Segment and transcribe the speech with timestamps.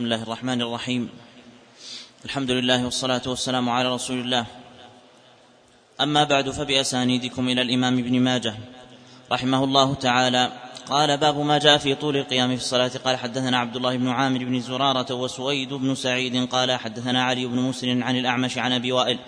[0.00, 1.08] بسم الله الرحمن الرحيم
[2.24, 4.46] الحمد لله والصلاة والسلام على رسول الله
[6.00, 8.54] أما بعد فبأسانيدكم إلى الإمام ابن ماجه
[9.32, 10.52] رحمه الله تعالى
[10.88, 14.38] قال باب ما جاء في طول القيام في الصلاة قال حدثنا عبد الله بن عامر
[14.44, 19.18] بن زرارة وسويد بن سعيد قال حدثنا علي بن مسلم عن الأعمش عن أبي وائل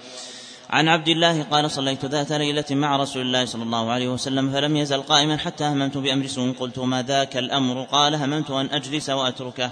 [0.70, 4.76] عن عبد الله قال صليت ذات ليلة مع رسول الله صلى الله عليه وسلم فلم
[4.76, 9.70] يزل قائما حتى هممت بأمر سوء قلت ما ذاك الأمر قال هممت أن أجلس وأتركه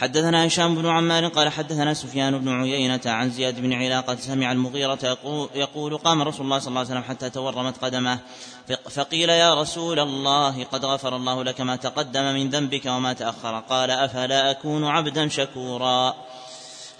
[0.00, 5.18] حدثنا هشام بن عمار قال حدثنا سفيان بن عيينة عن زياد بن علاقة سمع المغيرة
[5.54, 8.18] يقول قام رسول الله صلى الله عليه وسلم حتى تورمت قدماه
[8.90, 13.60] فقيل يا رسول الله قد غفر الله لك ما تقدم من ذنبك وما تأخر.
[13.60, 16.14] قال أفلا أكون عبدا شكورا.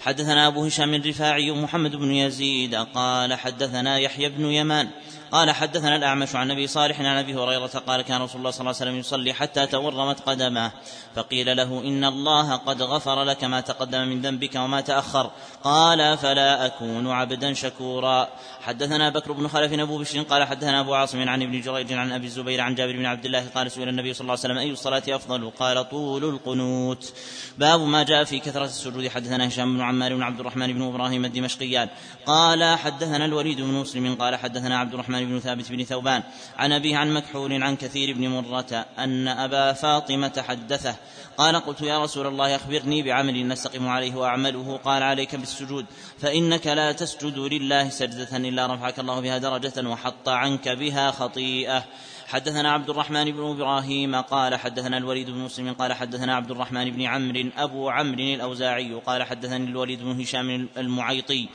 [0.01, 4.89] حدثنا أبو هشام الرفاعي محمد بن يزيد قال حدثنا يحيى بن يمان
[5.31, 8.75] قال حدثنا الأعمش عن أبي صالح عن أبي هريرة قال كان رسول الله صلى الله
[8.81, 10.71] عليه وسلم يصلي حتى تورمت قدماه
[11.15, 15.31] فقيل له إن الله قد غفر لك ما تقدم من ذنبك وما تأخر.
[15.63, 18.27] قال فلا أكون عبدا شكورا.
[18.61, 22.25] حدثنا بكر بن خلف أبو بشر قال حدثنا أبو عاصم عن ابن جريج عن أبي
[22.25, 25.03] الزبير عن جابر بن عبد الله قال سئل النبي صلى الله عليه وسلم أي الصلاة
[25.09, 27.13] أفضل؟ قال طول القنوت.
[27.57, 29.07] باب ما جاء في كثرة السجود.
[29.07, 31.89] حدثنا هشام بن عمار بن عبد الرحمن بن إبراهيم الدمشقيان.
[32.25, 36.23] قال حدثنا الوليد بن مسلم قال حدثنا عبد الرحمن بن ثابت بن ثوبان
[36.57, 40.95] عن أبيه عن مكحول عن كثير بن مرة أن أبا فاطمة حدثه.
[41.41, 45.85] قال قلت يا رسول الله أخبرني بعمل نستقم عليه وأعمله قال عليك بالسجود
[46.19, 51.83] فإنك لا تسجد لله سجدة إلا رفعك الله بها درجة وحط عنك بها خطيئة.
[52.27, 57.01] حدثنا عبد الرحمن بن إبراهيم قال حدثنا الوليد بن مسلم قال حدثنا عبد الرحمن بن
[57.01, 61.49] عمرو أبو عمرو الأوزاعي قال حدثني الوليد بن هشام المعيطي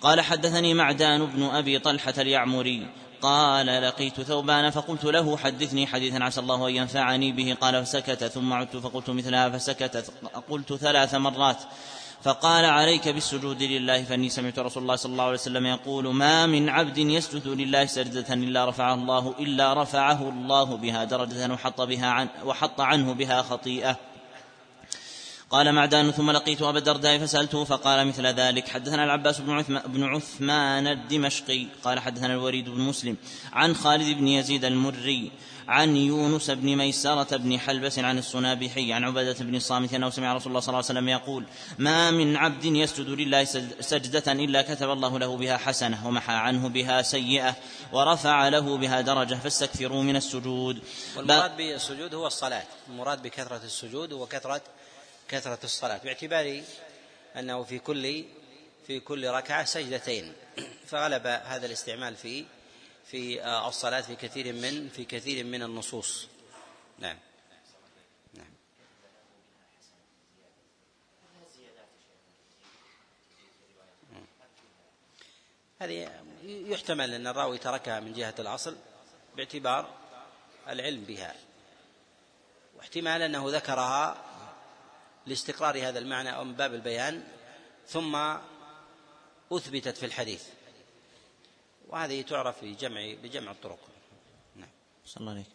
[0.00, 2.86] قال حدثني معدان بن أبي طلحة اليعمري
[3.22, 7.56] قال لقيت ثوبان فقلت له حدثني حديثا عسى الله أن ينفعني به.
[7.60, 10.12] قال فسكت ثم عدت فقلت مثلها فسكت.
[10.50, 11.58] قلت ثلاث مرات.
[12.22, 16.68] فقال عليك بالسجود لله فإني سمعت رسول الله صلى الله عليه وسلم يقول ما من
[16.68, 22.28] عبد يسجد لله سجدة إلا رفعه الله إلا رفعه الله بها درجة وحط بها عن
[22.44, 23.96] وحط عنه بها خطيئة.
[25.52, 30.04] قال معدان ثم لقيت أبا الدرداء فسألته فقال مثل ذلك حدثنا العباس بن عثمان, بن
[30.04, 33.16] عثمان الدمشقي قال حدثنا الوليد بن مسلم
[33.52, 35.30] عن خالد بن يزيد المري
[35.68, 40.48] عن يونس بن ميسرة بن حلبس عن الصنابحي عن عبادة بن الصامت أنه سمع رسول
[40.48, 41.44] الله صلى الله عليه وسلم يقول
[41.78, 43.44] ما من عبد يسجد لله
[43.80, 47.56] سجدة إلا كتب الله له بها حسنة ومحى عنه بها سيئة
[47.92, 50.78] ورفع له بها درجة فاستكثروا من السجود.
[51.16, 54.26] والمراد بالسجود هو الصلاة المراد بكثرة السجود هو
[55.32, 56.62] كثرة الصلاة باعتبار
[57.36, 58.24] أنه في كل
[58.86, 60.32] في كل ركعة سجدتين.
[60.90, 62.44] فغلب هذا الاستعمال في
[63.06, 66.28] في الصلاة في كثير من في كثير من النصوص.
[66.98, 67.18] نعم.
[68.34, 68.52] نعم.
[75.78, 76.10] هذه
[76.44, 78.76] يحتمل أن الراوي تركها من جهة الأصل
[79.36, 79.90] باعتبار
[80.68, 81.34] العلم بها
[82.76, 84.31] واحتمال أنه ذكرها
[85.26, 87.24] لاستقرار هذا المعنى أو من باب البيان
[87.88, 88.36] ثم
[89.52, 90.44] أثبتت في الحديث.
[91.88, 93.78] وهذه تعرف بجمع بجمع الطرق.
[94.56, 94.68] نعم.
[95.06, 95.46] صلى الله عليك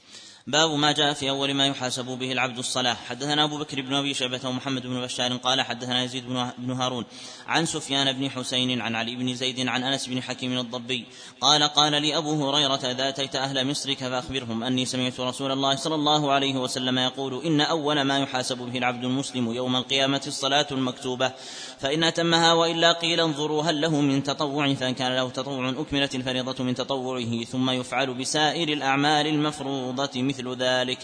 [0.48, 2.94] باب ما جاء في أول ما يحاسب به العبد الصلاة.
[2.94, 6.24] حدثنا أبو بكر بن أبي شيبة ومحمد بن بشار قال حدثنا يزيد
[6.58, 7.06] بن هارون
[7.48, 11.06] عن سفيان بن حسين عن علي بن زيد عن أنس بن حكيم الضبي
[11.42, 15.96] قال قال لي أبو هريرة إذا أتيت أهل مصرك فأخبرهم أني سمعت رسول الله صلى
[15.96, 21.32] الله عليه وسلم يقول إن أول ما يحاسب به العبد المسلم يوم القيامة الصلاة المكتوبة
[21.80, 26.64] فإن أتمها وإلا قيل انظروا هل له من تطوع فإن كان له تطوع أكملت الفريضة
[26.64, 31.00] من تطوعه ثم يفعل بسائر الأعمال المفروضة مثل ذلك.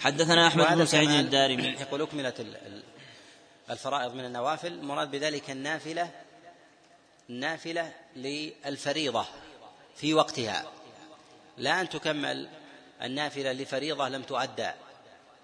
[0.00, 1.68] حدثنا أحمد بن سعيد الدارمي.
[1.80, 2.46] يقول أكملت
[3.70, 4.82] الفرائض من النوافل.
[4.82, 6.10] مراد بذلك النافلة
[7.30, 9.26] النافلة للفريضة
[9.96, 10.64] في وقتها.
[11.56, 12.48] لا أن تكمل
[13.02, 14.70] النافلة لفريضة لم تؤدى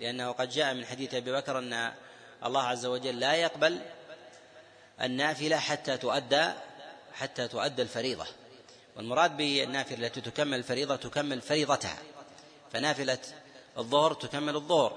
[0.00, 1.92] لأنه قد جاء من حديث أبي بكر أن
[2.44, 3.80] الله عز وجل لا يقبل
[5.00, 6.52] النافلة حتى تؤدى
[7.14, 8.26] حتى تؤدى الفريضة.
[8.96, 11.98] والمراد بالنافلة التي تكمل الفريضة تكمل فريضتها.
[12.74, 13.18] فنافلة
[13.78, 14.92] الظهر تكمل الظهر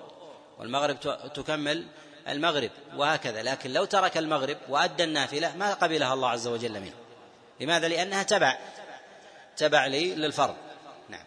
[0.60, 1.00] والمغرب
[1.34, 1.86] تكمل
[2.28, 3.44] المغرب وهكذا.
[3.44, 6.94] لكن لو ترك المغرب وأدى النافلة ما قبلها الله عز وجل منه.
[7.62, 8.58] لماذا؟ لأنها تبع
[9.58, 10.56] تبع لي للفرض.
[11.10, 11.24] نعم.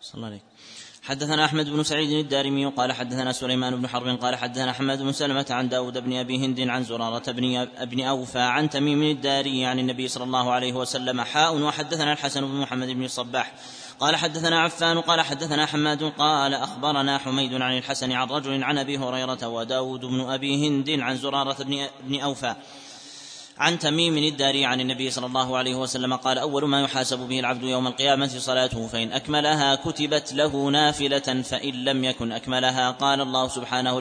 [0.00, 0.40] صلى الله عليه
[1.02, 5.46] حدثنا أحمد بن سعيد الدارمي قال حدثنا سليمان بن حرب قال حدثنا حماد بن سلمة
[5.50, 10.08] عن داود بن أبي هند عن زرارة بن ابن أوفى عن تميم الداري عن النبي
[10.08, 11.56] صلى الله عليه وسلم حاء.
[11.56, 13.54] وحدثنا الحسن بن محمد بن الصباح
[14.00, 18.98] قال حدثنا عفان قال حدثنا حماد قال أخبرنا حميد عن الحسن عن رجل عن أبي
[18.98, 21.56] هريرة وداود بن أبي هند عن زرارة
[22.02, 22.54] بن أوفى.
[23.58, 27.62] عن تميم الداري عن النبي صلى الله عليه وسلم قال أول ما يحاسب به العبد
[27.62, 32.90] يوم القيامة صلاته فإن أكملها كتبت له نافلة فإن لم يكن أكملها.
[32.90, 34.00] قال الله سبحانه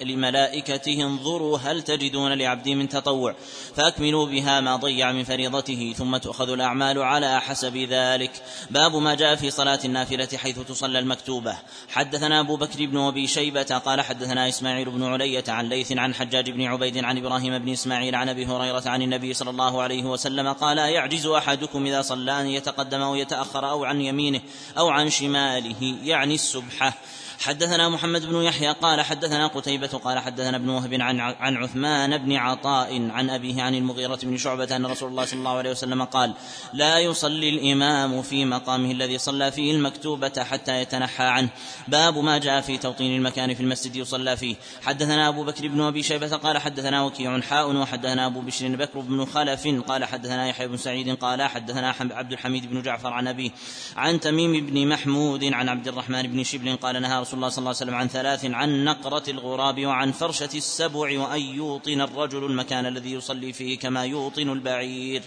[0.00, 3.34] لملائكته انظروا هل تجدون لعبدي من تطوع
[3.74, 8.30] فأكملوا بها ما ضيع من فريضته ثم تؤخذ الأعمال على حسب ذلك.
[8.70, 11.58] باب ما جاء في صلاة النافلة حيث تصلى المكتوبة.
[11.88, 16.50] حدثنا أبو بكر بن أبي شيبة قال حدثنا إسماعيل بن علية عن ليث عن حجاج
[16.50, 20.52] بن عبيد عن إبراهيم بن إسماعيل عن أبي هريرة عن النبي صلى الله عليه وسلم
[20.52, 24.40] قال يعجز أحدكم إذا صلى أن يتقدم أو يتأخر أو عن يمينه
[24.78, 26.94] أو عن شماله يعني السبحة.
[27.40, 32.32] حدثنا محمد بن يحيى قال حدثنا قتيبة قال حدثنا ابن وهب عن عن عثمان بن
[32.36, 36.34] عطاء عن أبيه عن المغيرة بن شعبة أن رسول الله صلى الله عليه وسلم قال
[36.72, 41.48] لا يصلي الإمام في مقامه الذي صلى فيه المكتوبة حتى يتنحى عنه.
[41.88, 44.56] باب ما جاء في توطين المكان في المسجد يصلى فيه.
[44.82, 49.24] حدثنا أبو بكر بن أبي شيبة قال حدثنا وكيع حاء وحدثنا أبو بشر بكر بن
[49.24, 53.50] خلف قال حدثنا يحيى بن سعيد قال حدثنا عبد الحميد بن جعفر عن أبيه
[53.96, 57.68] عن تميم بن محمود عن عبد الرحمن بن شبل قال نهى رسول الله صلى الله
[57.68, 63.12] عليه وسلم عن ثلاث عن نقرة الغراب وعن فرشة السبع وأن يوطن الرجل المكان الذي
[63.12, 65.22] يصلي فيه كما يوطن البعير.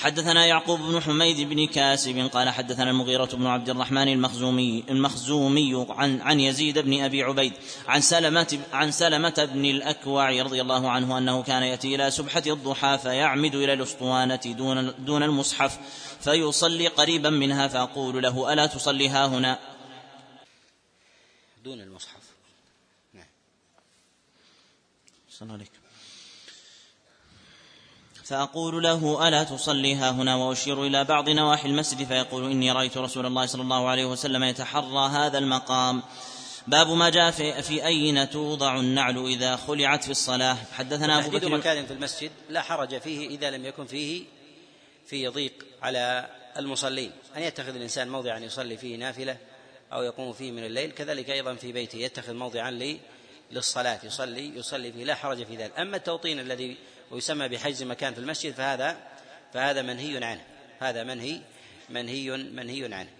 [0.00, 6.20] حدثنا يعقوب بن حميد بن كاسب قال حدثنا المغيرة بن عبد الرحمن المخزومي المخزومي عن
[6.20, 7.52] عن يزيد بن أبي عبيد
[7.88, 12.98] عن سلمة عن سلمة بن الأكوع رضي الله عنه أنه كان يأتي إلى سبحة الضحى
[12.98, 15.78] فيعمد إلى الأسطوانة دون دون المصحف
[16.20, 19.58] فيصلي قريبا منها فأقول له ألا تصلي ها هنا؟
[21.64, 22.22] دون المصحف.
[23.14, 23.26] نعم.
[25.30, 25.79] صلى عليك
[28.30, 32.06] فأقول له ألا تصلي ها هنا وأشير إلى بعض نواحي المسجد?
[32.06, 36.02] فيقول إني رأيت رسول الله صلى الله عليه وسلم يتحرى هذا المقام.
[36.66, 40.56] باب ما جاء في, في أين توضع النعل إذا خلعت في الصلاة.
[40.72, 44.24] حدثنا أبو بكر مكان في المسجد لا حرج فيه إذا لم يكن فيه
[45.06, 45.52] في ضيق
[45.82, 46.26] على
[46.56, 47.12] المصلين.
[47.36, 49.36] أن يتخذ الإنسان موضعا يصلي فيه نافلة
[49.92, 52.98] أو يقوم فيه من الليل كذلك أيضا في بيته يتخذ موضعا
[53.50, 55.78] للصلاة يصلي يصلي فيه لا حرج في ذلك.
[55.78, 56.76] أما التوطين الذي
[57.10, 58.96] ويسمى بحجز مكان في المسجد فهذا
[59.54, 60.44] فهذا منهي عنه.
[60.80, 61.40] هذا منهي
[61.88, 63.10] منهي منهي عنه.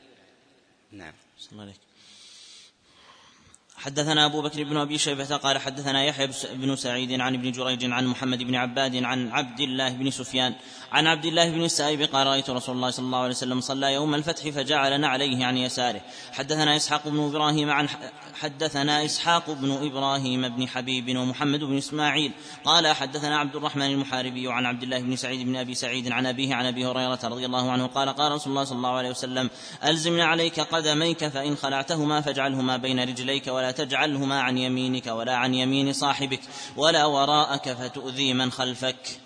[0.92, 1.14] نعم.
[1.52, 1.89] الله عليك
[3.80, 8.06] حدثنا أبو بكر بن أبي شيبة قال حدثنا يحيى بن سعيد عن ابن جريج عن
[8.06, 10.54] محمد بن عباد عن عبد الله بن سفيان
[10.92, 14.14] عن عبد الله بن السائب قال رأيت رسول الله صلى الله عليه وسلم صلى يوم
[14.14, 16.00] الفتح فجعلنا عليه عن يساره.
[16.32, 17.88] حدثنا إسحاق بن إبراهيم عن
[18.40, 22.32] حدثنا إسحاق بن إبراهيم بن حبيب ومحمد بن إسماعيل
[22.64, 26.54] قال حدثنا عبد الرحمن المحاربي عن عبد الله بن سعيد بن أبي سعيد عن أبيه
[26.54, 29.50] عن أبي هريرة رضي الله عنه قال قال رسول الله صلى الله عليه وسلم
[29.84, 35.92] ألزمنا عليك قدميك فإن خلعتهما فاجعلهما بين رجليك ولا تجعلهما عن يمينك ولا عن يمين
[35.92, 36.40] صاحبك
[36.76, 39.20] ولا وراءك فتؤذي من خلفك.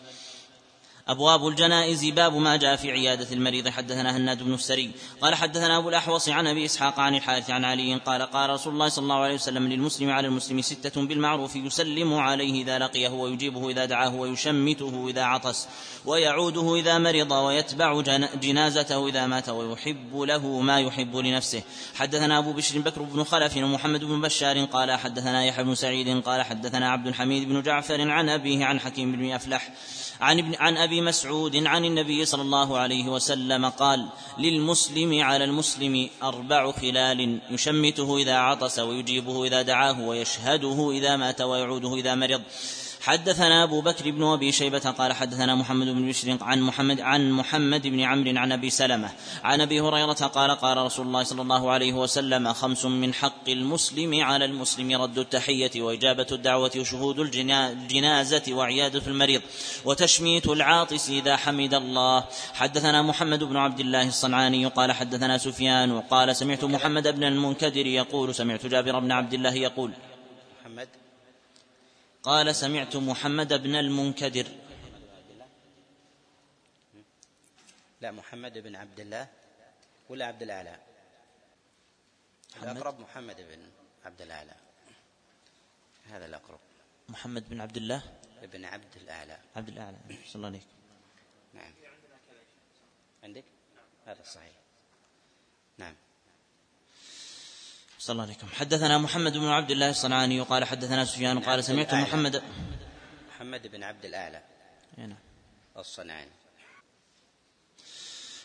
[1.08, 3.68] أبواب الجنائز باب ما جاء في عيادة المريض.
[3.68, 4.90] حدثنا هناد بن السري
[5.20, 8.88] قال حدثنا أبو الأحوص عن أبي إسحاق عن الحارث عن علي قال قال رسول الله
[8.88, 13.84] صلى الله عليه وسلم للمسلم على المسلم ستة بالمعروف يسلم عليه إذا لقيه ويجيبه إذا
[13.84, 15.68] دعاه ويشمته إذا عطس
[16.04, 18.00] ويعوده إذا مرض ويتبع
[18.34, 21.62] جنازته إذا مات ويحب له ما يحب لنفسه.
[21.94, 26.42] حدثنا أبو بشر بكر بن خلف ومحمد بن بشار قال حدثنا يحيى بن سعيد قال
[26.42, 29.70] حدثنا عبد الحميد بن جعفر عن أبيه عن حكيم بن أفلح
[30.20, 34.06] عن ابن عن أبي مسعود عن النبي صلى الله عليه وسلم قال
[34.38, 41.94] للمسلم على المسلم أربع خلال يشمته إذا عطس ويجيبه إذا دعاه ويشهده إذا مات ويعوده
[41.94, 42.42] إذا مرض.
[43.04, 47.86] حدثنا أبو بكر بن أبي شيبة قال حدثنا محمد بن بشر عن محمد عن محمد
[47.86, 49.10] بن عمرو عن أبي سلمة
[49.44, 54.22] عن أبي هريرة قال قال رسول الله صلى الله عليه وسلم خمس من حق المسلم
[54.22, 59.42] على المسلم رد التحية وإجابة الدعوة وشهود الجنازة وعيادة المريض
[59.84, 62.24] وتشميت العاطس إذا حمد الله.
[62.54, 68.34] حدثنا محمد بن عبد الله الصنعاني قال حدثنا سفيان وقال سمعت محمد بن المنكدر يقول
[68.34, 69.92] سمعت جابر بن عبد الله يقول
[72.24, 74.46] قال سمعت محمد بن المنكدر.
[78.00, 79.28] لا محمد بن عبد الله
[80.08, 80.78] ولا عبد الأعلى؟
[82.62, 83.70] الأقرب محمد بن
[84.04, 84.54] عبد الأعلى.
[86.04, 86.60] هذا الأقرب.
[87.08, 88.02] محمد بن عبد الله؟
[88.42, 89.38] بن عبد الأعلى.
[89.56, 89.96] عبد الأعلى.
[90.08, 90.66] صلى الله عليك.
[91.52, 91.72] نعم.
[93.22, 93.44] عندك؟
[94.06, 94.56] هذا صحيح.
[95.78, 95.94] نعم.
[98.04, 102.42] صلى الله عليكم حدثنا محمد بن عبد الله الصنعاني وقال حدثنا سفيان قال سمعت محمد
[103.28, 104.42] محمد بن عبد الأعلى.
[104.98, 105.16] نعم.
[105.78, 106.30] الصنعاني.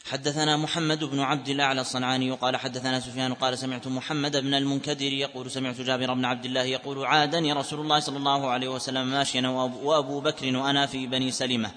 [0.06, 5.52] حدثنا محمد بن عبد الأعلى الصنعاني قال حدثنا سفيان قال سمعت محمد بن المنكدر يقول
[5.52, 10.20] سمعت جابر بن عبد الله يقول عادني رسول الله صلى الله عليه وسلم ماشيا وأبو
[10.22, 11.72] بكر وأنا في بني سلمة.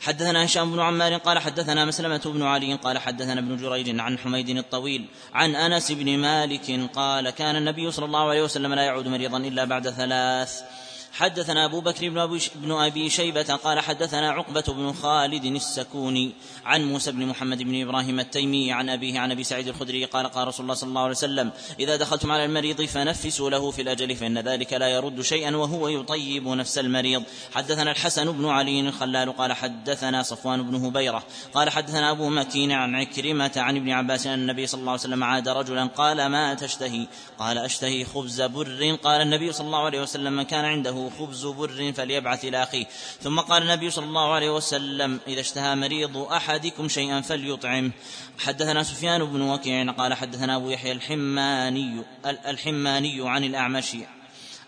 [0.00, 4.48] حدثنا هشام بن عمار قال حدثنا مسلمة بن علي قال حدثنا ابن جريج عن حميد
[4.48, 9.38] الطويل عن أنس بن مالك قال كان النبي صلى الله عليه وسلم لا يعود مريضا
[9.38, 10.62] إلا بعد ثلاث
[11.12, 12.08] حدثنا أبو بكر
[12.54, 16.32] بن أبي شيبة قال حدثنا عقبة بن خالد السكوني
[16.64, 20.48] عن موسى بن محمد بن إبراهيم التيمي عن أبيه عن أبي سعيد الخدري قال قال
[20.48, 21.50] رسول الله صلى الله عليه وسلم
[21.80, 26.48] إذا دخلتم على المريض فنفسوا له في الأجل فإن ذلك لا يرد شيئا وهو يطيب
[26.48, 27.22] نفس المريض.
[27.54, 31.22] حدثنا الحسن بن علي الخلال قال حدثنا صفوان بن هبيرة
[31.54, 35.24] قال حدثنا أبو مكين عن عكرمة عن ابن عباس أن النبي صلى الله عليه وسلم
[35.24, 37.06] عاد رجلا قال ما تشتهي؟
[37.38, 38.96] قال أشتهي خبز بر.
[39.02, 42.86] قال النبي صلى الله عليه وسلم من كان عنده خبز بر فليبعث إلى أخيه.
[43.22, 47.90] ثم قال النبي صلى الله عليه وسلم إذا اشتهى مريض أحدكم شيئا فليطعمه
[48.38, 53.96] حدثنا سفيان بن وكيع قال حدثنا أبو يحيى الحماني الحماني عن الأعمش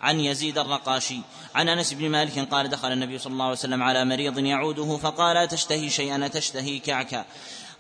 [0.03, 1.21] عن يزيد الرقاشي
[1.55, 5.49] عن أنس بن مالك قال دخل النبي صلى الله عليه وسلم على مريض يعوده فقال
[5.49, 7.25] تشتهي شيئا تشتهي كعكا.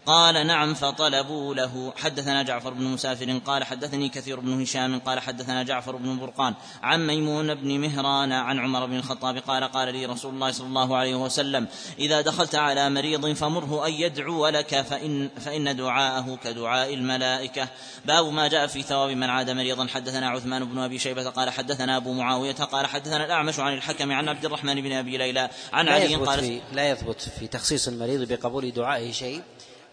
[0.06, 1.92] قال نعم فطلبوا له.
[1.96, 7.06] حدثنا جعفر بن مسافر قال حدثني كثير بن هشام قال حدثنا جعفر بن برقان عن
[7.06, 11.14] ميمون بن مهران عن عمر بن الخطاب قال قال لي رسول الله صلى الله عليه
[11.14, 11.66] وسلم
[11.98, 17.68] إذا دخلت على مريض فمره أن يدعو لك فإن, فإن دعاءه كدعاء الملائكة.
[18.04, 19.86] باب ما جاء في ثواب من عاد مريضا.
[19.86, 24.28] حدثنا عثمان بن أبي شيبة قال حدثنا أبو معاوية قال حدثنا الأعمش عن الحكم عن
[24.28, 29.12] عبد الرحمن بن أبي ليلى عن علي قال لا يثبت في تخصيص المريض بقبول دعائه
[29.12, 29.42] شيء.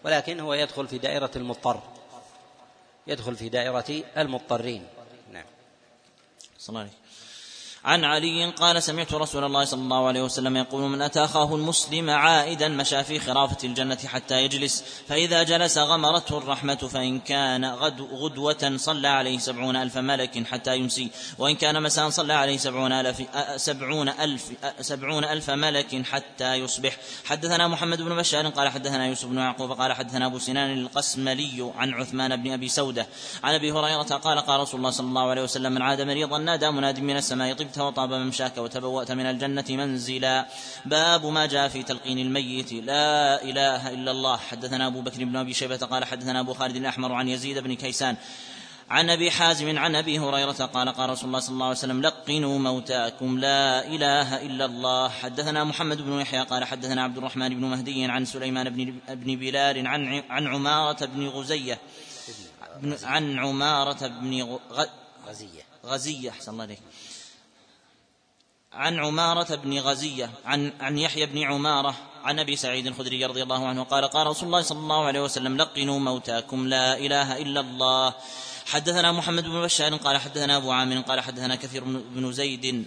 [0.04, 1.80] ولكن هو يدخل في دائرة المضطر.
[3.06, 4.86] يدخل في دائرة المضطرين.
[5.32, 5.44] نعم.
[6.58, 6.99] صلى الله عليه
[7.84, 12.10] عن علي قال سمعت رسول الله صلى الله عليه وسلم يقول من أتى أخاه المسلم
[12.10, 18.72] عائدا مشى في خرافة الجنة حتى يجلس فإذا جلس غمرته الرحمة فإن كان غد غدوة
[18.76, 23.22] صلى عليه سبعون ألف ملك حتى يمسي وإن كان مساء صلى عليه سبعون ألف
[23.56, 26.96] سبعون ألف سبعون ألف ملك حتى يصبح.
[27.24, 31.94] حدثنا محمد بن بشار قال حدثنا يوسف بن يعقوب قال حدثنا أبو سنان القسملي عن
[31.94, 33.06] عثمان بن أبي سودة.
[33.44, 36.70] عن أبي هريرة قال قال رسول الله صلى الله عليه وسلم من عاد مريضا نادى
[36.70, 40.46] مناد من السماء طبت وطاب ممشاك وتبوأت من الجنة منزلا.
[40.84, 42.72] باب ما جاء في تلقين الميت.
[42.72, 44.36] لا إله إلا الله.
[44.36, 48.16] حدثنا أبو بكر بن أبي شيبة قال حدثنا أبو خالد الأحمر عن يزيد بن كيسان
[48.90, 52.58] عن أبي حازم عن أبي هريرة قال قال رسول الله صلى الله عليه وسلم لقنوا
[52.58, 53.38] موتاكم.
[53.38, 55.08] لا إله إلا الله.
[55.08, 59.86] حدثنا محمد بن يحيى قال حدثنا عبد الرحمن بن مهدي عن سليمان بن بن بلال
[59.86, 61.78] عن عن عمارة بن غزية.
[63.02, 64.58] عن عمارة بن
[65.28, 65.62] غزية.
[65.86, 66.30] غزية.
[66.30, 66.78] أحسن الله عليك.
[68.72, 73.66] عن عمارة بن غزية عن عن يحيى بن عمارة عن أبي سعيد الخدري رضي الله
[73.66, 78.14] عنه قال قال رسول الله صلى الله عليه وسلم لقنوا موتاكم لا إله إلا الله.
[78.66, 82.86] حدثنا محمد بن بشار قال حدثنا أبو عامر قال حدثنا كثير بن زيد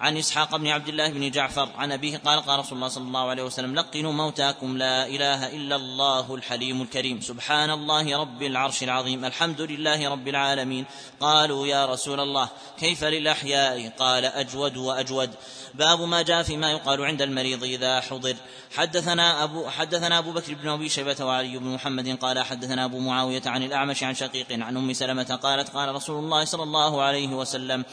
[0.00, 3.28] عن إسحاق بن عبد الله بن جعفر عن أبيه قال قال رسول الله صلى الله
[3.28, 7.20] عليه وسلم لقنوا موتاكم لا إله إلا الله الحليم الكريم.
[7.20, 9.24] سبحان الله رب العرش العظيم.
[9.24, 10.84] الحمد لله رب العالمين.
[11.20, 12.48] قالوا يا رسول الله
[12.78, 15.30] كيف للأحياء؟ قال أجود وأجود.
[15.74, 18.36] باب ما جاء فيما يقال عند المريض إذا حضر.
[18.76, 23.42] حدثنا أبو حدثنا أبو بكر بن أبي شيبة وعلي بن محمد قال حدثنا أبو معاوية
[23.46, 27.84] عن الأعمش عن شقيق عن أم سلمة قالت قال رسول الله صلى الله عليه وسلم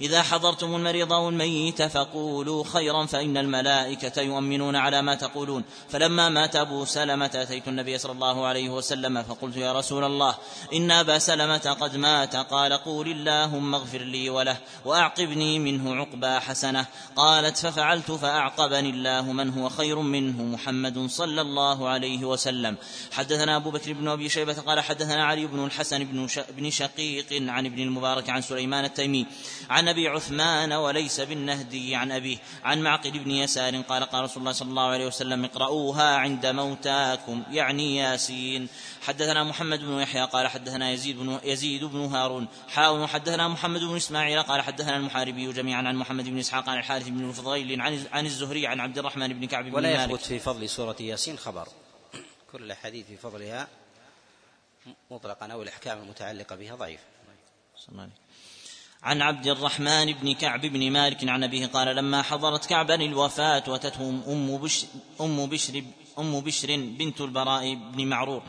[0.00, 5.64] إذا حضرتم المريض أو الميت فقولوا خيرا فإن الملائكة يؤمنون على ما تقولون.
[5.88, 10.34] فلما مات أبو سلمة آتيت النبي صلى الله عليه وسلم فقلت يا رسول الله
[10.74, 16.86] إن أبا سلمة قد مات قال قول اللهم اغفر لي وله وأعقبني منه عقبى حسنة.
[17.16, 22.76] قالت ففعلت فأعقبني الله من هو خير منه محمد صلى الله عليه وسلم.
[23.12, 27.82] حدثنا أبو بكر بن أبي شيبة قال حدثنا علي بن الحسن بن شقيق عن ابن
[27.82, 29.26] المبارك عن سليمان التيمي
[29.70, 32.38] عن ابي عثمان وليس بالنهدي عن أبيه.
[32.64, 37.42] عن معقل بن يسار قال قال رسول الله صلى الله عليه وسلم اقرؤوها عند موتاكم
[37.50, 38.68] يعني ياسين.
[39.02, 42.48] حدثنا محمد بن يحيى قال حدثنا يزيد بن يزيد بن هارون.
[42.68, 47.08] حاول حدثنا محمد بن إسماعيل قال حدثنا المحاربي جميعا عن محمد بن إسحاق عن الحارث
[47.08, 50.68] بن الفضيل عن عن الزهري عن عبد الرحمن بن كعب بن ولا يثبت في فضل
[50.68, 51.68] سورة ياسين خبر.
[52.52, 53.68] كل الحديث في فضلها
[55.10, 57.04] مطلقا أو الأحكام المتعلقة بها ضعيفة
[59.02, 64.08] عن عبد الرحمن بن كعب بن مالك عن أبيه قال لما حضرت كعبا الوفاة وتته
[64.28, 64.86] أم بشر,
[65.20, 65.82] أم بشر
[66.18, 68.42] أم بشر بنت البراء بن معرور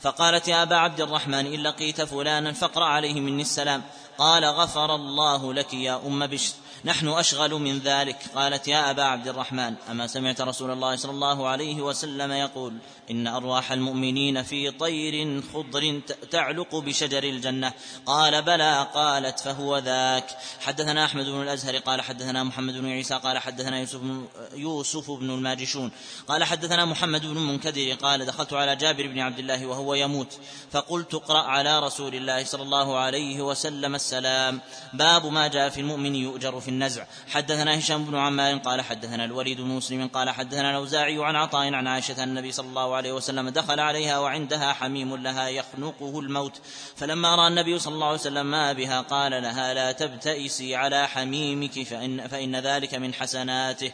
[0.00, 3.82] فقالت يا أبا عبد الرحمن إن لقيت فلانا فاقرأ عليه مني السلام.
[4.18, 6.54] قال غفر الله لك يا أم بشر.
[6.84, 8.16] نحن أشغل من ذلك.
[8.34, 12.74] قالت يا أبا عبد الرحمن أما سمعت رسول الله صلى الله عليه وسلم يقول
[13.10, 17.72] إن أرواح المؤمنين في طير خضر تعلق بشجر الجنة.
[18.06, 18.88] قال بلى.
[18.94, 20.26] قالت فهو ذاك.
[20.60, 25.30] حدثنا أحمد بن الأزهر قال حدثنا محمد بن عيسى قال حدثنا يوسف بن, يوسف بن
[25.30, 25.90] الماجشون.
[26.28, 30.38] قال حدثنا محمد بن منكدر قال دخلت على جابر بن عبد الله وهو يموت
[30.70, 34.60] فقلت اقرأ على رسول الله صلى الله عليه وسلم السلام.
[34.92, 37.04] باب ما جاء في المؤمن يؤجر في النزع.
[37.28, 41.86] حدثنا هشام بن عمار قال حدثنا الوليد بن مسلم قال حدثنا الأوزاعي عن عطاء عن
[41.86, 46.60] عائشة النبي صلى الله عليه وسلم دخل عليها وعندها حميم لها يخنقه الموت.
[46.96, 51.82] فلما رأى النبي صلى الله عليه وسلم ما بها قال لها لا تبتئسي على حميمك
[51.82, 53.92] فإن, فإن ذلك من حسناته.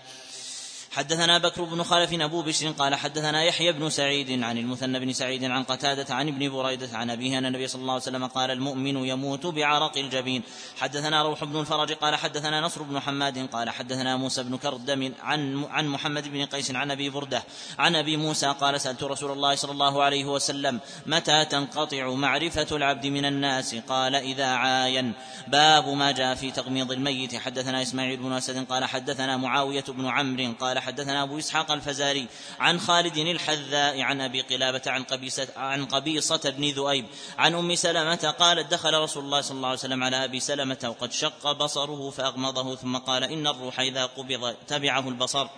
[0.95, 5.45] حدثنا بكر بن خلف أبو بشر قال حدثنا يحيى بن سعيد عن المثنى بن سعيد
[5.45, 8.97] عن قتادة عن ابن بريدة عن أبيه أن النبي صلى الله عليه وسلم قال المؤمن
[8.97, 10.43] يموت بعرق الجبين.
[10.77, 15.65] حدثنا روح بن الفرج قال حدثنا نصر بن حماد قال حدثنا موسى بن كردم عن
[15.65, 17.43] عن محمد بن قيس عن أبي بردة
[17.79, 23.07] عن أبي موسى قال سألت رسول الله صلى الله عليه وسلم متى تنقطع معرفة العبد
[23.07, 25.13] من الناس؟ قال إذا عاين.
[25.49, 27.37] باب ما جاء في تغميض الميت.
[27.37, 32.27] حدثنا إسماعيل بن أسد قال حدثنا معاوية بن عمرو قال حدثنا أبو إسحاق الفزاري
[32.61, 37.07] عن خالد الحذاء عن أبي قلابة عن قبيصة عن قبيصة بن ذؤيب
[37.39, 41.13] عن أم سلمة قالت دخل رسول الله صلى الله عليه وسلم على أبي سلمة وقد
[41.13, 45.49] شق بصره فأغمضه ثم قال إن الروح إذا قبض تبعه البصر.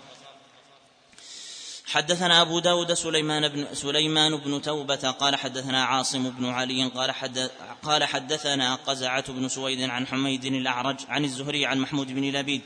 [1.87, 7.51] حدثنا أبو داود سليمان بن, سليمان بن توبة قال حدثنا عاصم بن علي قال, حدث
[7.83, 12.63] قال حدثنا قزعة بن سويد عن حميد الأعرج عن الزهري عن محمود بن لبيد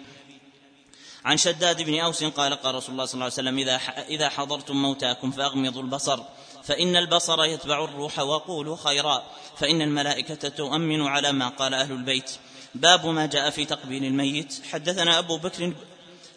[1.25, 3.77] عن شداد بن أوس قال قال رسول الله صلى الله عليه وسلم إذا
[4.09, 6.21] إذا حضرتم موتاكم فأغمضوا البصر
[6.65, 9.23] فإن البصر يتبع الروح وقولوا خيرا
[9.57, 12.31] فإن الملائكة تؤمن على ما قال أهل البيت.
[12.75, 14.63] باب ما جاء في تقبيل الميت.
[14.73, 15.73] حدثنا أبو بكر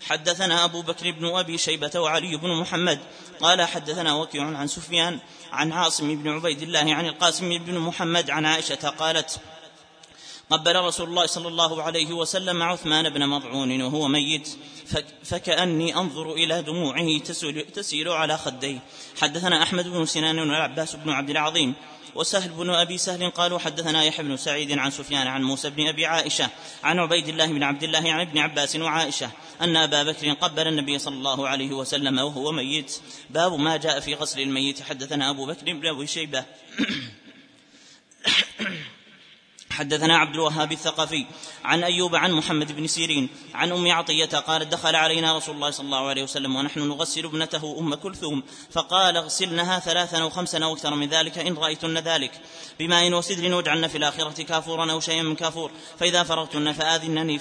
[0.01, 2.99] حدثنا أبو بكر بن أبي شيبة وعلي بن محمد
[3.41, 5.19] قال حدثنا وكيع عن سفيان
[5.51, 9.39] عن عاصم بن عبيد الله عن القاسم بن محمد عن عائشة قالت
[10.53, 14.49] قبل رسول الله صلى الله عليه وسلم عثمان بن مضعون وهو ميت
[15.23, 17.17] فكأني أنظر إلى دموعه
[17.73, 18.79] تسيل على خديه.
[19.21, 21.73] حدثنا أحمد بن سنان والعباس بن عبد العظيم
[22.15, 26.05] وسهل بن أبي سهل قالوا حدثنا يحيى بن سعيد عن سفيان عن موسى بن أبي
[26.05, 26.49] عائشة
[26.83, 30.99] عن عبيد الله بن عبد الله عن ابن عباس وعائشة أن أبا بكر قبل النبي
[30.99, 33.01] صلى الله عليه وسلم وهو ميت.
[33.29, 34.81] باب ما جاء في غسل الميت.
[34.81, 36.45] حدثنا أبو بكر بن أبي شيبة.
[39.73, 41.25] حدثنا عبد الوهاب الثقفي
[41.63, 45.85] عن أيوب عن محمد بن سيرين عن أم عطية قالت دخل علينا رسول الله صلى
[45.85, 50.95] الله عليه وسلم ونحن نغسل ابنته أم كلثوم فقال اغسلنها ثلاثا أو خمسا أو أكثر
[50.95, 52.31] من ذلك إن رأيتن ذلك
[52.79, 57.39] بماء وسدر واجعلن في الآخرة كافورا أو شيئا من كافور فإذا فرغتن فآذنني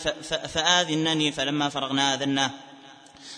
[0.54, 2.50] فآذنني فلما فرغنا آذناه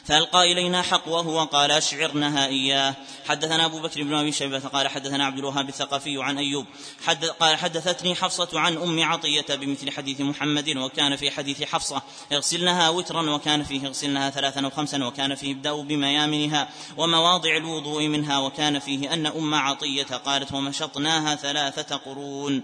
[0.04, 2.94] فألقى إلينا حقوه وقال أشعرنها إياه.
[3.28, 6.66] حدثنا أبو بكر بن أبي شيبة قال حدثنا عبد الوهاب الثقفي عن أيوب.
[7.04, 12.88] حد قال حدثتني حفصة عن أم عطية بمثل حديث محمد وكان في حديث حفصة اغسلنها
[12.88, 19.14] وترا وكان فيه اغسلنها ثلاثا وخمسا وكان فيه ابدأ بميامنها ومواضع الوضوء منها وكان فيه
[19.14, 22.62] أن أم عطية قالت ومشطناها ثلاثة قرون.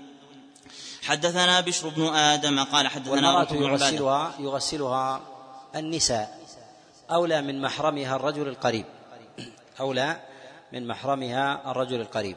[1.02, 5.20] حدثنا بشر بن آدم قال حدثنا يغسلها يغسلها
[5.76, 6.39] النساء.
[7.10, 8.84] أولى من محرمها الرجل القريب.
[9.80, 10.20] أولى
[10.72, 12.36] من محرمها الرجل القريب.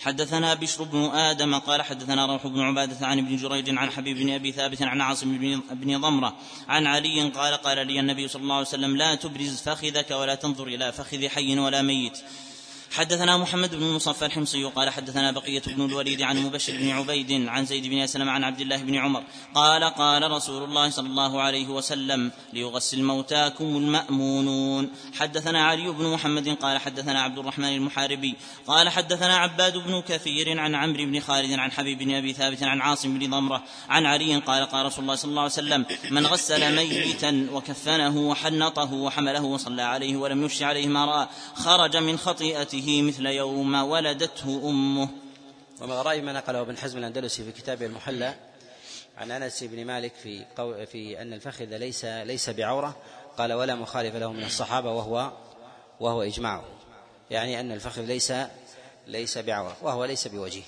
[0.00, 4.30] حدثنا بشر بن آدم قال حدثنا روح بن عبادة عن ابن جريج عن حبيب بن
[4.30, 6.36] أبي ثابت عن عاصم بن ضمرة
[6.68, 10.66] عن علي قال قال لي النبي صلى الله عليه وسلم لا تبرز فخذك ولا تنظر
[10.66, 12.18] إلى فخذ حي ولا ميت.
[12.90, 17.66] حدثنا محمد بن مصفى الحمصي قال حدثنا بقية بن الوليد عن مبشر بن عبيد عن
[17.66, 19.22] زيد بن أسلم عن عبد الله بن عمر
[19.54, 24.90] قال قال رسول الله صلى الله عليه وسلم ليغسل موتاكم المأمونون.
[25.14, 28.34] حدثنا علي بن محمد قال حدثنا عبد الرحمن المحاربي
[28.66, 32.80] قال حدثنا عباد بن كثير عن عمرو بن خالد عن حبيب بن أبي ثابت عن
[32.80, 36.76] عاصم بن ضمرة عن علي قال قال رسول الله صلى الله عليه وسلم من غسل
[36.76, 43.02] ميتا وكفنه وحنطه وحمله وصلى عليه ولم يفش عليه ما رأى خرج من خطيئته به
[43.02, 45.08] مثل يوم ولدته أمه.
[45.80, 48.34] ومن غرائب ما نقله ابن حزم الأندلسي في كتابه المحلى
[49.16, 52.96] عن أنس بن مالك في قو في أن الفخذ ليس ليس بعورة.
[53.38, 55.32] قال ولا مخالف له من الصحابة وهو
[56.00, 56.64] وهو إجماعه.
[57.30, 58.32] يعني أن الفخذ ليس
[59.06, 60.62] ليس بعورة وهو ليس بوجيه.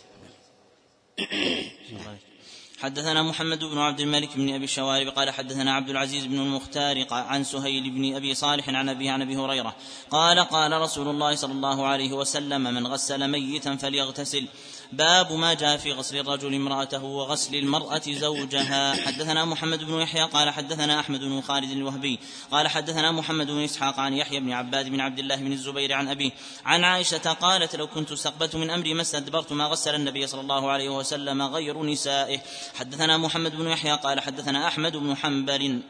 [2.80, 7.44] حدثنا محمد بن عبد الملك بن أبي الشوارب قال حدثنا عبد العزيز بن المختار عن
[7.44, 9.76] سهيل بن أبي صالح عن أبي عن أبي هريرة
[10.10, 14.48] قال قال رسول الله صلى الله عليه وسلم من غسل ميتا فليغتسل.
[14.92, 19.06] باب ما جاء في غسل الرجل امرأته وغسل المرأة زوجها.
[19.06, 22.18] حدثنا محمد بن يحيى قال حدثنا أحمد بن خالد الوهبي
[22.50, 26.08] قال حدثنا محمد بن إسحاق عن يحيى بن عباد بن عبد الله بن الزبير عن
[26.08, 26.30] أبيه
[26.64, 30.70] عن عائشة قالت لو كنت استقبلت من أمري ما استدبرت ما غسل النبي صلى الله
[30.70, 32.38] عليه وسلم غير نسائه.
[32.74, 35.82] حدثنا محمد بن يحيى قال حدثنا أحمد بن حنبل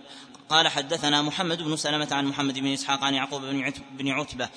[0.49, 3.43] قال حدثنا محمد بن سلمة عن محمد بن إسحاق عن يعقوب
[3.99, 4.49] بن عتبة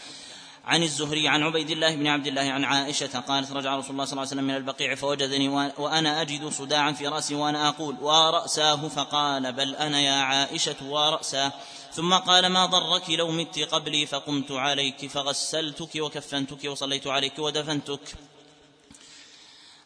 [0.65, 4.11] عن الزهري عن عبيد الله بن عبد الله عن عائشة قالت رجع رسول الله صلى
[4.11, 9.53] الله عليه وسلم من البقيع فوجدني وأنا أجد صداعا في رأسي وأنا أقول ورأساه فقال
[9.53, 11.51] بل أنا يا عائشة ورأساه
[11.93, 18.15] ثم قال ما ضرك لو مت قبلي فقمت عليك فغسلتك وكفنتك وصليت عليك ودفنتك.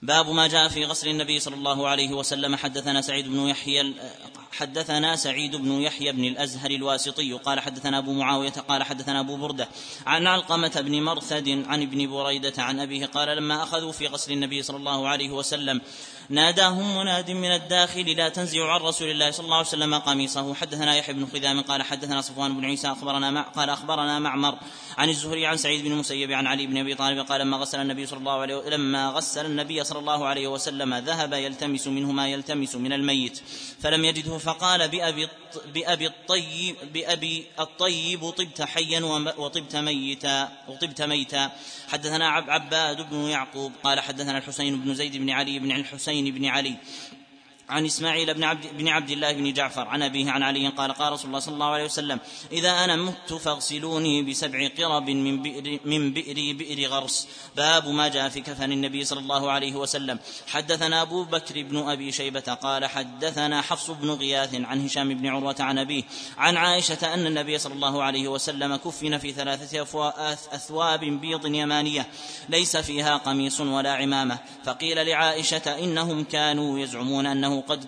[0.06, 2.56] باب ما جاء في غسل النبي صلى الله عليه وسلم.
[2.56, 3.94] حدثنا سعيد بن يحيى
[4.52, 7.34] حدثنا سعيد بن يحيى بن الأزهر الواسطي.
[7.34, 9.68] قال حدثنا أبو معاوية قال حدثنا أبو بردة.
[10.06, 14.63] عن علقمة بن مرثد عن ابن بريدة عن أبيه قال لما أخذوا في غسل النبي
[14.63, 15.82] صلى الله عليه وسلم
[16.29, 20.53] ناداهم مناد من الداخل لا تنزعوا عن رسول الله صلى الله عليه وسلم قميصه.
[20.53, 24.57] حدثنا يحيى بن خذام قال حدثنا صفوان بن عيسى أخبرنا مع قال أخبرنا معمر
[24.97, 28.05] عن الزهري عن سعيد بن المسيب عن علي بن أبي طالب قال لما غسل النبي
[28.05, 32.75] صلى الله عليه لما غسل النبي صلى الله عليه وسلم ذهب يلتمس منه ما يلتمس
[32.75, 33.41] من الميت
[33.79, 35.27] فلم يجده فقال بأبي
[35.73, 39.01] بأبي الطيب بأبي الطيب طبت حيا
[39.38, 41.51] وطبت ميتا وطبت ميتا.
[41.88, 46.75] حدثنا عباد بن يعقوب قال حدثنا الحسين بن زيد بن علي بن الحسين بن علي.
[47.69, 51.13] عن إسماعيل بن عبد بن عبد الله بن جعفر عن أبيه عن علي قال قال
[51.13, 52.19] رسول الله صلى الله عليه وسلم
[52.51, 57.28] إذا أنا مت فاغسلوني بسبع قرب من بئر من بئر بئر غرس.
[57.56, 60.19] باب ما جاء في كفن النبي صلى الله عليه وسلم.
[60.47, 65.56] حدثنا أبو بكر بن أبي شيبة قال حدثنا حفص بن غياث عن هشام بن عروة
[65.60, 66.04] عن أبيه
[66.38, 69.82] عن عائشة أن النبي صلى الله عليه وسلم كفن في ثلاثة
[70.51, 72.08] أثواب بيض يمانية
[72.49, 74.39] ليس فيها قميص ولا عمامة.
[74.63, 77.86] فقيل لعائشة إنهم كانوا يزعمون انه قد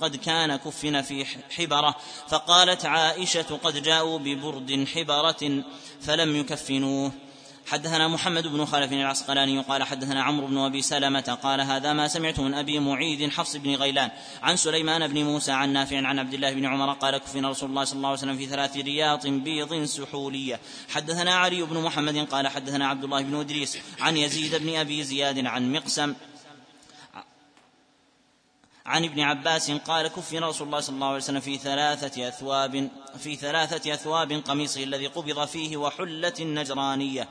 [0.00, 1.94] قد كان كفن في حبرة
[2.28, 5.64] فقالت عائشة قد جاءوا ببرد حبرة
[6.00, 7.12] فلم يكفنوه.
[7.66, 12.40] حدثنا محمد بن خلف العسقلاني قال حدثنا عمرو بن أبي سلمة قال هذا ما سمعت
[12.40, 14.10] من أبي معيد حفص بن غيلان
[14.42, 17.84] عن سليمان بن موسى عن نافع عن عبد الله بن عمر قال كفن رسول الله
[17.84, 20.60] صلى الله عليه وسلم في ثلاث رياط بيض سحولية.
[20.88, 25.46] حدثنا علي بن محمد قال حدثنا عبد الله بن إدريس عن يزيد بن أبي زياد
[25.46, 26.14] عن مقسم
[28.90, 33.36] عن ابن عباس قال كفن رسول الله صلى الله عليه وسلم في ثلاثة أثواب في
[33.36, 37.28] ثلاثة أثواب قميصه الذي قبض فيه وحلة نجرانية.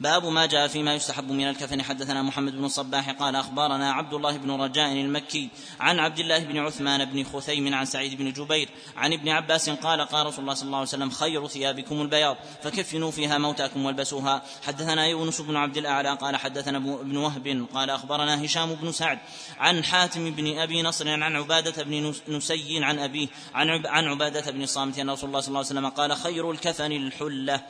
[0.00, 1.82] باب ما جاء فيما يستحب من الكفن.
[1.82, 5.48] حدثنا محمد بن الصباح قال أخبرنا عبد الله بن رجاء المكي
[5.80, 10.00] عن عبد الله بن عثمان بن خثيم عن سعيد بن جبير عن ابن عباس قال
[10.00, 14.42] قال رسول الله صلى الله عليه وسلم خير ثيابكم البياض فكفنوا فيها موتاكم والبسوها.
[14.66, 19.18] حدثنا يونس بن عبد الأعلى قال حدثنا ابن وهب قال أخبرنا هشام بن سعد
[19.58, 24.98] عن حاتم بن أبي نصر عن عبادة بن نسي عن أبيه عن عبادة بن الصامت
[24.98, 27.60] أن رسول الله صلى الله عليه وسلم قال خير الكفن الحلة.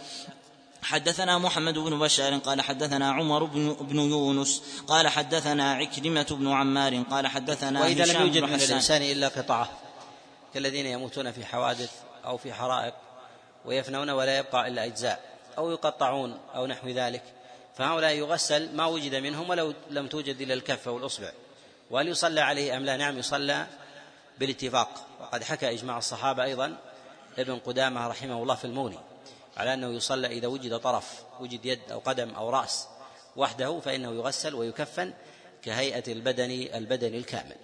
[0.82, 7.02] حدثنا محمد بن بشار قال حدثنا عمر بن, بن يونس قال حدثنا عكرمة بن عمار
[7.02, 9.68] قال حدثنا وإذا لم يوجد من الإنسان إلا قطعة
[10.54, 11.90] كالذين يموتون في حوادث
[12.24, 12.94] أو في حرائق
[13.64, 15.20] ويفنون ولا يبقى إلا أجزاء
[15.58, 17.22] أو يقطعون أو نحو ذلك.
[17.78, 21.32] فهؤلاء يغسل ما وجد منهم ولو لم توجد إلا الكف أو الأصبع.
[21.90, 23.66] وهل يصلى عليه أم لا؟ نعم يصلى
[24.38, 25.06] بالاتفاق.
[25.20, 26.76] وقد حكى إجماع الصحابة أيضا
[27.38, 28.98] ابن قدامة رحمه الله في الموني
[29.56, 32.86] على أنه يصلى إذا وجد طرف وجد يد أو قدم أو رأس
[33.36, 35.12] وحده فإنه يغسل ويكفن
[35.62, 37.56] كهيئة البدن البدن الكامل.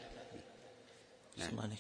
[1.36, 1.70] نعم.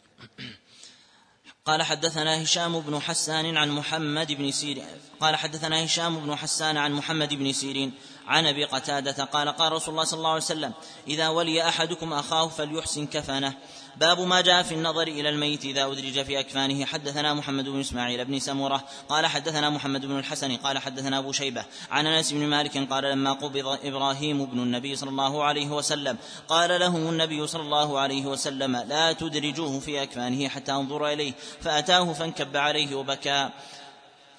[1.64, 4.86] قال حدثنا هشام بن حسان عن محمد بن سيرين.
[5.20, 7.94] قال حدثنا هشام بن حسان عن محمد بن سيرين
[8.26, 10.72] عن أبي قتادة قال قال رسول الله صلى الله عليه وسلم
[11.06, 13.54] إذا ولي أحدكم أخاه فليحسن كفنه.
[14.00, 16.84] باب ما جاء في النظر إلى الميت إذا أدرج في أكفانه.
[16.84, 21.64] حدثنا محمد بن إسماعيل بن سمورة قال حدثنا محمد بن الحسن قال حدثنا أبو شيبة
[21.90, 26.16] عن أنس بن مالك قال لما قبض إبراهيم بن النبي صلى الله عليه وسلم
[26.48, 31.32] قال له النبي صلى الله عليه وسلم لا تدرجوه في أكفانه حتى أنظر إليه.
[31.60, 33.50] فأتاه فانكب عليه وبكى.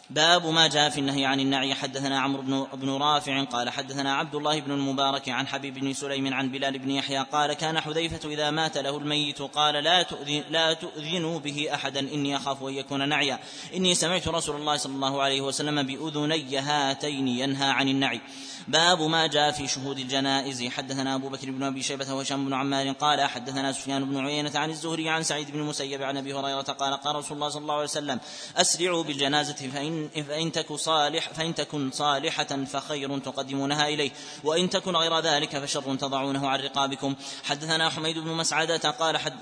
[0.10, 1.74] باب ما جاء في النهي عن النعي.
[1.74, 6.34] حدثنا عمرو بن بن رافع قال حدثنا عبد الله بن المبارك عن حبيب بن سليم
[6.34, 10.74] عن بلال بن يحيى قال كان حذيفة إذا مات له الميت قال لا تؤذن لا
[10.74, 13.40] تؤذنوا به أحدا إني أخاف أن يكون نعيا.
[13.76, 18.22] إني سمعت رسول الله صلى الله عليه وسلم بأذني هاتين ينهى عن النعي.
[18.68, 20.64] باب ما جاء في شهود الجنائز.
[20.64, 24.70] حدثنا أبو بكر بن أبي شيبة وهشام بن عمار قال حدثنا سفيان بن عيينة عن
[24.70, 27.84] الزهري عن سعيد بن المسيب عن أبي هريرة قال قال رسول الله صلى الله عليه
[27.84, 28.20] وسلم
[28.58, 34.12] أسرعوا بالجنازة فإن, فإن تك صالح فإن تكن صالحة فخير تقدمونها إليه.
[34.44, 37.16] وإن تكن غير ذلك فشر تضعونه عن رقابكم.
[37.44, 39.34] حدثنا حميد بن مسعدة قال حد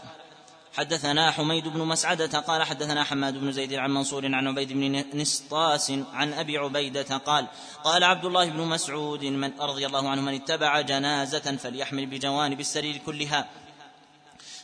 [0.77, 5.91] حدثنا حميد بن مسعدة قال حدثنا حماد بن زيد عن منصور عن عبيد بن نسطاس
[6.13, 7.47] عن أبي عبيدة قال
[7.83, 12.97] قال عبد الله بن مسعود من رضي الله عنه من اتبع جنازة فليحمل بجوانب السرير
[12.97, 13.49] كلها.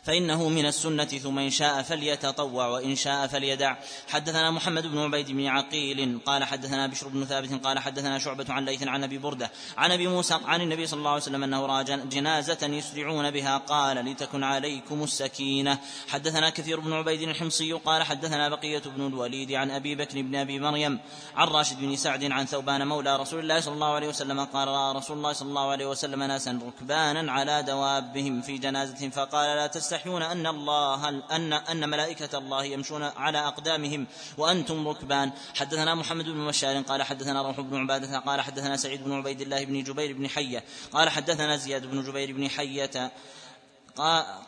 [0.03, 3.75] فإنه من السنة ثم إن شاء فليتطوع وإن شاء فليدع.
[4.09, 8.65] حدثنا محمد بن عبيد بن عقيل قال حدثنا بشر بن ثابت قال حدثنا شعبة عن
[8.65, 11.83] ليث عن أبي بردة عن أبي موسى عن النبي صلى الله عليه وسلم أنه رأى
[11.83, 13.57] جنازة يسرعون بها.
[13.57, 15.77] قال لتكن عليكم السكينة.
[16.07, 20.59] حدثنا كثير بن عبيد الحمصي قال حدثنا بقية بن الوليد عن أبي بكر بن أبي
[20.59, 20.99] مريم
[21.35, 24.95] عن راشد بن سعد عن ثوبان مولى رسول الله صلى الله عليه وسلم قال رأى
[24.95, 29.92] رسول الله صلى الله عليه وسلم ناسا ركبانا على دوابهم في جنازة فقال لا تستحي
[29.93, 35.31] تستحيون أن الله أن أن ملائكة الله يمشون على أقدامهم وأنتم ركبان.
[35.55, 39.65] حدثنا محمد بن بشار قال حدثنا روح بن عبادة قال حدثنا سعيد بن عبيد الله
[39.65, 43.11] بن جبير بن حية قال حدثنا زياد بن جبير بن حية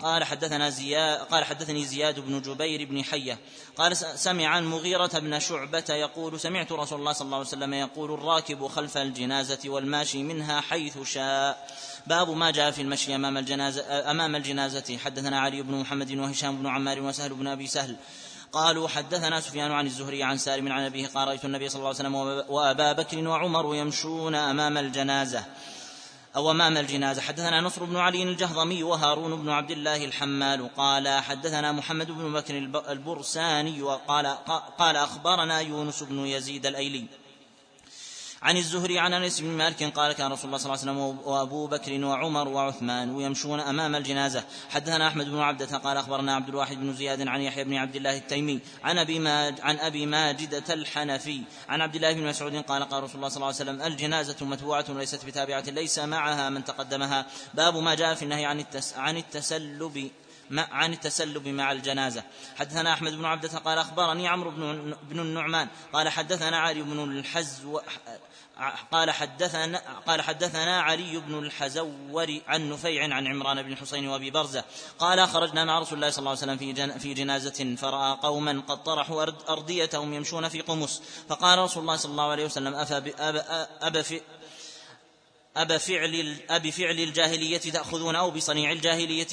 [0.02, 3.38] قال حدثنا زياد قال حدثني زياد بن جبير بن حية
[3.78, 8.14] قال سمع عن مغيرة بن شعبة يقول سمعت رسول الله صلى الله عليه وسلم يقول
[8.14, 11.68] الراكب خلف الجنازة والماشي منها حيث شاء
[12.08, 14.98] باب ما جاء في المشي أمام الجنازة أمام الجنازة.
[14.98, 17.96] حدثنا علي بن محمد وهشام بن عمار وسهل بن أبي سهل.
[18.52, 22.00] قالوا حدثنا سفيان عن الزهري عن سالم عن أبيه قال رأيت النبي صلى الله عليه
[22.00, 22.16] وسلم
[22.50, 25.44] وأبا بكر وعمر يمشون أمام الجنازة
[26.36, 27.22] أو أمام الجنازة.
[27.22, 30.76] حدثنا نصر بن علي الجهضمي وهارون بن عبد الله الحمال.
[30.76, 32.58] قال حدثنا محمد بن بكر
[32.90, 34.28] البرساني وقال
[34.78, 37.06] قال أخبرنا يونس بن يزيد الأيلي.
[38.46, 41.68] عن الزهري عن أنس بن مالك قال كان رسول الله صلى الله عليه وسلم وأبو
[41.68, 44.44] بكر وعمر وعثمان يمشون أمام الجنازة.
[44.70, 48.18] حدثنا أحمد بن عبدة قال أخبرنا عبد الواحد بن زياد عن يحيى بن عبد الله
[48.18, 53.04] التيمي عن أبي ماج عن أبي ماجده الحنفي عن عبد الله بن مسعود قال قال
[53.04, 57.26] رسول الله صلى الله عليه وسلم الجنازة متبوعة وليست بتابعة ليس معها من تقدمها.
[57.54, 60.12] باب ما جاء في النهي عن التس عن التسلب
[60.52, 62.24] عن التسلب مع الجنازة.
[62.56, 67.80] حدثنا أحمد بن عبدة قال أخبرني عمرو بن, بن النعمان قال حدثنا علي بن الحزو
[68.92, 74.64] قال حدثنا قال حدثنا علي بن الحزور عن نفيع عن عمران بن حسين وأبي برزة
[75.00, 78.64] قال خرجنا مع رسول الله صلى الله عليه وسلم في جن في جنازة فرأى قوما
[78.68, 81.02] قد طرحوا ارديتهم يمشون في قمص.
[81.30, 82.98] فقال رسول الله صلى الله عليه وسلم افا
[83.82, 84.22] أب في
[85.58, 89.28] أب فعل أب فعل الجاهلية تأخذون أو بصنيع الجاهلية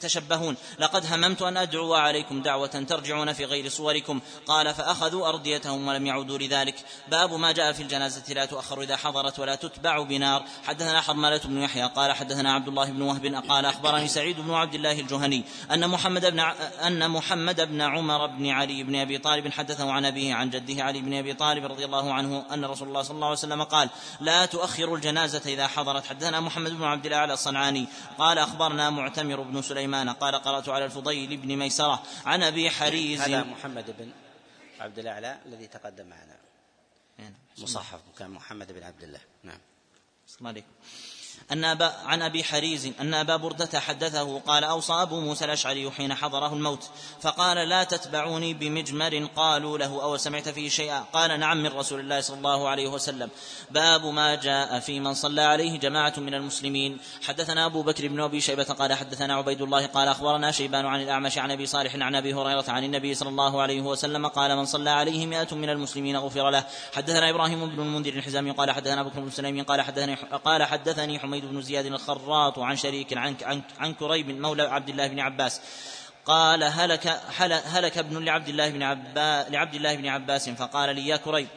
[0.00, 0.56] تشبهون.
[0.78, 4.20] لقد هممت أن أدعو عليكم دعوة ترجعون في غير صوركم.
[4.46, 6.74] قال فأخذوا أرديتهم ولم يعودوا لذلك.
[7.08, 8.34] باب ما جاء في الجنازة.
[8.34, 10.44] لا تؤخر إذا حضرت ولا تتبع بنار.
[10.64, 14.74] حدثنا حرملة بن يحيى قال حدثنا عبد الله بن وهب قال أخبرني سعيد بن عبد
[14.74, 16.40] الله الجهني أن محمد بن
[16.86, 21.00] أن محمد بن عمر بن علي بن أبي طالب حدثه عن أبيه عن جده علي
[21.00, 24.46] بن أبي طالب رضي الله عنه أن رسول الله صلى الله عليه وسلم قال لا
[24.46, 26.06] تؤخر الجنازة إذا حضرت.
[26.06, 27.88] حدثنا محمد بن عبد الأعلى الصنعاني.
[28.18, 30.08] قال أخبرنا معتمر بن سليمان.
[30.08, 33.20] قال قرأت على الفضيل بن ميسرة عن أبي حريز.
[33.20, 34.12] هذا محمد بن
[34.80, 36.36] عبد الأعلى الذي تقدم معنا.
[37.18, 37.34] نعم.
[37.58, 39.20] مصحف كان محمد بن عبد الله.
[39.42, 39.60] نعم.
[40.40, 40.68] عليكم.
[41.52, 46.14] أن أبا عن أبي حريز أن أبا بردة حدثه قال أوصى أبو موسى الأشعري حين
[46.14, 51.72] حضره الموت فقال لا تتبعوني بمجمر قالوا له أو سمعت فيه شيئا؟ قال نعم من
[51.72, 53.30] رسول الله صلى الله عليه وسلم.
[53.70, 56.98] باب ما جاء في من صلى عليه جماعة من المسلمين.
[57.26, 61.38] حدثنا أبو بكر بن أبي شيبة قال حدثنا عبيد الله قال أخبرنا شيبان عن الأعمش
[61.38, 64.90] عن أبي صالح عن أبي هريرة عن النبي صلى الله عليه وسلم قال من صلى
[64.90, 66.64] عليه مئة من المسلمين غفر له.
[66.94, 71.62] حدثنا إبراهيم بن المنذر الحزامي قال حدثنا بكر بن قال حدثني قال حدثني حميد بن
[71.62, 75.60] زياد الخراط عن شريك عن عن, عن كريب مولى عبد الله بن عباس.
[76.26, 77.06] قال هلك
[77.66, 81.48] هلك ابن لعبد الله بن عباس لعبد الله بن عباس فقال لي يا كريب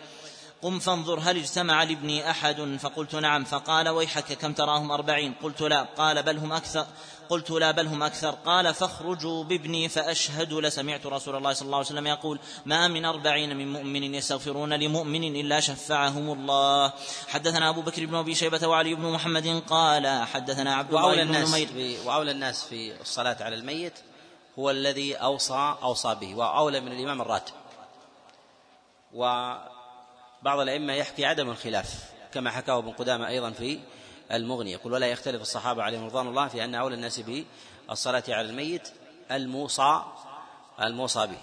[0.62, 3.44] قم فانظر هل اجتمع لابني أحد؟ فقلت نعم.
[3.44, 5.82] فقال ويحك كم تراهم أربعين؟ قلت لا.
[5.82, 6.86] قال بل هم أكثر
[7.30, 8.30] قلت لا بل هم أكثر.
[8.32, 13.58] قال فاخرجوا بابني فأشهد لسمعت رسول الله صلى الله عليه وسلم يقول ما من أربعين
[13.58, 16.94] من مؤمن يستغفرون لمؤمن إلا شفعهم الله.
[17.28, 21.50] حدثنا أبو بكر بن أبي شيبة وعلي بن محمد قال حدثنا عبد الله بن الناس
[21.50, 22.00] نمير.
[22.06, 23.94] وأولى الناس في الصلاة على الميت
[24.60, 27.54] هو الذي أوصى أوصى به وأولى من الإمام الراتب.
[29.14, 29.54] و
[30.42, 33.80] بعض الأئمة يحكي عدم الخلاف كما حكاه ابن قدامة أيضا في
[34.32, 34.72] المغني.
[34.72, 38.90] يقول ولا يختلف الصحابة عليهم رضوان الله في أن أولى الناس بالصلاة على الميت
[39.32, 40.02] الموصى
[40.82, 41.38] الموصى به.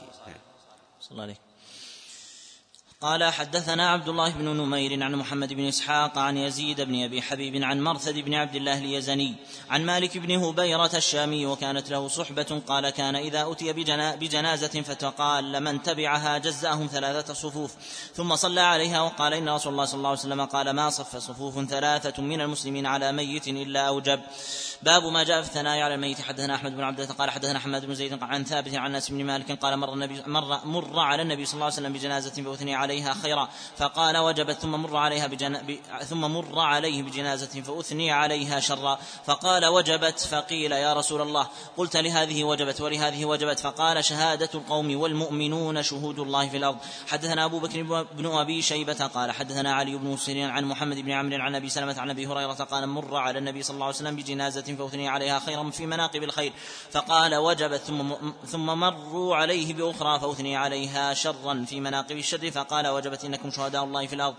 [1.00, 1.45] صلى الله عليه
[3.00, 7.62] قال حدثنا عبد الله بن نمير عن محمد بن إسحاق عن يزيد بن أبي حبيب
[7.62, 9.34] عن مرثد بن عبد الله اليزني
[9.70, 13.72] عن مالك بن هبيرة الشامي وكانت له صحبة قال كان إذا أتي
[14.16, 17.74] بجنازة فتقال لمن تبعها جزأهم ثلاثة صفوف
[18.14, 21.64] ثم صلى عليها وقال إن رسول الله صلى الله عليه وسلم قال ما صف صفوف
[21.64, 24.20] ثلاثة من المسلمين على ميت إلا أوجب
[24.82, 27.94] باب ما جاء في الثناء على الميت حدثنا أحمد بن عبدة قال حدثنا حماد بن
[27.94, 31.54] زيد عن ثابت عن أنس بن مالك قال مر النبي مر مر على النبي صلى
[31.54, 33.48] الله عليه وسلم بجنازة فاثني عليها خيرا.
[33.76, 35.58] فقال وجبت ثم مر عليها بجن...
[35.66, 35.78] ب...
[36.04, 38.98] ثم مر عليه بجنازة فأثني عليها شرا.
[39.24, 43.58] فقال وجبت فقيل يا رسول الله قلت لهذه وجبت ولهذه وجبت.
[43.60, 46.76] فقال شهادة القوم والمؤمنون شهود الله في الأرض.
[47.06, 51.42] حدثنا أبو بكر بن أبي شيبة قال حدثنا علي بن سيرين عن محمد بن عمرو
[51.42, 54.76] عن أبي سلمة عن أبي هريرة قال مر على النبي صلى الله عليه وسلم بجنازة
[54.78, 56.52] فأثني عليها خيرا في مناقب الخير.
[56.90, 58.12] فقال وجبت ثم
[58.46, 62.50] ثم مروا عليه بأخرى فأثني عليها شرا في مناقب الشر.
[62.50, 64.34] فقال وجبت إنكم شهداء الله في الأرض.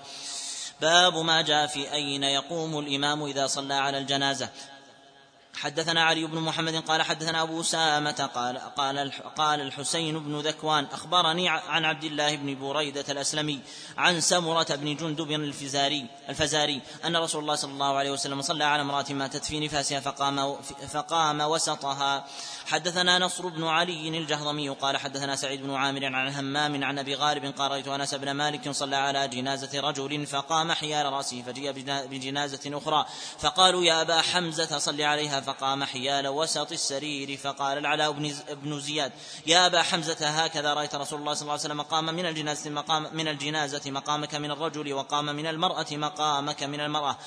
[0.82, 4.50] باب ما جاء في أين يقوم الإمام إذا صلى على الجنازة.
[5.58, 11.50] حدثنا علي بن محمد قال حدثنا أبو سامة قال قال قال الحسين بن ذكوان أخبرني
[11.50, 13.60] عن عبد الله بن بريدة الأسلمي
[13.98, 18.82] عن سمرة بن جندب الفزاري الفزاري أن رسول الله صلى الله عليه وسلم صلى على
[18.82, 20.56] امرأة ماتت في نفاسها فقام
[20.88, 22.26] فقام وسطها.
[22.68, 27.46] حدثنا نصر بن علي الجهضمي قال حدثنا سعيد بن عامر عن همام عن أبي غالب
[27.46, 31.72] قال رأيت أنس بن مالك صلى على جنازة رجل فقام حيال رأسه فجيء
[32.08, 33.06] بجنازة أخرى
[33.40, 38.12] فقالوا يا أبا حمزة صل عليها فقام حيال وسط السرير فقال العلاء
[38.52, 39.12] بن زياد
[39.46, 43.08] يا أبا حمزة هكذا رأيت رسول الله صلى الله عليه وسلم قام من الجنازة مقام
[43.14, 47.18] من الجنازة مقامك من الرجل وقام من المرأة مقامك من المرأة.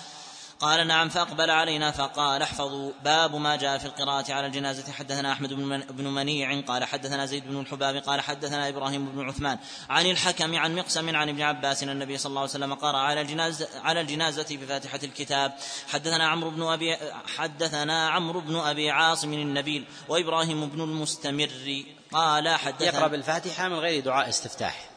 [0.61, 2.93] قال نعم فأقبل علينا فقال احفظوا.
[3.05, 4.93] باب ما جاء في القراءة على الجنازة.
[4.93, 5.53] حدثنا أحمد
[5.91, 9.59] بن منيع قال حدثنا زيد بن الحباب قال حدثنا إبراهيم بن عثمان
[9.91, 13.21] عن الحكم عن مقسم عن ابن عباس أن النبي صلى الله عليه وسلم قرأ على
[13.21, 15.53] الجنازة على الجنازة بفاتحة الكتاب.
[15.89, 16.97] حدثنا عمرو بن أبي
[17.37, 24.05] حدثنا عمرو بن أبي عاصم النبيل وإبراهيم بن المستمر قال حدثنا يقرأ بالفاتحة من غير
[24.05, 24.91] دعاء استفتاح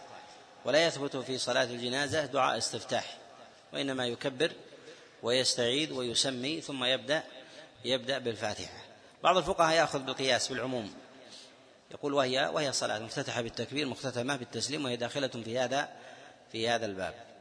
[0.66, 3.18] ولا يثبت في صلاة الجنازة دعاء استفتاح
[3.74, 4.52] وإنما يكبر
[5.24, 7.24] ويستعيد ويسمي ثم يبدأ
[7.86, 8.84] يبدأ بالفاتحة.
[9.24, 10.94] بعض الفقهاء يأخذ بالقياس بالعموم.
[11.92, 15.90] يقول وهي وهي صلاة مفتتحة بالتكبير مختتمة بالتسليم وهي داخلة في هذا
[16.52, 17.33] في هذا الباب.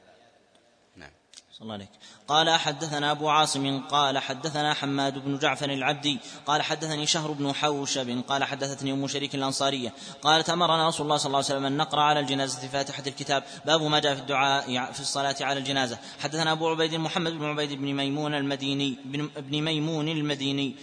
[1.63, 1.89] صلى الله عليك.
[2.29, 8.23] قال حدثنا أبو عاصم قال حدثنا حماد بن جعفر العبدي قال حدثني شهر بن حوشب
[8.29, 12.03] قال حدثتني أم شريك الأنصارية قالت أمرنا رسول الله صلى الله عليه وسلم أن نقرأ
[12.03, 15.99] على الجنازة فاتحة الكتاب باب ما جاء في الدعاء في الصلاة على الجنازة.
[16.21, 18.99] حدثنا أبو عبيد محمد بن عبيد بن ميمون المديني
[19.37, 20.75] بن ميمون المديني.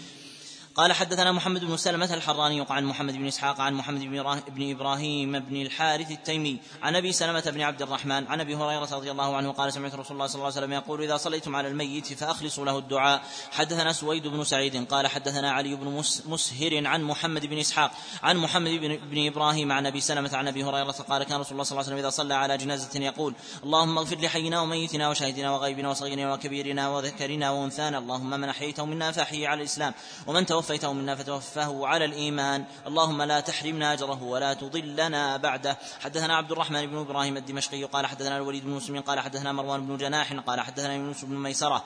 [0.79, 4.01] قال حدثنا محمد بن سلمة الحراني عن محمد بن إسحاق عن محمد
[4.47, 9.11] بن إبراهيم بن الحارث التيمي عن أبي سلمة بن عبد الرحمن عن أبي هريرة رضي
[9.11, 12.13] الله عنه قال سمعت رسول الله صلى الله عليه وسلم يقول إذا صليتم على الميت
[12.13, 13.21] فأخلصوا له الدعاء.
[13.51, 17.91] حدثنا سويد بن سعيد قال حدثنا علي بن مسهر عن محمد بن إسحاق
[18.23, 18.71] عن محمد
[19.11, 21.93] بن إبراهيم عن أبي سلمة عن أبي هريرة قال كان رسول الله صلى الله عليه
[21.93, 27.51] وسلم إذا صلى على جنازة يقول اللهم اغفر لحينا وميتنا وشهدنا وغيبنا وصغيرنا وكبيرنا وذكرنا
[27.51, 29.93] وأنثانا اللهم من أحييته منا فأحيي على الإسلام
[30.27, 32.65] ومن توفيته منا فتوفى فهو على الإيمان.
[32.87, 35.77] اللهم لا تحرمنا أجره ولا تضلنا بعده.
[35.99, 39.97] حدثنا عبد الرحمن بن إبراهيم الدمشقي قال حدثنا الوليد بن مسلم قال حدثنا مروان بن
[39.97, 41.83] جناح قال حدثنا يونس بن ميسرة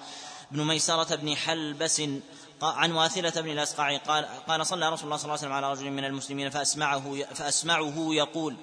[0.52, 2.02] بن ميسرة بن حلبس
[2.62, 5.91] عن واثلة بن الأسقع قال قال صلى رسول الله صلى الله عليه وسلم على رجل
[5.91, 8.56] من المسلمين فأسمعه فأسمعه يقول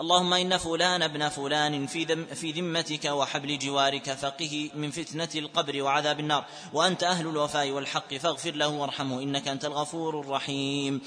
[0.00, 6.20] اللهم إن فلان ابن فلان في, في ذمتك وحبل جوارك فقه من فتنة القبر وعذاب
[6.20, 11.00] النار وأنت أهل الوفاء والحق فاغفر له وارحمه إنك أنت الغفور الرحيم.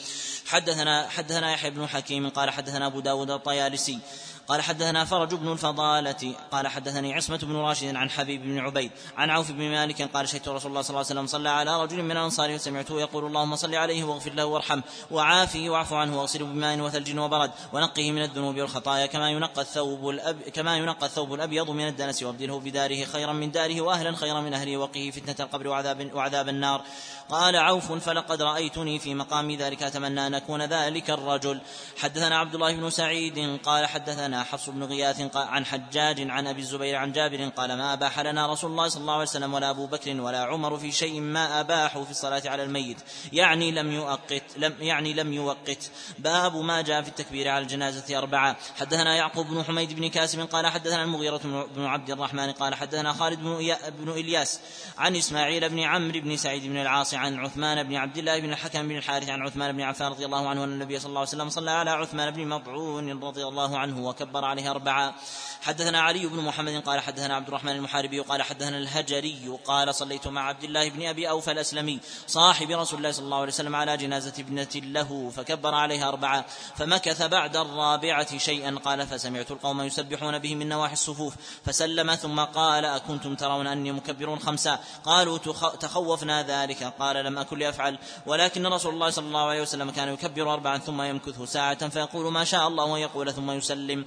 [0.46, 4.00] حدثنا حدثنا يحيى بن حكيم قال حدثنا أبو داود الطيالسي
[4.48, 9.30] قال حدثنا فرج بن الفضالة قال حدثني عصمة بن راشد عن حبيب بن عبيد عن
[9.30, 12.12] عوف بن مالك قال شهدت رسول الله صلى الله عليه وسلم صلى على رجل من
[12.12, 17.18] الأنصار وسمعته يقول اللهم صل عليه واغفر له وارحمه وعافه واعف عنه واغسله بماء وثلج
[17.18, 22.24] وبرد ونقه من الذنوب والخطايا كما ينقى الثوب الأب كما ينقى الثوب الأبيض من الدنس
[22.24, 26.82] وابدله بداره خيرا من داره وأهلا خيرا من أهله وقه فتنة القبر وعذاب وعذاب النار.
[27.30, 31.62] قال عوف فلقد رأيتني في مقام ذلك أتمنى أن أكون ذلك الرجل.
[31.98, 36.96] حدثنا عبد الله بن سعيد قال حدثنا حفص بن غياث عن حجاج عن أبي الزبير
[36.96, 40.22] عن جابر قال ما أباح لنا رسول الله صلى الله عليه وسلم ولا أبو بكر
[40.22, 42.98] ولا عمر في شيء ما أباحوا في الصلاة على الميت.
[43.34, 45.92] يعني لم يؤقت لم يعني لم يوقت.
[46.20, 48.58] باب ما جاء في التكبير على الجنازة أربعة.
[48.80, 51.38] حدثنا يعقوب بن حميد بن كاسم قال حدثنا المغيرة
[51.76, 54.60] بن عبد الرحمن قال حدثنا خالد بن, بن إلياس
[54.98, 58.88] عن إسماعيل بن عمرو بن سعيد بن العاص عن عثمان بن عبد الله بن الحكم
[58.88, 61.50] بن الحارث عن عثمان بن عفان رضي الله عنه أن النبي صلى الله عليه وسلم
[61.50, 65.16] صلى على عثمان بن مضعون رضي الله عنه وكبر عليه أربعة.
[65.62, 70.48] حدثنا علي بن محمد قال حدثنا عبد الرحمن المحاربي قال حدثنا الهجري قال صليت مع
[70.48, 74.34] عبد الله بن أبي اوفى الأسلمي صاحب رسول الله صلى الله عليه وسلم على جنازة
[74.40, 76.46] ابنة له فكبر عليها أربعة.
[76.76, 81.34] فمكث بعد الرابعة شيئا قال فسمعت القوم يسبحون به من نواحي الصفوف.
[81.66, 85.38] فسلم ثم قال أكنتم ترون أني مكبر خمسا قالوا
[85.80, 86.84] تخوفنا ذلك.
[87.00, 87.98] قال لم أكن لأفعل.
[88.26, 92.44] ولكن رسول الله صلى الله عليه وسلم كان يكبر اربعا ثم يمكث ساعة فيقول ما
[92.44, 92.86] شاء الله.
[92.86, 94.06] ويقول ثم يسلم.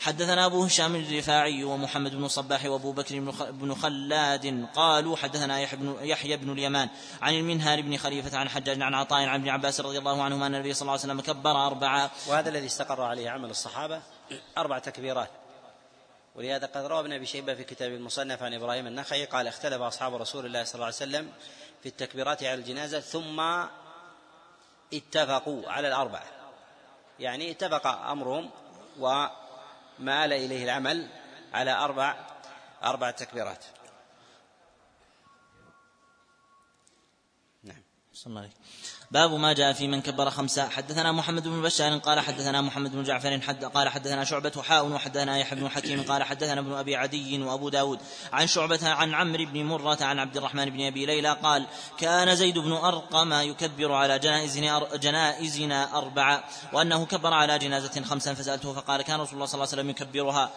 [0.00, 5.60] حدثنا أبو هشام الرفاعي ومحمد بن الصباح وأبو بكر بن خلاد قالوا حدثنا
[6.02, 6.88] يحيى بن, بن اليمان
[7.22, 10.54] عن المنهار بن خليفة عن حجاج عن عطاء عن ابن عباس رضي الله عنهما أن
[10.54, 12.10] النبي صلى الله عليه وسلم كبر أربعة.
[12.28, 14.02] وهذا الذي استقر عليه عمل الصحابة
[14.58, 15.30] أربع تكبيرات.
[16.34, 20.14] ولهذا قد روى ابن أبي شيبة في كتاب المصنف عن إبراهيم النخعي قال اختلف أصحاب
[20.14, 21.32] رسول الله صلى الله عليه وسلم
[21.82, 23.40] في التكبيرات على الجنازة ثم
[24.94, 26.24] اتفقوا على الأربعة.
[27.20, 28.50] يعني اتفق أمرهم
[29.00, 29.26] و
[29.98, 31.08] مال إليه العمل
[31.52, 32.26] على أربع
[32.84, 33.64] أربع تكبيرات.
[37.62, 37.82] نعم.
[38.12, 38.50] صلى الله عليه
[39.12, 40.68] باب ما جاء في من كبر خمسة.
[40.68, 45.38] حدثنا محمد بن بشار قال حدثنا محمد بن جعفر حد قال حدثنا شعبة حاء وحدثنا
[45.38, 47.98] يحيى بن حكيم قال حدثنا ابن أبي عدي وأبو داود
[48.32, 51.66] عن شعبة عن عمرو بن مرة عن عبد الرحمن بن أبي ليلى قال
[51.98, 58.72] كان زيد بن أرقم يكبر على جنائزنا, جنائزنا أربعة وأنه كبر على جنازة خمسا فسألته
[58.72, 60.50] فقال كان رسول الله صلى الله عليه وسلم يكبرها.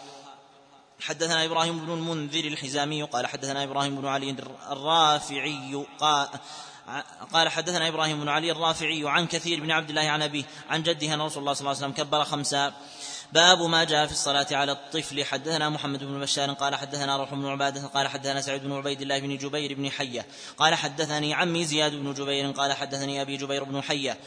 [1.00, 4.36] حدثنا إبراهيم بن المنذر الحزامي قال حدثنا إبراهيم بن علي
[4.72, 6.28] الرافعي قال
[7.34, 11.14] قال حدثنا إبراهيم بن علي الرافعي عن كثير بن عبد الله عن أبيه عن جده
[11.14, 12.74] أن رسول الله صلى الله عليه وسلم كبر خمسا
[13.34, 15.24] باب ما جاء في الصلاة على الطفل.
[15.24, 19.20] حدثنا محمد بن بشار قال حدثنا روح بن عبادة قال حدثنا سعيد بن عبيد الله
[19.20, 20.26] بن جبير بن حية
[20.58, 24.18] قال حدثني عمي زياد بن جبير قال حدثني أبي جبير بن حية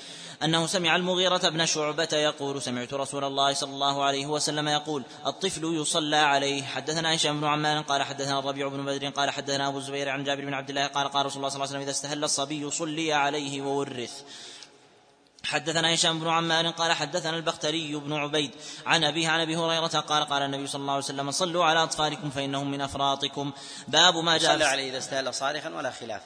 [0.44, 5.64] أنه سمع المغيرة بن شعبة يقول سمعت رسول الله صلى الله عليه وسلم يقول الطفل
[5.64, 6.62] يصلى عليه.
[6.62, 10.44] حدثنا هشام بن عمان قال حدثنا الربيع بن بدر قال حدثنا أبو الزبير عن جابر
[10.44, 13.12] بن عبد الله قال قال رسول الله صلى الله عليه وسلم إذا استهل الصبي صلي
[13.12, 14.22] عليه وورث.
[15.49, 18.51] حدثنا هشام بن عمار قال حدثنا البختري بن عبيد
[18.86, 22.30] عن أبيه عن أبي هريرة قال قال النبي صلى الله عليه وسلم صلوا على أطفالكم
[22.30, 23.53] فإنهم من أفراطكم.
[23.88, 26.22] باب ما جاء صلى عليه إذا استهل صارخا ولا خلاف.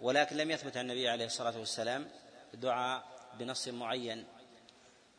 [0.00, 2.08] ولكن لم يثبت عن النبي عليه الصلاة والسلام
[2.54, 3.04] دعاء
[3.38, 4.26] بنص معين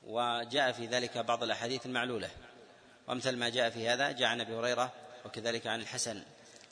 [0.08, 2.30] وجاء في ذلك بعض الأحاديث المعلولة.
[3.08, 4.92] وأمثل ما جاء في هذا جاء عن أبي هريرة
[5.26, 6.24] وكذلك عن الحسن.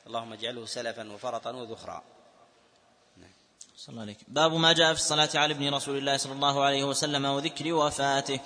[0.06, 2.02] اللهم اجعله سلفا وفرطا وذخرا.
[3.80, 6.84] صلى الله عليك باب ما جاء في الصلاة على ابن رسول الله صلى الله عليه
[6.84, 8.40] وسلم وذكر وفاته.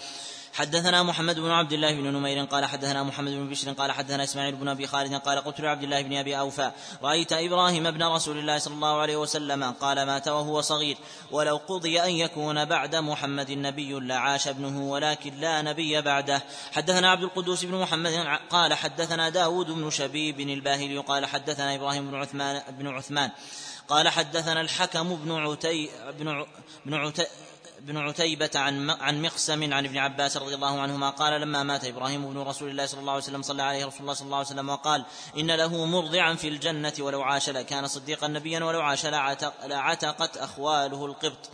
[0.53, 4.57] حدثنا محمد بن عبد الله بن نمير قال حدثنا محمد بن بشر قال حدثنا إسماعيل
[4.57, 6.71] بن أبي خالد قال قلت لعبد الله بن أبي أوفى
[7.03, 10.97] رأيت إبراهيم ابن رسول الله صلى الله عليه وسلم قال مات وهو صغير
[11.31, 16.43] ولو قضي أن يكون بعد محمد نبي لعاش ابنه ولكن لا نبي بعده.
[16.73, 18.13] حدثنا عبد القدوس بن محمد
[18.51, 23.31] قال حدثنا داود بن شبيب الباهلي قال حدثنا إبراهيم بن عثمان بن عثمان
[23.89, 26.47] قال حدثنا الحكم بن عتي بن
[26.87, 27.27] بن عتي
[27.81, 32.33] بن عتيبة عن عن مقسم عن ابن عباس رضي الله عنهما قال لما مات إبراهيم
[32.33, 34.69] بن رسول الله صلى الله عليه وسلم صلى عليه رسول الله صلى الله عليه وسلم
[34.69, 35.05] وقال
[35.39, 39.07] إن له مرضعا في الجنة ولو عاش لكان صديقا نبيا ولو عاش
[39.67, 41.51] لعتقت أخواله القبط.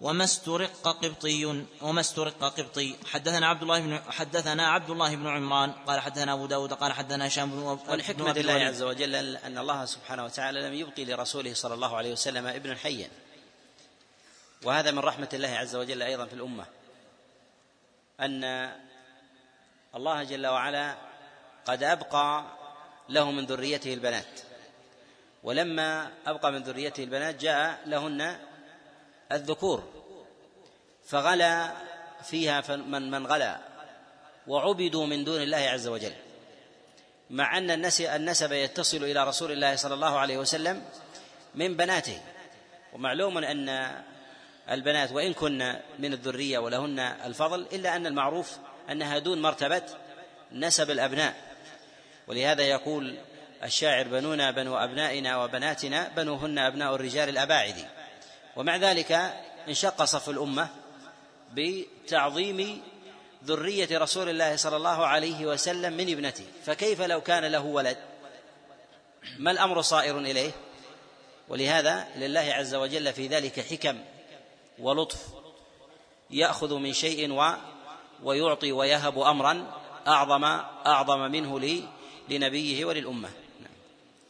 [0.00, 2.96] وما استرق قبطي وما استرق قبطي.
[3.06, 7.26] حدثنا عبد الله بن حدثنا عبد الله بن عمران قال حدثنا أبو داود قال حدثنا
[7.26, 11.96] هشام بن ولحكمة الله عز وجل ان الله سبحانه وتعالى لم يبقي لرسوله صلى الله
[11.96, 13.08] عليه وسلم ابنا حيا
[14.62, 16.66] وهذا من رحمة الله عز وجل أيضا في الأمة.
[18.20, 18.72] أن
[19.94, 20.96] الله جل وعلا
[21.66, 22.44] قد أبقى
[23.08, 24.40] له من ذريته البنات.
[25.42, 28.38] ولما أبقى من ذريته البنات جاء لهن
[29.32, 29.84] الذكور
[31.06, 31.72] فغلا
[32.22, 33.58] فيها من من غلا
[34.46, 36.12] وعبدوا من دون الله عز وجل.
[37.30, 37.70] مع أن
[38.00, 40.82] النسب يتصل إلى رسول الله صلى الله عليه وسلم
[41.54, 42.20] من بناته.
[42.92, 44.02] ومعلوم أن
[44.70, 48.56] البنات وإن كن من الذرية ولهن الفضل إلا أن المعروف
[48.90, 49.82] أنها دون مرتبة
[50.52, 51.34] نسب الأبناء.
[52.26, 53.18] ولهذا يقول
[53.62, 57.88] الشاعر بنونا بنو أبنائنا وبناتنا بنوهن أبناء الرجال الأباعد.
[58.56, 59.12] ومع ذلك
[59.68, 60.68] انشق صف الأمة
[61.52, 62.82] بتعظيم
[63.44, 66.44] ذرية رسول الله صلى الله عليه وسلم من ابنته.
[66.64, 67.98] فكيف لو كان له ولد؟
[69.38, 70.50] ما الأمر صائر إليه؟
[71.48, 73.98] ولهذا لله عز وجل في ذلك حكم
[74.78, 75.26] ولطف.
[76.30, 77.52] يأخذ من شيء و
[78.22, 80.44] ويعطي ويهب أمرا أعظم
[80.86, 81.88] أعظم منه لي
[82.28, 83.28] لنبيه وللأمة.
[83.60, 83.72] نعم.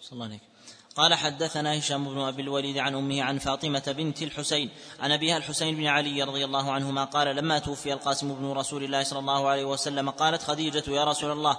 [0.00, 0.53] صلى الله عليك
[0.96, 4.70] قال حدثنا هشام بن أبي الوليد عن أمه عن فاطمة بنت الحسين
[5.00, 9.02] عن أبيها الحسين بن علي رضي الله عنهما قال لما توفي القاسم بن رسول الله
[9.02, 11.58] صلى الله عليه وسلم قالت خديجة يا رسول الله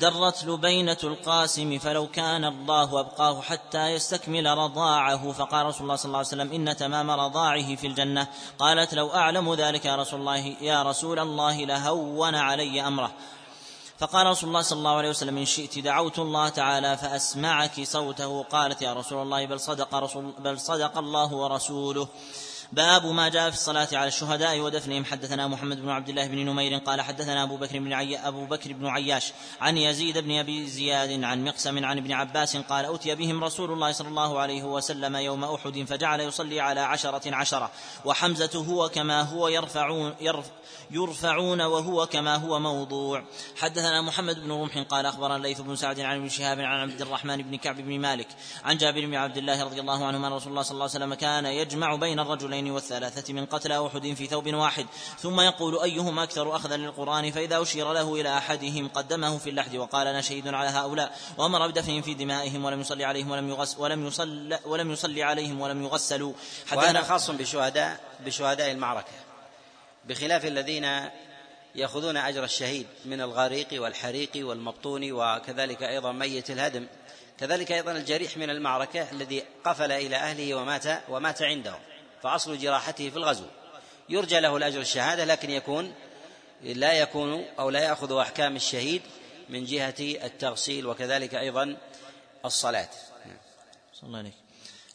[0.00, 6.18] درت لبينة القاسم فلو كان الله أبقاه حتى يستكمل رضاعه فقال رسول الله صلى الله
[6.18, 8.26] عليه وسلم إن تمام رضاعه في الجنة
[8.58, 13.12] قالت لو أعلم ذلك يا رسول الله يا رسول الله لهون علي أمره
[14.02, 18.42] فقال رسول الله صلى الله عليه وسلم إن شئت دعوت الله تعالى فأسمعك صوته.
[18.42, 22.08] قالت يا رسول الله بل صدق رسول بل صدق الله ورسوله.
[22.72, 25.04] باب ما جاء في الصلاة على الشهداء ودفنهم.
[25.04, 28.16] حدثنا محمد بن عبد الله بن نمير قال حدثنا أبو بكر بن عي...
[28.16, 32.94] أبو بكر بن عياش عن يزيد بن أبي زياد عن مقسم عن ابن عباس قال
[32.94, 37.70] أتي بهم رسول الله صلى الله عليه وسلم يوم أحد فجعل يصلي على عشرة عشرة
[38.04, 40.46] وحمزة هو كما هو يرفعون يرف
[40.92, 43.24] يرفعون وهو كما هو موضوع.
[43.56, 47.42] حدثنا محمد بن رمح قال أخبرنا الليث بن سعد عن ابن شهاب عن عبد الرحمن
[47.42, 48.26] بن كعب بن مالك
[48.64, 51.46] عن جابر بن عبد الله رضي الله عنهما رسول الله صلى الله عليه وسلم كان
[51.46, 54.86] يجمع بين الرجلين والثلاثة من قتلى أحد في ثوب واحد.
[55.18, 60.06] ثم يقول أيهم أكثر أخذا للقرآن فإذا أشير له إلى أحدهم قدمه في اللحد وقال
[60.06, 61.18] أنا شهيد على هؤلاء.
[61.38, 65.82] وأمر بدفنهم في دمائهم ولم يصلي عليهم ولم يغس ولم يصلي ولم يصلي عليهم ولم
[65.82, 66.32] يغسلوا.
[66.72, 69.31] وهذا خاص بشهداء بشهداء المعركة.
[70.04, 71.10] بخلاف الذين
[71.74, 76.86] يأخذون أجر الشهيد من الغريق والحريق والمبطون وكذلك أيضا ميت الهدم
[77.40, 81.74] كذلك أيضا الجريح من المعركة الذي قفل إلى أهله ومات ومات عنده
[82.22, 83.46] فأصل جراحته في الغزو.
[84.08, 85.94] يرجى له الأجر الشهادة لكن يكون
[86.62, 89.02] لا يكون أو لا يأخذ أحكام الشهيد
[89.48, 91.76] من جهة التغسيل وكذلك أيضا
[92.44, 92.90] الصلاة.
[93.94, 94.41] صلى الله عليه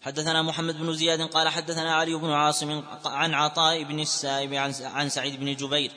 [0.02, 5.40] حدثنا محمد بن زياد قال حدثنا علي بن عاصم عن عطاء بن السائب عن سعيد
[5.40, 5.92] بن جبير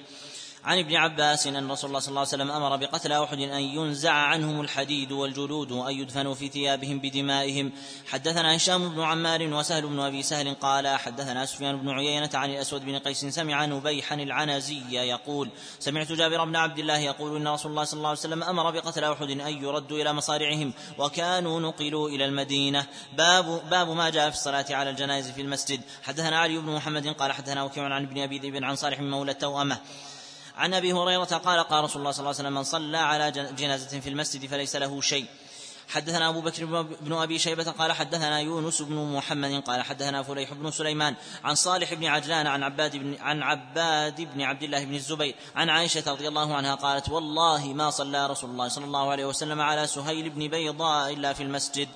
[0.64, 4.12] عن ابن عباس أن رسول الله صلى الله عليه وسلم أمر بقتل أحد أن ينزع
[4.12, 7.72] عنهم الحديد والجلود وأن يدفنوا في ثيابهم بدمائهم.
[8.06, 12.84] حدثنا هشام بن عمار وسهل بن أبي سهل قال حدثنا سفيان بن عيينة عن الأسود
[12.84, 17.84] بن قيس سمع نبيحا العنزي يقول سمعت جابر بن عبد الله يقول إن رسول الله
[17.84, 22.86] صلى الله عليه وسلم أمر بقتل أحد أن يردوا إلى مصارعهم وكانوا نقلوا إلى المدينة.
[23.16, 25.80] باب باب ما جاء في الصلاة على الجنائز في المسجد.
[26.02, 29.78] حدثنا علي بن محمد قال حدثنا وكيع عن ابن أبي ذئب عن صالح مولى التوأمة.
[30.60, 34.00] عن أبي هريرة قال قال رسول الله صلى الله عليه وسلم من صلى على جنازة
[34.00, 35.26] في المسجد فليس له شيء.
[35.88, 36.64] حدثنا أبو بكر
[37.00, 41.94] بن أبي شيبة قال حدثنا يونس بن محمد قال حدثنا فليح بن سليمان عن صالح
[41.94, 46.28] بن عجلان عن عباد بن عن عباد بن عبد الله بن الزبير عن عائشة رضي
[46.28, 50.48] الله عنها قالت والله ما صلى رسول الله صلى الله عليه وسلم على سهيل بن
[50.48, 51.88] بيضاء إلا في المسجد.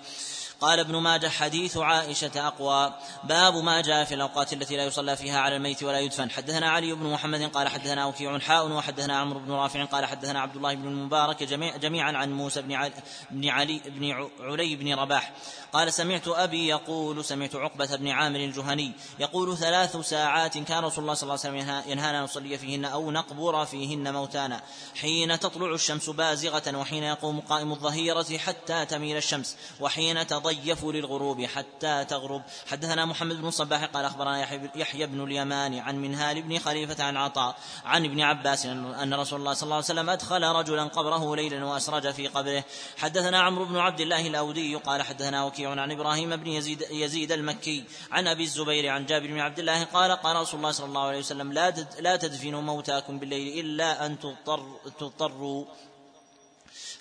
[0.61, 2.95] قال ابن ماجه حديث عائشة أقوى.
[3.25, 6.31] باب ما جاء في الأوقات التي لا يصلى فيها على الميت ولا يدفن.
[6.31, 10.57] حدثنا علي بن محمد قال حدثنا وكيع حاء وحدثنا عمرو بن رافع قال حدثنا عبد
[10.57, 12.93] الله بن المبارك جميع جميعا عن موسى بن علي
[13.31, 15.33] بن علي بن علي بن رباح.
[15.73, 21.15] قال سمعت أبي يقول سمعت عقبة بن عامر الجهني يقول ثلاث ساعات كان رسول الله
[21.15, 24.63] صلى الله عليه وسلم ينهانا نصلي فيهن أو نقبر فيهن موتانا.
[25.01, 29.57] حين تطلع الشمس بازغة وحين يقوم قائم الظهيرة حتى تميل الشمس.
[29.81, 32.43] وحين تضيف للغروب حتى تغرب.
[32.67, 34.41] حدثنا محمد بن الصباح قال أخبرنا
[34.77, 39.55] يحيى بن اليمان عن منهال بن خليفة عن عطاء عن ابن عباس أن رسول الله
[39.55, 42.65] صلى الله عليه وسلم أدخل رجلا قبره ليلا وأسرج في قبره.
[42.97, 47.85] حدثنا عمرو بن عبد الله الأودي قال حدثنا وكيع عن إبراهيم بن يزيد يزيد المكي
[48.13, 51.19] عن أبي الزبير عن جابر بن عبد الله قال قال رسول الله صلى الله عليه
[51.19, 51.71] وسلم لا
[52.01, 54.67] لا تدفنوا موتاكم بالليل إلا أن تضطر
[54.99, 55.65] تضطروا.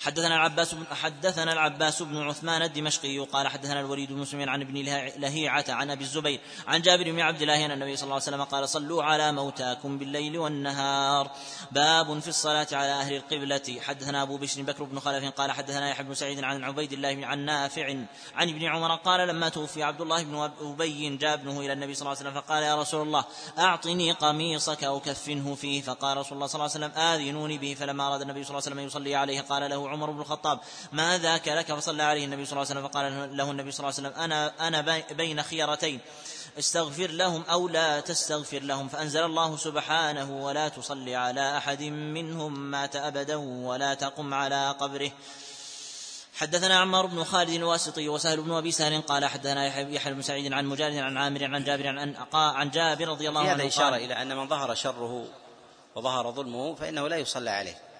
[0.04, 4.78] حدثنا العباس بن حدثنا العباس بن عثمان الدمشقي قال حدثنا الوليد بن مسلم عن ابن
[5.18, 8.44] لهيعة عن أبي الزبير عن جابر بن عبد الله أن النبي صلى الله عليه وسلم
[8.44, 11.32] قال صلوا على موتاكم بالليل والنهار.
[11.72, 13.78] باب في الصلاة على أهل القبلة.
[13.82, 17.40] حدثنا أبو بشر بكر بن خلف قال حدثنا يحيى بن سعيد عن عبيد الله عن
[17.40, 17.88] نافع
[18.36, 22.02] عن ابن عمر قال لما توفي عبد الله بن أبي جاء ابنه إلى النبي صلى
[22.02, 23.26] الله عليه وسلم فقال يا رسول الله
[23.60, 25.82] أعطني قميصك أو كفنه فيه.
[25.82, 27.76] فقال رسول الله صلى الله عليه وسلم آذنوني به.
[27.80, 30.60] فلما أراد النبي صلى الله عليه وسلم أن يصلي عليه قال له عمر بن الخطاب
[30.92, 34.00] ما ذاك لك فصلى عليه النبي صلى الله عليه وسلم فقال له النبي صلى الله
[34.00, 36.00] عليه وسلم أنا أنا بين خيرتين
[36.60, 42.96] استغفر لهم أو لا تستغفر لهم فأنزل الله سبحانه ولا تصلي على أحد منهم مات
[42.96, 45.12] أبدا ولا تقم على قبره.
[46.36, 50.66] حدثنا عمار بن خالد الواسطي وسهل بن أبي سهل قال حدثنا يحيى بن سعيد عن
[50.66, 54.38] مجاهد عن عامر عن جابر عن عن جابر رضي الله عنه هذا إشارة إلى أن
[54.38, 55.26] من ظهر شره
[55.96, 57.93] وظهر ظلمه فإنه لا يصلى عليه.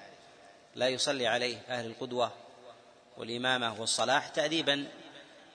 [0.76, 2.32] لا يصلي عليه أهل القدوة
[3.18, 4.88] والإمامة والصلاح تأديبا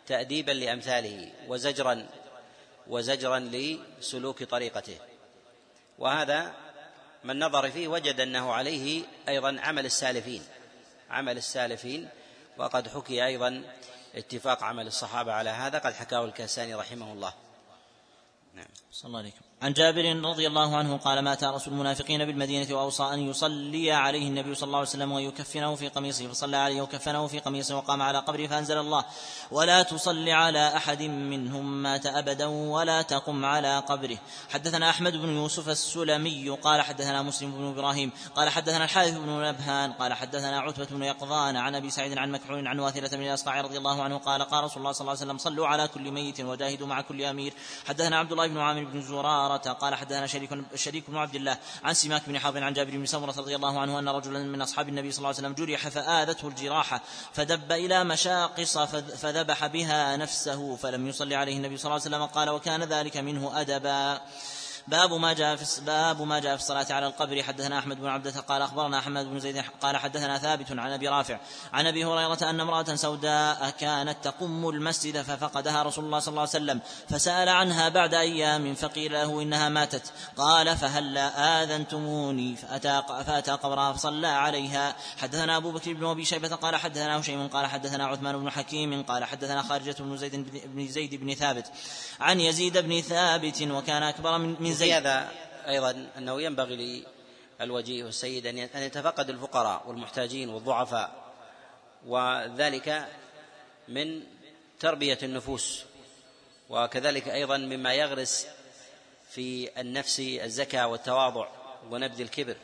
[0.06, 2.06] تأديبا لأمثاله وزجرا
[2.86, 4.98] وزجرا لسلوك طريقته.
[5.98, 6.54] وهذا
[7.24, 10.44] من نظر فيه وجد أنه عليه أيضا عمل السالفين
[11.10, 12.08] عمل السالفين
[12.58, 13.62] وقد حكي أيضا
[14.14, 17.34] اتفاق عمل الصحابة على هذا قد حكاه الكاساني رحمه الله.
[18.54, 18.66] نعم.
[18.92, 19.47] صلى الله عليكم.
[19.62, 24.54] عن جابر رضي الله عنه قال مات رسول المنافقين بالمدينة وأوصى أن يصلي عليه النبي
[24.54, 28.46] صلى الله عليه وسلم ويكفنه في قميصه فصلى عليه وكفنه في قميصه وقام على قبره
[28.46, 29.04] فأنزل الله
[29.50, 34.18] ولا تصل على أحد منهم مات أبدا ولا تقم على قبره.
[34.50, 39.92] حدثنا أحمد بن يوسف السلمي قال حدثنا مسلم بن إبراهيم قال حدثنا الحارث بن نبهان
[39.92, 43.78] قال حدثنا عتبة بن يقظان عن أبي سعيد عن مكحول عن واثلة بن الأصقع رضي
[43.78, 46.86] الله عنه قال قال رسول الله صلى الله عليه وسلم صلوا على كل ميت وجاهدوا
[46.86, 47.52] مع كل أمير.
[47.86, 49.72] حدثنا عبد الله بن عامر بن زرار عمارة.
[49.72, 53.34] قال حدثنا شريك شريك بن عبد الله عن سماك بن حرب عن جابر بن سمرة
[53.38, 57.00] رضي الله عنه أن رجلا من أصحاب النبي صلى الله عليه وسلم جرح فآذته الجراحة
[57.32, 58.78] فدب إلى مشاقص
[59.22, 62.26] فذبح بها نفسه فلم يصلي عليه النبي صلى الله عليه وسلم.
[62.26, 64.20] قال وكان ذلك منه أدبا.
[64.88, 67.42] باب ما جاء في باب ما جاء في الصلاة على القبر.
[67.42, 71.38] حدثنا أحمد بن عبدة قال أخبرنا أحمد بن زيد قال حدثنا ثابت عن أبي رافع
[71.72, 76.50] عن أبي هريرة أن امرأة سوداء كانت تقم المسجد ففقدها رسول الله صلى الله عليه
[76.50, 80.12] وسلم فسأل عنها بعد أيام فقيل له إنها ماتت.
[80.36, 84.96] قال فهل آذنتموني؟ فأتى فأتى قبرها فصلى عليها.
[85.18, 89.24] حدثنا أبو بكر بن أبي شيبة قال حدثنا هشيم قال حدثنا عثمان بن حكيم قال
[89.24, 91.66] حدثنا خارجة بن زيد بن زيد بن ثابت
[92.20, 94.92] عن يزيد بن ثابت وكان أكبر من زيد.
[94.92, 95.32] هذا
[95.68, 97.04] أيضا أنه ينبغي
[97.60, 101.32] للوجيه والسيد أن يتفقد الفقراء والمحتاجين والضعفاء
[102.06, 103.08] وذلك
[103.88, 104.22] من
[104.80, 105.84] تربية النفوس
[106.70, 108.46] وكذلك أيضا مما يغرس
[109.30, 111.48] في النفس الزكاة والتواضع
[111.90, 112.56] ونبذ الكبر.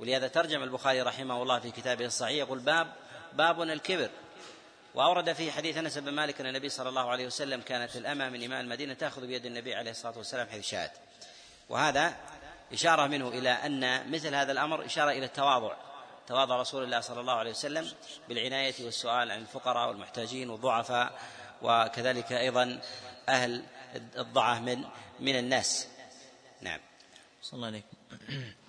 [0.00, 2.92] ولهذا ترجم البخاري رحمه الله في كتابه الصحيح يقول باب
[3.32, 4.10] باب الكبر
[4.94, 8.44] وأورد في حديث أنس بن مالك أن النبي صلى الله عليه وسلم كانت الأمة من
[8.44, 10.90] إمام المدينة تأخذ بيد النبي عليه الصلاة والسلام حيث شاءت.
[11.68, 12.16] وهذا
[12.72, 15.72] إشارة منه إلى أن مثل هذا الأمر إشارة إلى التواضع.
[16.26, 17.90] تواضع رسول الله صلى الله عليه وسلم
[18.28, 21.12] بالعناية والسؤال عن الفقراء والمحتاجين والضعفاء
[21.62, 22.80] وكذلك أيضا
[23.28, 23.62] أهل
[24.16, 24.84] الضعف من
[25.20, 25.88] من الناس.
[26.60, 26.80] نعم.
[27.42, 27.96] صلى الله عليكم.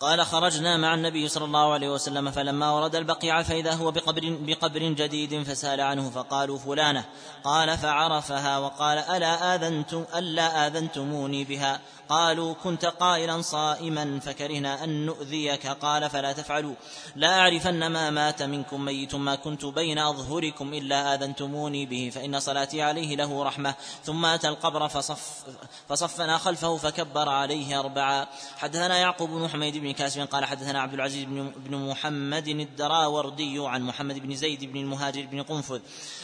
[0.00, 4.80] قال خرجنا مع النبي صلى الله عليه وسلم فلما ورد البقيع فإذا هو بقبر, بقبر
[4.80, 7.04] جديد فسأل عنه فقالوا فلانة.
[7.44, 15.66] قال فعرفها وقال ألا آذنتم ألا آذنتموني بها؟ قالوا كنت قائلا صائما فكرهنا أن نؤذيك.
[15.66, 16.74] قال فلا تفعلوا.
[17.16, 22.82] لا أعرفن ما مات منكم ميت ما كنت بين أظهركم إلا آذنتموني به فإن صلاتي
[22.82, 23.74] عليه له رحمة.
[24.04, 25.44] ثم أتى القبر فصف
[25.88, 28.26] فصفنا خلفه فكبر عليه أربعا
[28.56, 31.24] حدثنا يعقوب بن حميد بن كاسب قال حدثنا عبد العزيز
[31.56, 35.80] بن محمد الدراوردي عن محمد بن زيد بن المهاجر بن قنفذ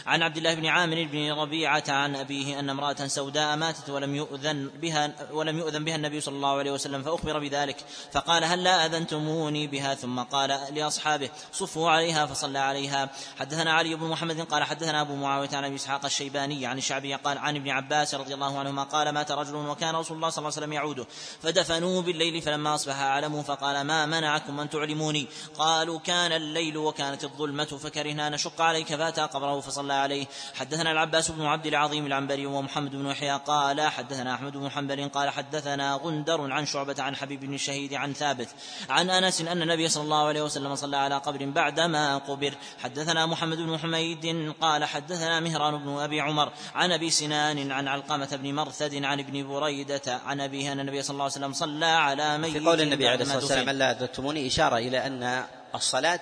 [0.07, 4.71] عن عبد الله بن عامر بن ربيعة عن أبيه أن امرأة سوداء ماتت ولم يؤذن
[4.81, 7.77] بها ولم يؤذن يؤذن بها النبي صلى الله عليه وسلم فأخبر بذلك
[8.13, 13.11] فقال هل لا أذنتموني بها؟ ثم قال لأصحابه صفوا عليها فصلى عليها.
[13.39, 17.39] حدثنا علي بن محمد قال حدثنا أبو معاوية عن أبي إسحاق الشيباني عن الشعبي قال
[17.39, 20.63] عن ابن عباس رضي الله عنهما قال مات رجل وكان رسول الله صلى الله عليه
[20.63, 21.07] وسلم يعوده
[21.43, 25.27] فدفنوه بالليل فلما أصبح علموا فقال ما منعكم أن تعلموني؟
[25.59, 30.27] قالوا كان الليل وكانت الظلمة فكرهنا أن نشق عليك فأتى قبره فصلى عليه.
[30.55, 35.31] حدثنا العباس بن عبد العظيم العنبري ومحمد بن يحيى قال حدثنا أحمد بن حنبل قال
[35.31, 38.49] حدثنا حدثنا غندر عن شعبة عن حبيب بن الشهيد عن ثابت
[38.89, 42.55] عن أنس أن النبي صلى الله عليه وسلم صلى على قبر بعدما قبر.
[42.83, 48.29] حدثنا محمد بن حميد قال حدثنا مهران بن أبي عمر عن أبي سنان عن علقمة
[48.33, 52.39] بن مرثد عن ابن بريدة عن أبيه أن النبي صلى الله عليه وسلم صلى على
[52.39, 55.45] ميت في قول النبي عليه الصلاة والسلام ألا أذنتموني إشارة إلى أن
[55.75, 56.21] الصلاة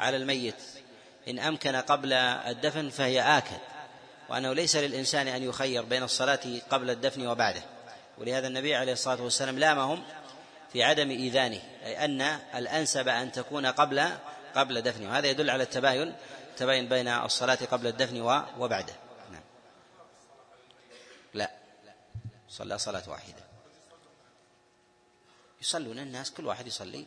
[0.00, 0.62] على الميت
[1.28, 3.58] إن أمكن قبل الدفن فهي آكد
[4.28, 7.62] وأنه ليس للإنسان أن يخير بين الصلاة قبل الدفن وبعده.
[8.18, 10.04] ولهذا النبي عليه الصلاة والسلام لامهم
[10.72, 12.20] في عدم إيذانه أي أن
[12.54, 14.08] الأنسب أن تكون قبل
[14.54, 15.08] قبل دفنه.
[15.10, 16.16] وهذا يدل على التباين
[16.50, 18.20] التباين بين الصلاة قبل الدفن
[18.58, 18.94] وبعده.
[19.32, 19.42] نعم.
[21.34, 21.50] لا.
[22.48, 23.44] صلى صلاة واحدة.
[25.60, 27.06] يصلون الناس كل واحد يصلي.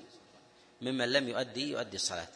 [0.81, 2.27] ممن لم يؤدي يؤدي الصلاة.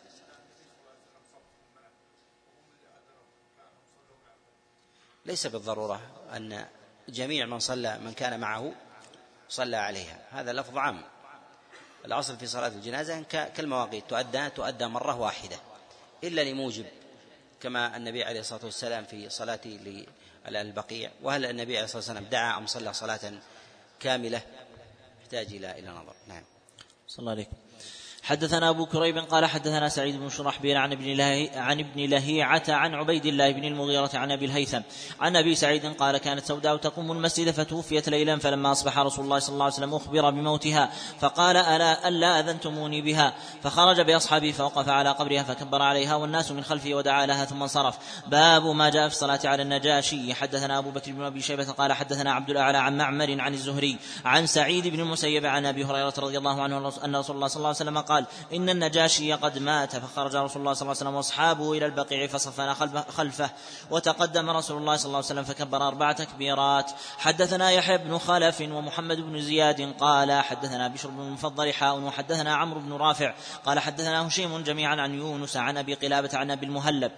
[5.26, 6.02] ليس بالضرورة
[6.34, 6.68] أن
[7.10, 8.72] جميع من صلى من كان معه
[9.50, 10.20] صلى عليها.
[10.32, 11.02] هذا لفظ عام.
[12.06, 14.10] الأصل في صلاة الجنازة كالمواقيت.
[14.10, 15.60] تؤدى تؤدى مرة واحدة.
[16.24, 16.86] إلا لموجب
[17.62, 19.60] كما النبي عليه الصلاة والسلام في صلاة
[20.48, 21.12] البقيع.
[21.22, 23.34] وهل النبي عليه الصلاة والسلام دعا أم صلى صلاة
[24.00, 24.42] كاملة؟
[25.22, 26.16] يحتاج إلى إلى نظر.
[26.28, 26.44] نعم.
[27.08, 27.63] صلى الله عليكم.
[28.24, 31.22] حدثنا أبو كريب قال حدثنا سعيد بن شرحبيل عن ابن
[31.56, 34.80] عن ابن لهيعة عن عبيد الله بن المغيرة عن أبي الهيثم.
[35.20, 39.54] عن أبي سعيد قال كانت سوداء تقوم المسجد فتوفيت ليلا فلما أصبح رسول الله صلى
[39.54, 45.44] الله عليه وسلم أخبر بموتها فقال ألا ألا أذنتموني بها؟ فخرج بأصحابه فوقف على قبرها
[45.44, 47.98] فكبر عليها والناس من خلفه ودعا لها ثم انصرف.
[48.28, 50.34] باب ما جاء في الصلاة على النجاشي.
[50.34, 54.46] حدثنا أبو بكر بن أبي شيبة قال حدثنا عبد الأعلى عن معمر عن الزهري عن
[54.46, 57.78] سعيد بن المسيب عن أبي هريرة رضي الله عنه أن رسول الله صلى الله عليه
[57.78, 58.13] وسلم قال
[58.54, 62.74] إن النجاشي قد مات فخرج رسول الله صلى الله عليه وسلم وأصحابه إلى البقيع فصفنا
[63.10, 63.50] خلفه
[63.92, 66.92] وتقدم رسول الله صلى الله عليه وسلم فكبر أربع تكبيرات.
[67.18, 72.80] حدثنا يحيى بن خلف ومحمد بن زياد قال حدثنا بشر بن المفضل حاء وحدثنا عمرو
[72.80, 73.34] بن رافع
[73.66, 77.12] قال حدثنا هشيم جميعا عن يونس عن أبي قلابة عن أبي المهلب.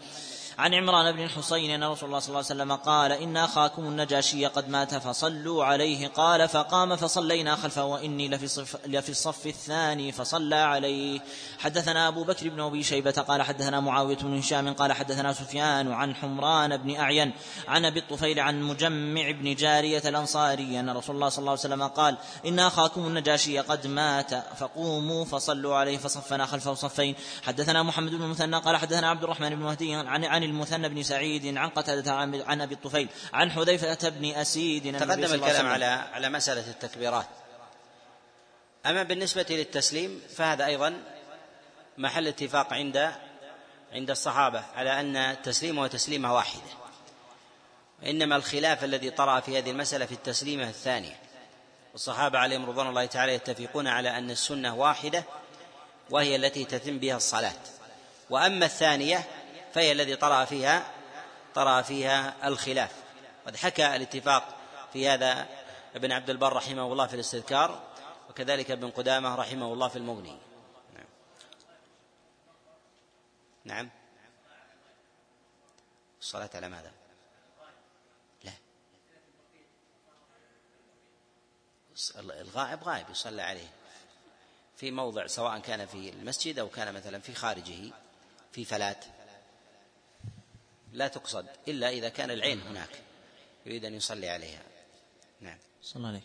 [0.57, 4.45] عن عمران بن الحصين أن رسول الله صلى الله عليه وسلم قال إن أخاكم النجاشي
[4.45, 6.07] قد مات فصلوا عليه.
[6.07, 11.19] قال فقام فصلينا خلفه وإني لفي, الصف لفي الصف الثاني فصلى عليه.
[11.59, 16.15] حدثنا أبو بكر بن أبي شيبة قال حدثنا معاوية بن هشام قال حدثنا سفيان عن
[16.15, 17.33] حمران بن أعين
[17.67, 21.83] عن أبي الطفيل عن مجمع بن جارية الأنصاري أن رسول الله صلى الله عليه وسلم
[21.83, 27.15] قال إن أخاكم النجاشي قد مات فقوموا فصلوا عليه فصفنا خلفه صفين.
[27.43, 31.57] حدثنا محمد بن المثنى قال حدثنا عبد الرحمن بن مهدي عن عن المثنى بن سعيد
[31.57, 32.13] عن قتادة
[32.47, 37.25] عن أبي الطفيل عن حذيفة بن أسيد تقدم الكلام على على مسألة التكبيرات.
[38.85, 41.03] أما بالنسبة للتسليم فهذا أيضا
[41.97, 43.11] محل اتفاق عند
[43.91, 46.61] عند الصحابة على أن التسليم تسليمة واحدة.
[48.05, 51.15] إنما الخلاف الذي طرأ في هذه المسألة في التسليمة الثانية.
[51.93, 55.23] والصحابة عليهم رضوان الله تعالى يتفقون على أن السنة واحدة
[56.09, 57.53] وهي التي تتم بها الصلاة.
[58.29, 59.23] وأما الثانية
[59.75, 60.91] فهي الذي طرأ فيها
[61.55, 63.03] طرأ فيها الخلاف.
[63.45, 64.57] قد حكى الاتفاق
[64.93, 65.47] في هذا
[65.95, 67.83] ابن عبد البر رحمه الله في الاستذكار
[68.29, 70.37] وكذلك ابن قدامة رحمه الله في المغني.
[70.93, 71.05] نعم.
[73.65, 73.89] نعم.
[76.21, 76.91] الصلاة على ماذا؟
[78.43, 78.51] لا.
[82.19, 83.69] الغائب غائب يصلى عليه.
[84.77, 87.91] في موضع سواء كان في المسجد أو كان مثلا في خارجه
[88.51, 89.14] في فلات.
[90.95, 92.89] لا تقصد إلا إذا كان العين هناك
[93.65, 94.61] يريد أن يصلي عليها.
[95.41, 95.57] نعم.
[95.81, 96.21] صلى عليه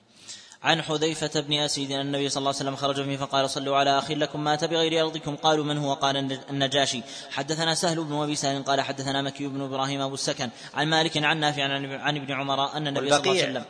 [0.62, 3.98] عن حذيفة بن أسيد أن النبي صلى الله عليه وسلم خرج فيه فقال صلوا على
[3.98, 6.16] أخ لكم مات بغير أرضكم قالوا من هو؟ قال
[6.50, 7.02] النجاشي.
[7.30, 11.40] حدثنا سهل بن أبي سهل قال حدثنا مكي بن إبراهيم أبو السكن عن مالك عن
[11.40, 11.62] نافع
[12.02, 13.64] عن ابن عمر أن النبي صلى الله عليه وسلم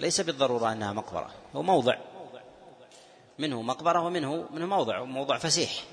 [0.00, 1.96] ليس بالضرورة أنها مقبرة هو موضع.
[3.38, 5.84] منه مقبرة ومنه منه موضع موضع فسيح.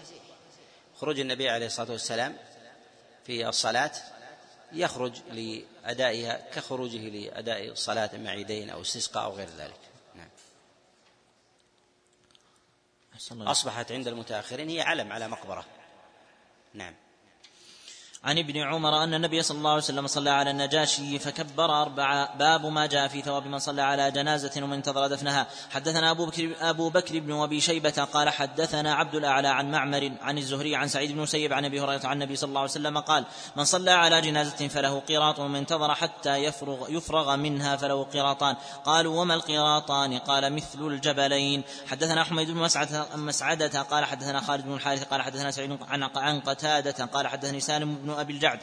[1.00, 2.36] خروج النبي عليه الصلاة والسلام
[3.26, 3.92] في الصلاة
[4.76, 9.80] يخرج لأدائها كخروجه لأداء صلاة مع عيدين أو استسقاء أو غير ذلك.
[10.16, 10.30] نعم.
[13.32, 15.66] أصبحت عند المتأخرين هي علم على مقبرة.
[16.74, 16.96] نعم.
[18.26, 22.66] عن ابن عمر أن النبي صلى الله عليه وسلم صلى على النجاشي فكبر أربعة باب
[22.66, 25.48] ما جاء في ثواب من صلى على جنازة ومن انتظر دفنها.
[25.72, 30.38] حدثنا أبو بكر, أبو بكر بن أبي شيبة قال حدثنا عبد الأعلى عن معمر عن
[30.38, 33.26] الزهري عن سعيد بن مسيب عن أبي هريرة عن النبي صلى الله عليه وسلم قال
[33.56, 38.56] من صلى على جنازة فله قيراط ومن انتظر حتى يفرغ يفرغ منها فله قيراطان
[38.86, 42.70] قالوا وما القيراطان؟ قال مثل الجبلين حدثنا حميد بن
[43.16, 45.78] مسعدة قال حدثنا خالد بن الحارث قال حدثنا سعيد
[46.16, 48.60] عن قتادة قال حدثني سالم بن أبي الجعد.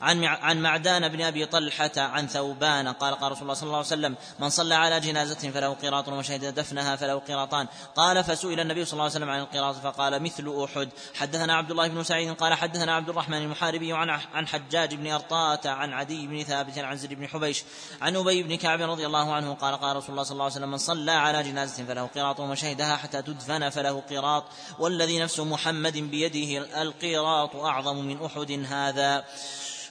[0.00, 3.86] عن عن معدان بن أبي طلحة عن ثوبان قال قال رسول الله صلى الله عليه
[3.86, 8.92] وسلم من صلى على جنازة فله قراط وشهد دفنها فله قراطان قال فسئل النبي صلى
[8.92, 10.88] الله عليه وسلم عن القراط فقال مثل أحد.
[11.14, 15.60] حدثنا عبد الله بن سعيد قال حدثنا عبد الرحمن المحاربي عن عن حجاج بن أرطاة
[15.64, 17.64] عن عدي بن ثابت عن زيد بن حبيش
[18.00, 20.70] عن أبي بن كعب رضي الله عنه قال قال رسول الله صلى الله عليه وسلم
[20.70, 24.44] من صلى على جنازة فله قراط وشهدها حتى تدفن فله قراط
[24.78, 29.24] والذي نفس محمد بيده القراط أعظم من أحد هذا.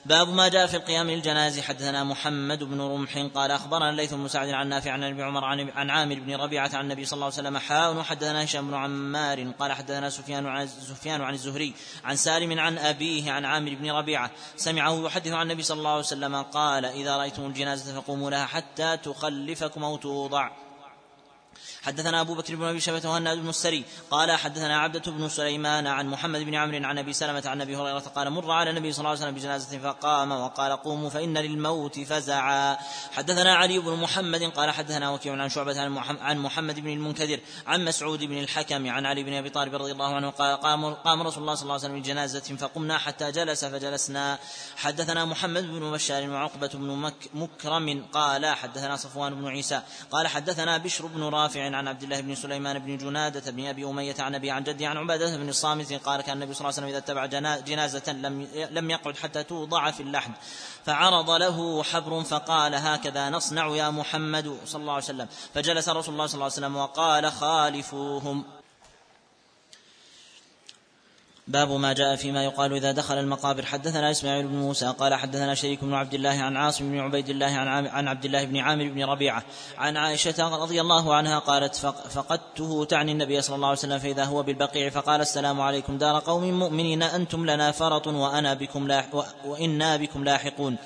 [0.06, 1.62] باب ما جاء في القيام للجنازة.
[1.62, 5.90] حدثنا محمد بن رمح قال أخبرنا الليث بن سعد عن نافع عن ابن عمر عن
[5.90, 9.72] عامر بن ربيعة عن النبي صلى الله عليه وسلم حاء حدثنا هشام بن عمار قال
[9.72, 11.74] حدثنا سفيان عن سفيان عن الزهري
[12.04, 16.00] عن سالم عن أبيه عن عامر بن ربيعة سمعه يحدث عن النبي صلى الله عليه
[16.00, 20.50] وسلم قال إذا رأيتم الجنازة فقوموا لها حتى تخلفكم أو توضع.
[21.82, 26.06] حدثنا أبو بكر بن أبي شيبة وهناد بن السري قال حدثنا عبدة بن سليمان عن
[26.06, 29.10] محمد بن عمرو عن أبي سلمة عن أبي هريرة قال مر على النبي صلى الله
[29.10, 32.76] عليه وسلم بجنازة فقام وقال قوموا فإن للموت فزعا.
[33.12, 35.80] حدثنا علي بن محمد قال حدثنا وكيع عن شعبة
[36.20, 40.14] عن محمد بن المنكدر عن مسعود بن الحكم عن علي بن أبي طالب رضي الله
[40.14, 44.38] عنه قال قام, قام رسول الله صلى الله عليه وسلم بجنازة فقمنا حتى جلس فجلسنا.
[44.76, 50.78] حدثنا محمد بن بشار وعقبة بن مك مكرم قال حدثنا صفوان بن عيسى قال حدثنا
[50.78, 54.50] بشر بن رافع عن عبد الله بن سليمان بن جنادة بن أبي أمية عن أبي
[54.50, 57.26] عن جدي عن عبادة بن الصامت قال كان النبي صلى الله عليه وسلم إذا اتبع
[57.56, 60.32] جنازة لم لم يقعد حتى توضع في اللحد
[60.84, 65.28] فعرض له حبر فقال هكذا نصنع يا محمد صلى الله عليه وسلم.
[65.54, 68.59] فجلس رسول الله صلى الله عليه وسلم وقال خالفوهم.
[71.50, 73.64] باب ما جاء فيما يقال إذا دخل المقابر.
[73.64, 77.46] حدثنا إسماعيل بن موسى قال حدثنا شريك بن عبد الله عن عاصم بن عبيد الله
[77.46, 79.42] عن, عن عبد الله بن عامر بن ربيعة
[79.78, 81.76] عن عائشة رضي الله عنها قالت
[82.10, 85.98] فقدته تعني النبي صلى الله عليه وسلم فإذا هو بالبقيع فقال السلام عليكم.
[85.98, 89.06] دار قوم مؤمنين أنتم لنا فرط وأنا بكم لاح
[89.44, 90.76] وإنا بكم لاحقون.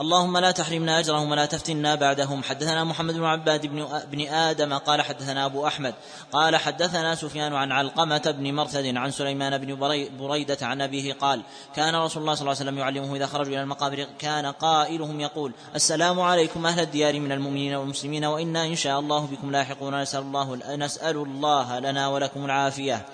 [0.00, 2.42] اللهم لا تحرمنا أجرهم ولا تفتنا بعدهم.
[2.42, 3.66] حدثنا محمد بن عباد
[4.12, 5.94] بن, آدم قال حدثنا أبو أحمد
[6.32, 9.74] قال حدثنا سفيان عن علقمة بن مرثد عن سليمان بن
[10.18, 11.42] بريدة عن أبيه قال
[11.74, 15.52] كان رسول الله صلى الله عليه وسلم يعلمه إذا خرجوا إلى المقابر كان قائلهم يقول
[15.74, 20.02] السلام عليكم أهل الديار من المؤمنين والمسلمين وإنا إن شاء الله بكم لاحقون.
[20.02, 23.06] نسأل الله نسأل الله لنا ولكم العافية.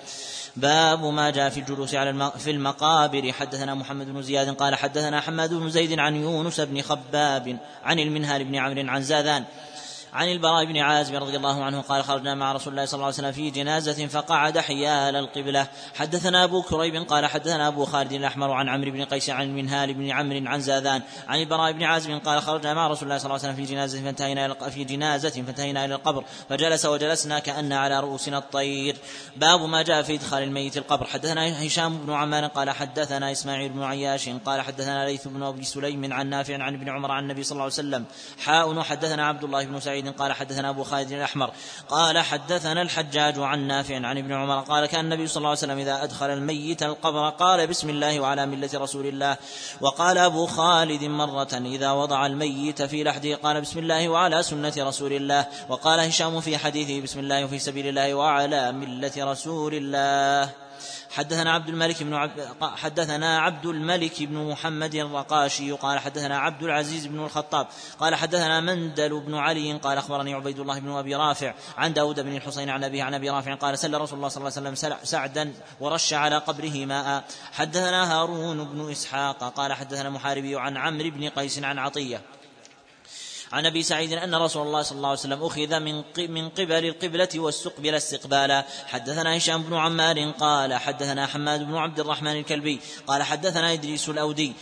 [0.55, 3.31] باب ما جاء في الجلوس على في المقابر.
[3.31, 8.43] حدثنا محمد بن زياد قال حدثنا حماد بن زيد عن يونس بن خباب عن المنهال
[8.43, 9.43] بن عمرو عن زاذان
[10.13, 13.15] عن البراء بن عازب رضي الله عنه قال خرجنا مع رسول الله صلى الله عليه
[13.15, 15.67] وسلم في جنازة فقعد حيال القبلة.
[15.95, 20.11] حدثنا أبو كريب قال حدثنا أبو خالد الأحمر عن عمرو بن قيس عن المنهال بن
[20.11, 23.53] عمرو عن زاذان عن البراء بن عازب قال خرجنا مع رسول الله صلى الله عليه
[23.53, 26.23] وسلم في جنازة فانتهينا في جنازة فانتهينا إلى القبر.
[26.49, 28.95] فجلس وجلسنا كأن على رؤوسنا الطير.
[29.37, 31.05] باب ما جاء في إدخال الميت القبر.
[31.05, 36.13] حدثنا هشام بن عمار قال حدثنا إسماعيل بن عياش قال حدثنا ليث بن أبي سليم
[36.13, 38.05] عن نافع عن ابن عمر عن النبي صلى الله عليه وسلم.
[38.43, 38.81] حاء.
[38.81, 41.51] حدثنا عبد الله بن سعيد قال حدثنا أبو خالد الأحمر
[41.89, 45.77] قال حدثنا الحجاج عن نافع عن ابن عمر قال كان النبي صلى الله عليه وسلم
[45.77, 49.37] إذا أدخل الميت القبر قال بسم الله وعلى ملة رسول الله
[49.81, 55.13] وقال أبو خالد مرة إذا وضع الميت في لحده قال بسم الله وعلى سنة رسول
[55.13, 60.49] الله وقال هشام في حديثه بسم الله وفي سبيل الله وعلى ملة رسول الله
[61.13, 67.05] حدثنا عبد الملك بن عبد حدثنا عبد الملك بن محمد الرقاشي قال حدثنا عبد العزيز
[67.05, 67.67] بن الخطاب
[67.99, 72.35] قال حدثنا مندل بن علي قال أخبرني عبيد الله بن أبي رافع عن داود بن
[72.35, 75.53] الحسين عن أبيه عن أبي رافع قال سل رسول الله صلى الله عليه وسلم سعدا
[75.79, 77.23] ورش على قبره ماء.
[77.51, 82.21] حدثنا هارون بن إسحاق قال حدثنا محاربي عن عمرو بن قيس عن عطية.
[83.53, 87.29] عن أبي سعيد أن رسول الله صلى الله عليه وسلم أخذ من من قبل القبلة
[87.35, 93.73] واستقبل استقبالا حدثنا هشام بن عمار قال حدثنا حماد بن عبد الرحمن الكلبي قال حدثنا
[93.73, 94.53] إدريس الأودي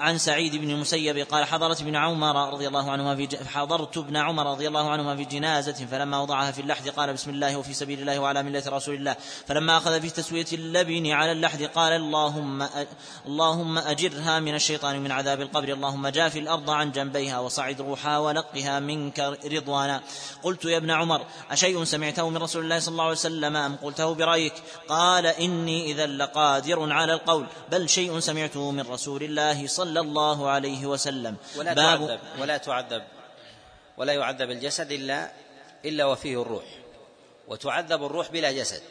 [0.00, 4.50] عن سعيد بن المسيب قال حضرت ابن عمر رضي الله عنهما في حضرت ابن عمر
[4.50, 8.18] رضي الله عنهما في جنازة فلما وضعها في اللحد قال بسم الله وفي سبيل الله
[8.18, 9.16] وعلى ملة رسول الله.
[9.46, 12.66] فلما أخذ في تسوية اللبن على اللحد قال اللهم
[13.26, 15.68] اللهم أجرها من الشيطان من عذاب القبر.
[15.68, 20.02] اللهم جاف الأرض عن جنبيها وصعد روحها ولقها منك رضوانا.
[20.42, 24.14] قلت يا ابن عمر أشيء سمعته من رسول الله صلى الله عليه وسلم أم قلته
[24.14, 24.54] برأيك؟
[24.88, 30.48] قال إني إذا لقادر على القول بل شيء سمعته من رسول الله الله صلى الله
[30.48, 31.36] عليه وسلم.
[31.56, 33.02] ولا باب تعذب ولا تعذب
[33.96, 35.32] ولا يعذب الجسد إلا
[35.84, 36.64] إلا وفيه الروح.
[37.48, 38.82] وتعذب الروح بلا جسد.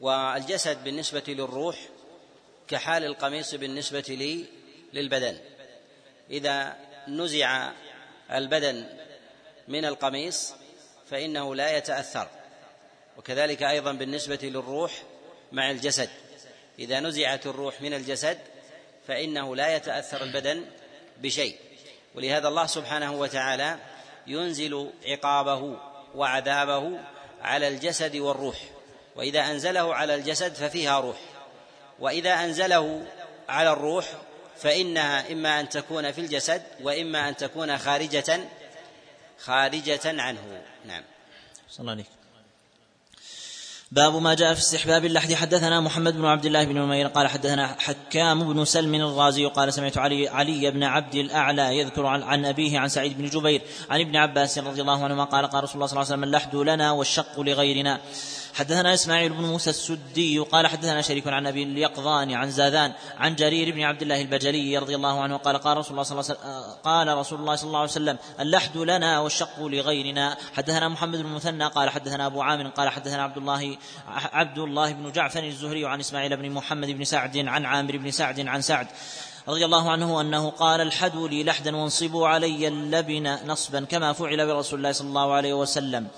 [0.00, 1.76] والجسد بالنسبة للروح
[2.68, 4.44] كحال القميص بالنسبة لي
[4.92, 5.36] للبدن.
[6.30, 6.76] إذا
[7.08, 7.70] نزع
[8.32, 8.86] البدن
[9.68, 10.54] من القميص
[11.10, 12.28] فإنه لا يتأثر.
[13.16, 15.02] وكذلك أيضا بالنسبة للروح
[15.52, 16.10] مع الجسد.
[16.78, 18.38] إذا نزعت الروح من الجسد
[19.08, 20.64] فإنه لا يتأثر البدن
[21.20, 21.56] بشيء.
[22.14, 23.78] ولهذا الله سبحانه وتعالى
[24.26, 25.78] ينزل عقابه
[26.14, 27.00] وعذابه
[27.42, 28.56] على الجسد والروح.
[29.16, 31.16] وإذا أنزله على الجسد ففيها روح.
[32.00, 33.06] وإذا أنزله
[33.48, 34.04] على الروح
[34.56, 38.40] فإنها إما أن تكون في الجسد وإما أن تكون خارجة
[39.38, 40.62] خارجة عنه.
[40.86, 41.02] نعم.
[41.70, 42.06] صلى الله عليك
[43.92, 45.34] باب ما جاء في استحباب اللحد.
[45.34, 49.98] حدثنا محمد بن عبد الله بن نمير قال حدثنا حكام بن سلم الرازي قال سمعت
[49.98, 54.16] علي علي بن عبد الأعلى يذكر عن, عن أبيه عن سعيد بن جبير عن ابن
[54.16, 57.40] عباس رضي الله عنهما قال قال رسول الله صلى الله عليه وسلم اللحد لنا والشق
[57.40, 58.00] لغيرنا.
[58.54, 63.74] حدثنا إسماعيل بن موسى السدي قال حدثنا شريك عن أبي اليقظان عن زاذان عن جرير
[63.74, 66.74] بن عبد الله البجلي رضي الله عنه قال قال رسول الله صلى الله عليه وسلم
[66.84, 70.36] قال رسول الله صلى الله عليه وسلم اللحد لنا والشق لغيرنا.
[70.54, 73.76] حدثنا محمد بن المثنى قال حدثنا أبو عامر قال حدثنا عبد الله
[74.08, 78.40] عبد الله بن جعفر الزهري عن إسماعيل بن محمد بن سعد عن عامر بن سعد
[78.40, 78.86] عن سعد
[79.48, 84.78] رضي الله عنه أنه قال الحدوا لي لحدا وانصبوا علي اللبن نصبا كما فعل برسول
[84.78, 86.08] الله صلى الله عليه وسلم.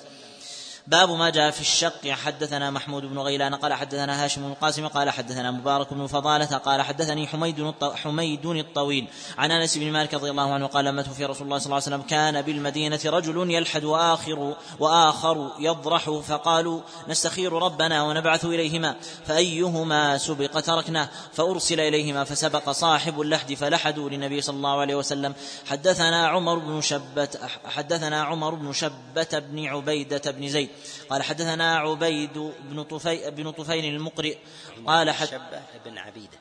[0.86, 2.08] باب ما جاء في الشق.
[2.08, 6.82] حدثنا محمود بن غيلان قال حدثنا هاشم بن القاسم قال حدثنا مبارك بن فضالة قال
[6.82, 9.08] حدثني حميد حميد الطويل
[9.38, 11.86] عن أنس بن مالك رضي الله عنه قال لما توفي رسول الله صلى الله عليه
[11.86, 18.96] وسلم كان بالمدينة رجل يلحد وآخر وآخر يضرح فقالوا نستخير ربنا ونبعث إليهما.
[19.26, 25.34] فأيهما سبق تركناه؟ فأرسل إليهما فسبق صاحب اللحد فلحدوا للنبي صلى الله عليه وسلم.
[25.66, 27.28] حدثنا عمر بن شبة
[27.64, 30.68] حدثنا عمر بن شبة بن عبيدة بن زيد
[31.10, 34.38] قال حدثنا عبيد بن طفي بن طفيل المقرئ
[34.86, 36.38] قال حد شبة بن عبيدة.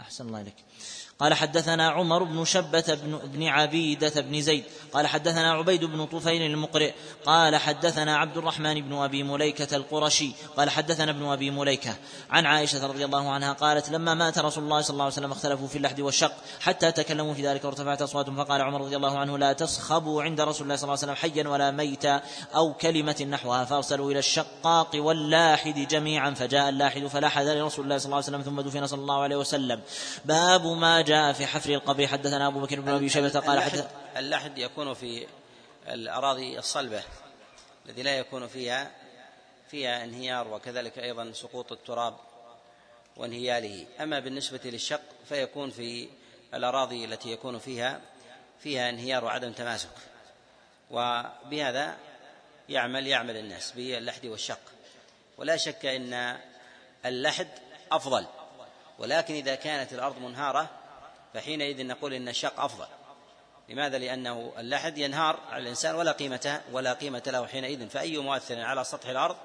[0.00, 0.64] أحسن الله إليك.
[1.20, 4.64] قال حدثنا عمر بن شبة بن, بن عبيدة بن زيد.
[4.92, 6.92] قال حدثنا عبيد بن طفيل المقرئ.
[7.26, 10.32] قال حدثنا عبد الرحمن بن أبي مليكة القرشي.
[10.56, 11.96] قال حدثنا ابن أبي مليكة.
[12.30, 15.68] عن عائشة رضي الله عنها قالت لما مات رسول الله صلى الله عليه وسلم اختلفوا
[15.68, 16.32] في اللحد والشق.
[16.60, 18.44] حتى تكلموا في ذلك وارتفعت أصواتهم.
[18.44, 21.48] فقال عمر رضي الله عنه لا تسخبوا عند رسول الله صلى الله عليه وسلم حيا
[21.48, 22.22] ولا ميتا
[22.54, 23.64] أو كلمة نحوها.
[23.64, 26.30] فأرسلوا إلى الشقاق واللاحد جميعا.
[26.30, 29.80] فجاء اللاحد فلاحد لرسول الله صلى الله عليه وسلم ثم دفن صلى الله عليه وسلم.
[30.24, 34.58] باب ما جاء في حفر القبر حدثنا أبو بكر بن أبي شيبة قال حدث اللحد
[34.58, 35.26] يكون في
[35.88, 37.02] الأراضي الصلبة
[37.86, 38.90] الذي لا يكون فيها
[39.70, 42.16] فيها انهيار وكذلك أيضا سقوط التراب
[43.16, 43.86] وانهياله.
[44.00, 46.08] أما بالنسبة للشق فيكون في
[46.54, 48.00] الأراضي التي يكون فيها
[48.62, 49.96] فيها انهيار وعدم تماسك.
[50.90, 51.96] وبهذا
[52.68, 54.60] يعمل يعمل الناس باللحد والشق.
[55.38, 56.38] ولا شك إن
[57.06, 57.48] اللحد
[57.92, 58.26] أفضل.
[58.98, 60.79] ولكن إذا كانت الأرض منهارة
[61.34, 62.86] فحينئذ نقول إن الشق أفضل
[63.68, 68.84] لماذا؟ لأنه اللحد ينهار على الإنسان ولا قيمة ولا قيمة له حينئذ فأي مؤثر على
[68.84, 69.36] سطح الأرض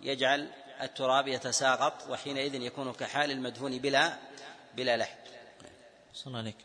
[0.00, 4.12] يجعل التراب يتساقط وحينئذ يكون كحال المدفون بلا
[4.76, 5.27] بلا لحد.
[6.24, 6.56] صلى عليك.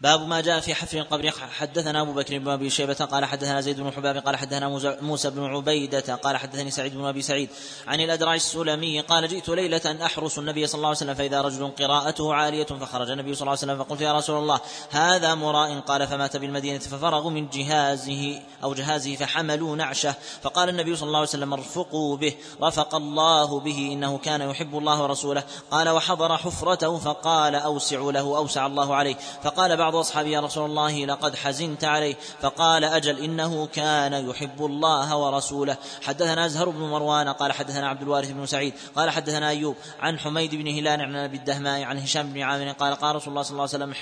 [0.00, 1.30] باب ما جاء في حفر القبر.
[1.30, 4.68] حدثنا أبو بكر بن أبي شيبة قال حدثنا زيد بن حباب قال حدثنا
[5.00, 7.48] موسى بن عبيدة قال حدثني سعيد بن أبي سعيد
[7.86, 11.70] عن الادرع السلمي قال جئت ليلة أن أحرس النبي صلى الله عليه وسلم فإذا رجل
[11.70, 14.60] قراءته عالية فخرج النبي صلى الله عليه وسلم فقلت يا رسول الله
[14.90, 20.14] هذا مراء قال فمات بالمدينة ففرغوا من جهازه أو جهازه فحملوا نعشه.
[20.42, 22.34] فقال النبي صلى الله عليه وسلم ارفقوا به.
[22.62, 25.44] رفق الله به إنه كان يحب الله ورسوله.
[25.70, 29.01] قال وحضر حفرته فقال اوسعوا له أوسع الله عليه.
[29.42, 35.16] فقال بعض أصحابه يا رسول الله لقد حزنت عليه فقال أجل إنه كان يحب الله
[35.16, 35.76] ورسوله.
[36.02, 40.54] حدثنا أزهر بن مروان قال حدثنا عبد الوارث بن سعيد قال حدثنا أيوب عن حميد
[40.54, 43.68] بن هلال عن أبي الدهماء عن هشام بن عامر قال قال رسول الله صلى الله
[43.74, 43.94] عليه وسلم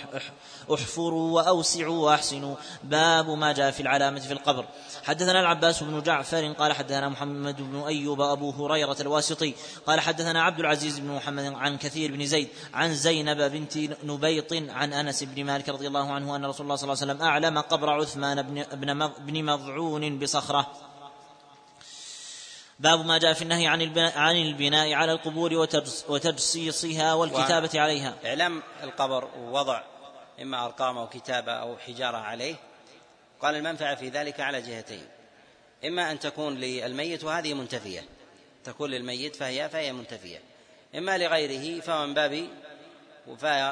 [0.75, 2.55] احفروا وأوسعوا وأحسنوا.
[2.85, 4.65] باب ما جاء في العلامة في القبر.
[5.05, 9.55] حدثنا العباس بن جعفر قال حدثنا محمد بن أيوب أبو هريرة الواسطي
[9.87, 14.93] قال حدثنا عبد العزيز بن محمد عن كثير بن زيد عن زينب بنت نبيط عن
[14.93, 17.91] أنس بن مالك رضي الله عنه أن رسول الله صلى الله عليه وسلم أعلم قبر
[17.91, 20.73] عثمان بن بن مضعون بصخرة.
[22.79, 25.55] باب ما جاء في النهي عن البناء, عن البناء على القبور
[26.09, 28.15] وتجصيصها والكتابة عليها.
[28.25, 29.83] إعلام القبر ووضع
[30.43, 32.55] إما أرقام أو كتابة أو حجارة عليه.
[33.41, 35.07] قال المنفعة في ذلك على جهتين.
[35.85, 38.05] إما أن تكون للميت وهذه منتفية.
[38.65, 40.43] تكون للميت فهي فهي منتفية.
[40.95, 42.49] إما لغيره فهو من باب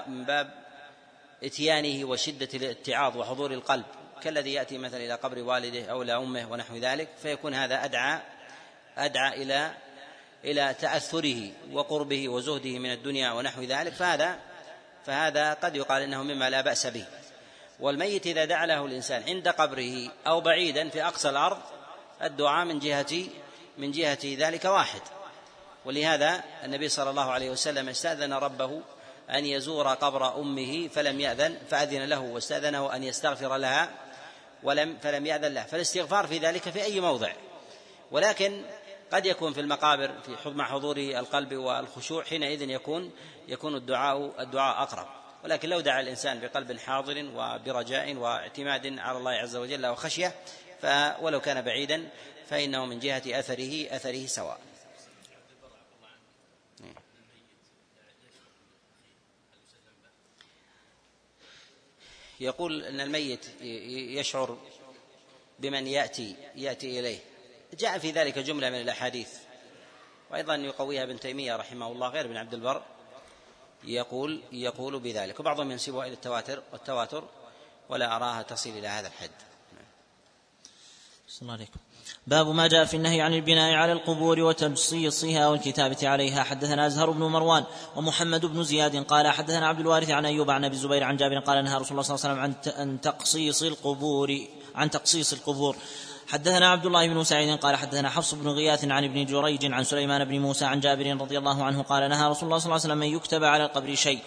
[0.07, 0.68] من باب
[1.45, 3.85] إتيانه وشدة الاتعاظ وحضور القلب
[4.23, 8.21] كالذي يأتي مثلا إلى قبر والده أو إلى أمه ونحو ذلك فيكون هذا أدعى
[8.97, 9.75] أدعى إلى
[10.45, 14.39] إلى تأثره وقربه وزهده من الدنيا ونحو ذلك فهذا
[15.07, 17.05] فهذا قد يقال إنه مما لا بأس به.
[17.81, 21.59] والميت إذا دعا له الإنسان عند قبره أو بعيدا في أقصى الأرض
[22.23, 23.25] الدعاء من جهة
[23.79, 25.01] من جهة ذلك واحد.
[25.85, 28.83] ولهذا النبي صلى الله عليه وسلم استأذن ربه
[29.31, 33.91] أن يزور قبر أمه فلم يأذن فأذن له واستأذنه أن يستغفر لها
[34.63, 35.63] ولم فلم يأذن له.
[35.63, 37.33] فالاستغفار في ذلك في أي موضع.
[38.11, 38.63] ولكن
[39.13, 43.11] قد يكون في المقابر في مع حضور القلب والخشوع حينئذ يكون
[43.49, 45.07] يكون الدعاء الدعاء أقرب.
[45.45, 50.35] ولكن لو دعا الإنسان بقلب حاضر وبرجاء واعتماد على الله عز وجل وخشية
[50.83, 52.09] فولو كان بعيدا
[52.51, 54.68] فإنه من جهة أثره أثره سواء.
[62.41, 64.59] يقول أن الميت يشعر
[65.59, 67.19] بمن يأتي يأتي إليه.
[67.75, 69.31] جاء في ذلك جملة من الأحاديث.
[70.31, 72.83] وأيضا يقويها ابن تيمية رحمه الله غير ابن عبد البر.
[73.85, 75.41] يقول يقول بذلك.
[75.41, 77.29] وبعضهم ينسبها إلى التواتر والتواتر
[77.89, 79.31] ولا أراها تصل إلى هذا الحد.
[81.29, 81.81] السلام عليكم.
[82.27, 86.43] باب ما جاء في النهي عن البناء على القبور وتجصيصها والكتابة عليها.
[86.43, 87.65] حدثنا أزهر بن مروان
[87.97, 91.65] ومحمد بن زياد قال حدثنا عبد الوارث عن أيوب عن أبي الزبير عن جابر قال
[91.65, 94.39] نهى رسول الله صلى الله عليه وسلم عن تقصيص القبور
[94.75, 95.77] عن تقصيص القبور.
[96.29, 100.25] حدثنا عبد الله بن سعيد قال حدثنا حفص بن غياث عن ابن جريج عن سليمان
[100.25, 103.03] بن موسى عن جابر رضي الله عنه قال نهى رسول الله صلى الله عليه وسلم
[103.03, 104.21] أن يكتب على القبر شيء.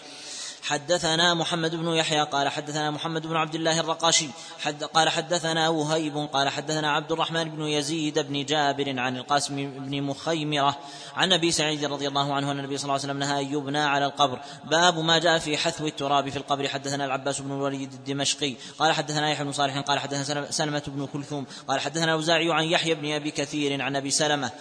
[0.63, 4.27] حدثنا محمد بن يحيى قال حدثنا محمد بن عبد الله الرقاشي
[4.59, 10.01] حد قال حدثنا وهيب قال حدثنا عبد الرحمن بن يزيد بن جابر عن القاسم بن
[10.01, 10.77] مخيمرة
[11.15, 14.05] عن أبي سعيد رضي الله عنه أن النبي صلى الله عليه وسلم نهى يبنى على
[14.05, 14.39] القبر.
[14.63, 16.67] باب ما جاء في حثو التراب في القبر.
[16.67, 21.45] حدثنا العباس بن الوليد الدمشقي قال حدثنا يحيى بن صالح قال حدثنا سلمة بن كلثوم
[21.67, 24.51] قال حدثنا الأوزاعي عن يحيى بن أبي كثير عن أبي سلمة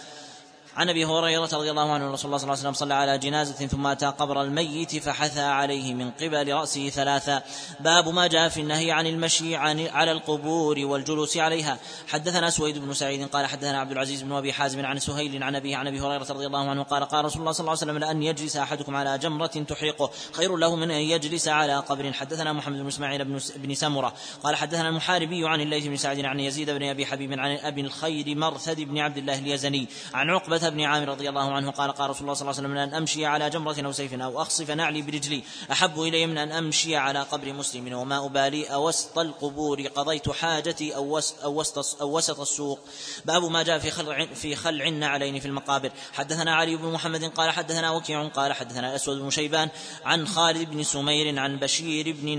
[0.80, 3.66] عن أبي هريرة رضي الله عنه رسول الله صلى الله عليه وسلم صلى على جنازة
[3.66, 7.42] ثم أتى قبر الميت فحثى عليه من قبل رأسه ثلاثا
[7.80, 11.78] باب ما جاء في النهي عن المشي عن على القبور والجلوس عليها.
[12.08, 15.76] حدثنا سويد بن سعيد قال حدثنا عبد العزيز بن أبي حازم عن سهيل عن أبيه
[15.76, 18.22] عن أبي هريرة رضي الله عنه قال قال رسول الله صلى الله عليه وسلم لأن
[18.22, 22.12] يجلس أحدكم على جمرة تحرقه خير له من أن يجلس على قبر.
[22.12, 26.70] حدثنا محمد بن إسماعيل بن سمرة قال حدثنا المحاربي عن الليث بن سعد عن يزيد
[26.70, 31.08] بن أبي حبيب عن أبي الخير مرثد بن عبد الله اليزني عن عقبة بن عامر
[31.08, 33.76] رضي الله عنه قال قال رسول الله صلى الله عليه وسلم أن أمشي على جمرة
[33.84, 35.42] أو سيف أو أخصف نعلي برجلي
[35.72, 41.16] أحب إلي من أن أمشي على قبر مسلم وما أبالي أوسط القبور قضيت حاجتي أو
[41.16, 42.80] وسط, أو وسط, أو وسط السوق.
[43.24, 45.90] باب ما جاء في خلع في خلع النعلين في المقابر.
[46.12, 49.68] حدثنا علي بن محمد قال حدثنا وكيع قال حدثنا الأسود بن شيبان
[50.04, 52.38] عن خالد بن سمير عن بشير بن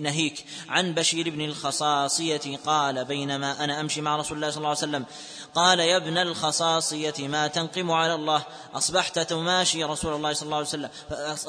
[0.00, 4.78] نهيك عن بشير بن الخصاصية قال بينما أنا أمشي مع رسول الله صلى الله عليه
[4.78, 5.06] وسلم.
[5.54, 8.42] قال يا ابن الخصاصية ما تنقم على الله.
[8.74, 10.90] أصبحت تماشي رسول الله صلى الله عليه وسلم.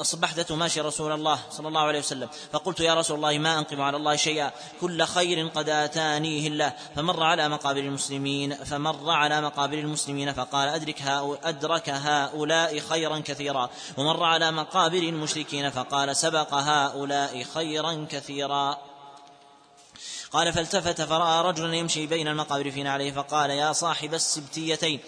[0.00, 2.28] أصبحت تماشي رسول الله صلى الله عليه وسلم.
[2.52, 4.52] فقلت يا رسول الله ما أنقم على الله شيئا.
[4.80, 6.72] كل خير قد آتانيه الله.
[6.96, 8.54] فمر على مقابر المسلمين.
[8.54, 13.70] فمر على مقابر المسلمين فقال أدرك هؤلاء أدرك هؤلاء خيرا كثيرا.
[13.96, 18.78] ومر على مقابر المشركين فقال سبق هؤلاء خيرا كثيرا.
[20.32, 25.00] قال فالتفت فرأى رجلا يمشي بين المقابر في نعله فقال يا صاحب السبتيتين.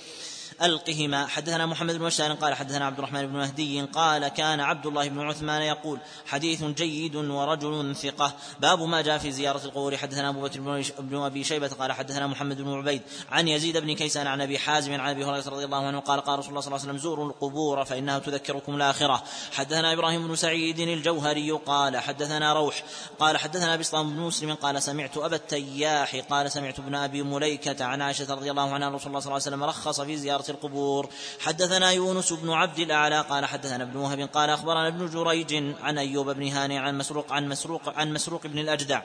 [0.63, 1.27] ألقهما.
[1.27, 5.21] حدثنا محمد بن بشار قال حدثنا عبد الرحمن بن مهدي قال كان عبد الله بن
[5.21, 8.33] عثمان يقول حديث جيد ورجل ثقة.
[8.61, 9.97] باب ما جاء في زيارة القبور.
[9.97, 10.61] حدثنا أبو بكر
[10.99, 14.93] بن أبي شيبة قال حدثنا محمد بن عبيد عن يزيد بن كيسان عن أبي حازم
[14.93, 17.27] عن أبي هريرة رضي الله عنه قال قال رسول الله صلى الله عليه وسلم زوروا
[17.27, 19.23] القبور فإنها تذكركم الآخرة.
[19.53, 22.83] حدثنا إبراهيم بن سعيد الجوهري قال حدثنا روح
[23.19, 28.03] قال حدثنا بسطام بن مسلم قال سمعت أبا التياح قال سمعت ابن أبي مليكة عن
[28.03, 30.17] عائشة رضي الله عنها رسول الله صلى الله عليه وسلم رخص في
[30.51, 31.09] القبور.
[31.41, 36.31] حدثنا يونس بن عبد الأعلى قال حدثنا ابن وهب قال أخبرنا ابن جريج عن أيوب
[36.31, 39.03] بن هاني عن مسروق عن مسروق عن مسروق بن الأجدع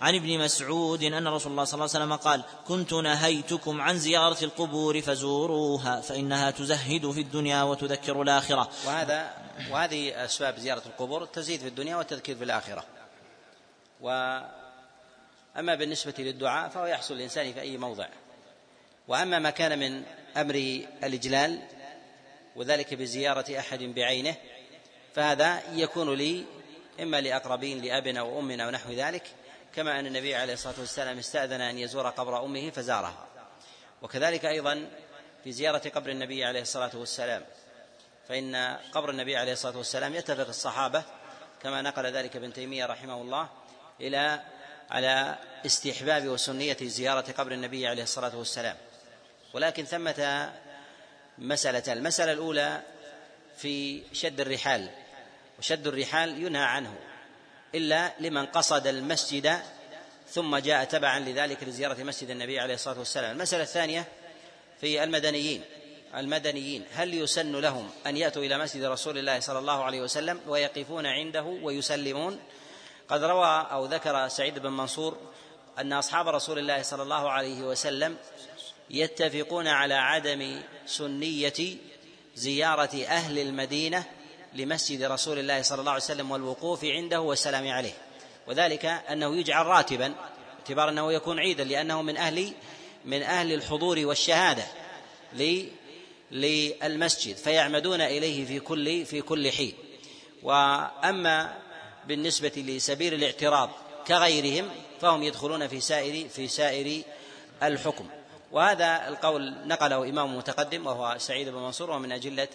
[0.00, 4.44] عن ابن مسعود أن رسول الله صلى الله عليه وسلم قال كنت نهيتكم عن زيارة
[4.44, 8.68] القبور فزوروها فإنها تزهد في الدنيا وتذكر الآخرة.
[8.86, 9.30] وهذا
[9.70, 12.84] وهذه أسباب زيارة القبور تزيد في الدنيا والتذكير في الآخرة.
[14.00, 18.06] وأما بالنسبة للدعاء فهو يحصل الإنسان في أي موضع.
[19.08, 20.02] وأما ما كان من
[20.36, 20.54] أمر
[21.04, 21.62] الإجلال
[22.56, 24.34] وذلك بزيارة أحد بعينه
[25.14, 26.44] فهذا يكون لي
[27.00, 29.22] إما لأقربين لأب أو أم أو نحو ذلك
[29.74, 33.26] كما أن النبي عليه الصلاة والسلام استأذن أن يزور قبر أمه فزارها.
[34.02, 34.90] وكذلك أيضا
[35.44, 37.44] في زيارة قبر النبي عليه الصلاة والسلام
[38.28, 38.56] فإن
[38.92, 41.04] قبر النبي عليه الصلاة والسلام يتفق الصحابة
[41.62, 43.48] كما نقل ذلك ابن تيمية رحمه الله
[44.00, 44.42] إلى
[44.90, 48.76] على استحباب وسنية زيارة قبر النبي عليه الصلاة والسلام.
[49.52, 50.50] ولكن ثمة
[51.38, 51.92] مسألة.
[51.92, 52.82] المسألة الأولى
[53.56, 54.88] في شد الرحال
[55.58, 56.94] وشد الرحال ينهى عنه
[57.74, 59.60] إلا لمن قصد المسجد
[60.30, 63.32] ثم جاء تبعا لذلك لزيارة مسجد النبي عليه الصلاة والسلام.
[63.32, 64.04] المسألة الثانية
[64.80, 65.64] في المدنيين
[66.16, 71.06] المدنيين هل يسن لهم أن يأتوا إلى مسجد رسول الله صلى الله عليه وسلم ويقفون
[71.06, 72.40] عنده ويسلمون؟
[73.08, 75.16] قد روى أو ذكر سعيد بن منصور
[75.78, 78.16] أن أصحاب رسول الله صلى الله عليه وسلم
[78.90, 81.76] يتفقون على عدم سنية
[82.36, 84.04] زيارة أهل المدينة
[84.54, 87.92] لمسجد رسول الله صلى الله عليه وسلم والوقوف عنده والسلام عليه.
[88.46, 90.14] وذلك أنه يجعل راتبا
[90.56, 92.52] باعتبار أنه يكون عيدا لأنه من أهل
[93.04, 94.64] من أهل الحضور والشهادة
[96.30, 99.74] للمسجد فيعمدون إليه في كل في كل حين.
[100.42, 101.58] وأما
[102.06, 103.70] بالنسبة لسبيل الاعتراض
[104.06, 104.70] كغيرهم
[105.00, 107.02] فهم يدخلون في سائر في سائر
[107.62, 108.08] الحكم.
[108.52, 112.48] وهذا القول نقله إمام متقدم وهو سعيد بن منصور ومن أجلة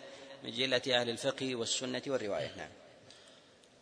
[0.44, 2.52] من جلة أهل الفقه والسنة والرواية.
[2.58, 2.70] نعم.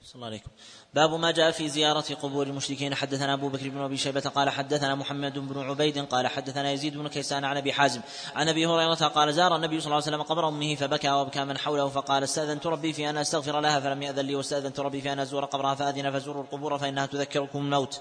[0.03, 0.49] صلى الله عليكم.
[0.93, 2.95] باب ما جاء في زيارة قبور المشركين.
[2.95, 7.07] حدثنا أبو بكر بن أبي شيبة قال حدثنا محمد بن عبيد قال حدثنا يزيد بن
[7.07, 8.01] كيسان عن أبي حازم.
[8.36, 11.57] عن أبي هريرة قال زار النبي صلى الله عليه وسلم قبر أمه فبكى وأبكى من
[11.57, 15.19] حوله فقال استأذنت ربي في أن أستغفر لها فلم يأذن لي واستأذنت ربي في أن
[15.19, 17.99] أزور قبرها فأذن فزوروا القبور فإنها تذكركم الموت.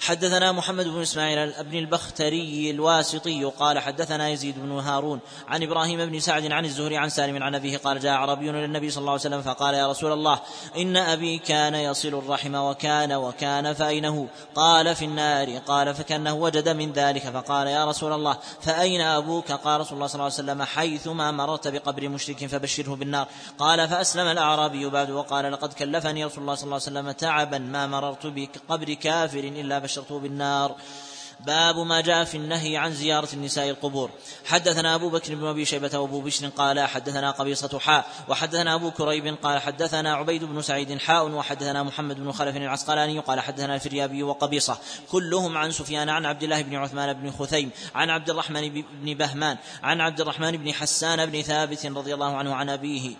[0.00, 6.20] حدثنا محمد بن إسماعيل بن البختري الواسطي قال حدثنا يزيد بن هارون عن إبراهيم بن
[6.20, 9.20] سعد عن الزهري عن سالم عن أبيه قال جاء عربي إلى النبي صلى الله عليه
[9.20, 10.40] وسلم فقال يا رسول الله
[10.76, 15.58] إن أبي كان يصل الرحم وكان وكان فأين قال في النار.
[15.58, 17.22] قال فكأنه وجد من ذلك.
[17.22, 21.68] فقال يا رسول الله فأين أبوك؟ قال رسول الله صلى الله عليه وسلم حيثما مررت
[21.68, 23.26] بقبر مشرك فبشره بالنار.
[23.58, 27.86] قال فأسلم الأعرابي بعد وقال لقد كلفني رسول الله صلى الله عليه وسلم تعبا ما
[27.86, 30.76] مررت بقبر كافر إلا بشرته بالنار.
[31.40, 34.10] باب ما جاء في النهي عن زيارة النساء القبور.
[34.44, 39.36] حدثنا أبو بكر بن أبي شيبة وأبو بشر قال حدثنا قبيصة حاء وحدثنا أبو كريب
[39.42, 44.78] قال حدثنا عبيد بن سعيد حاء وحدثنا محمد بن خلف العسقلاني قال حدثنا الفريابي وقبيصة.
[45.10, 49.56] كلهم عن سفيان عن عبد الله بن عثمان بن خثيم عن عبد الرحمن بن بهمان
[49.82, 53.16] عن عبد الرحمن بن حسان بن ثابت رضي الله عنه عن أبيه.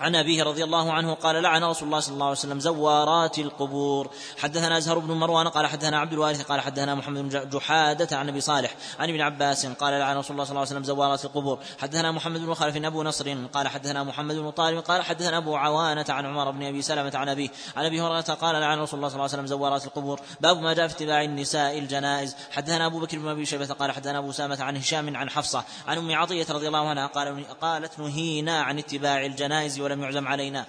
[0.00, 4.10] عن أبيه رضي الله عنه قال لعن رسول الله صلى الله عليه وسلم زوارات القبور.
[4.38, 8.40] حدثنا أزهر بن مروان قال حدثنا عبد الوارث قال حدثنا محمد بن جحادة عن أبي
[8.40, 11.58] صالح عن ابن عباس قال لعن رسول الله صلى الله عليه وسلم زوارات القبور.
[11.78, 16.04] حدثنا محمد بن خلف أبو نصر قال حدثنا محمد بن طالب قال حدثنا أبو عوانة
[16.08, 17.48] عن عمر بن أبي سلمة عن أبيه.
[17.76, 20.20] عن أبي هريرة قال لعن رسول الله صلى الله عليه وسلم زوارات القبور.
[20.40, 22.36] باب ما جاء في اتباع النساء الجنائز.
[22.50, 25.98] حدثنا أبو بكر بن أبي شيبة قال حدثنا أبو سامة عن هشام عن حفصة عن
[25.98, 30.66] أم عطية رضي الله عنها قال قالت نهينا عن اتباع الجنائز ولم يعزم علينا.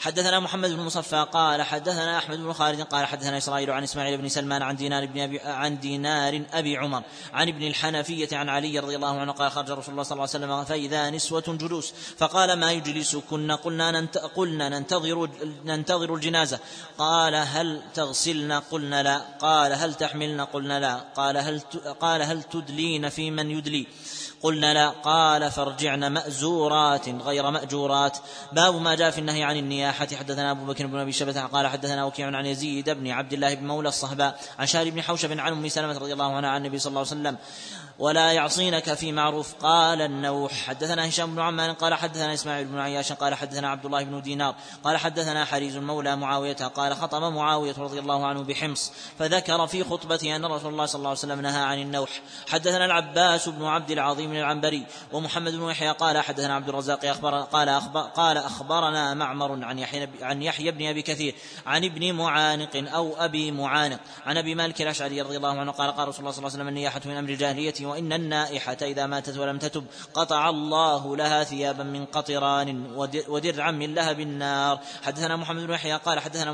[0.00, 4.28] حدثنا محمد بن مصفى قال حدثنا أحمد بن خالد قال حدثنا إسرائيل عن إسماعيل بن
[4.28, 7.02] سلمان عن دينار بن ابي عن دينار أبي عمر
[7.32, 10.44] عن ابن الحنفية عن علي رضي الله عنه قال خرج رسول الله صلى الله عليه
[10.44, 11.92] وسلم فإذا نسوة جلوس.
[12.18, 15.30] فقال ما يجلسكن؟ قلنا ننت قلنا ننتظر
[15.64, 16.58] ننتظر الجنازة.
[16.98, 19.18] قال هل تغسلن؟ قلنا لا.
[19.40, 20.94] قال هل تحملن؟ قلنا لا.
[20.94, 21.60] قال هل
[22.00, 23.86] قال هل تدلين في من يدلي؟
[24.44, 28.18] قلنا لا قال فارجعن مأزورات غير مأجورات.
[28.52, 30.08] باب ما جاء في النهي عن النياحة.
[30.14, 33.66] حدثنا أبو بكر بن أبي شبة قال حدثنا وكيع عن يزيد بن عبد الله بن
[33.66, 36.90] مولى الصهباء عن شهر بن حوشب عن أم سلمة رضي الله عنها عن النبي صلى
[36.90, 37.36] الله عليه وسلم
[37.98, 39.54] ولا يعصينك في معروف.
[39.54, 44.04] قال النوح حدثنا هشام بن عمان قال حدثنا إسماعيل بن عياش قال حدثنا عبد الله
[44.04, 44.54] بن دينار
[44.84, 50.36] قال حدثنا حريز مولى معاوية قال خطب معاوية رضي الله عنه بحمص فذكر في خطبته
[50.36, 52.10] أن رسول الله صلى الله عليه وسلم نهى عن النوح.
[52.48, 57.68] حدثنا العباس بن عبد العظيم العنبري ومحمد بن يحيى قال حدثنا عبد الرزاق أخبر قال
[57.68, 61.34] أخبر قال أخبرنا معمر عن يحيى عن يحيى بن أبي كثير
[61.66, 66.08] عن ابن معانق أو أبي معانق عن أبي مالك الأشعري رضي الله عنه قال قال
[66.08, 69.58] رسول الله صلى الله عليه وسلم النياحة من أمر الجاهلية وإن النائحة إذا ماتت ولم
[69.58, 69.84] تتب
[70.14, 72.86] قطع الله لها ثيابا من قطران
[73.28, 74.80] ودرعا من لهب النار.
[75.02, 76.52] حدثنا محمد بن يحيى قال حدثنا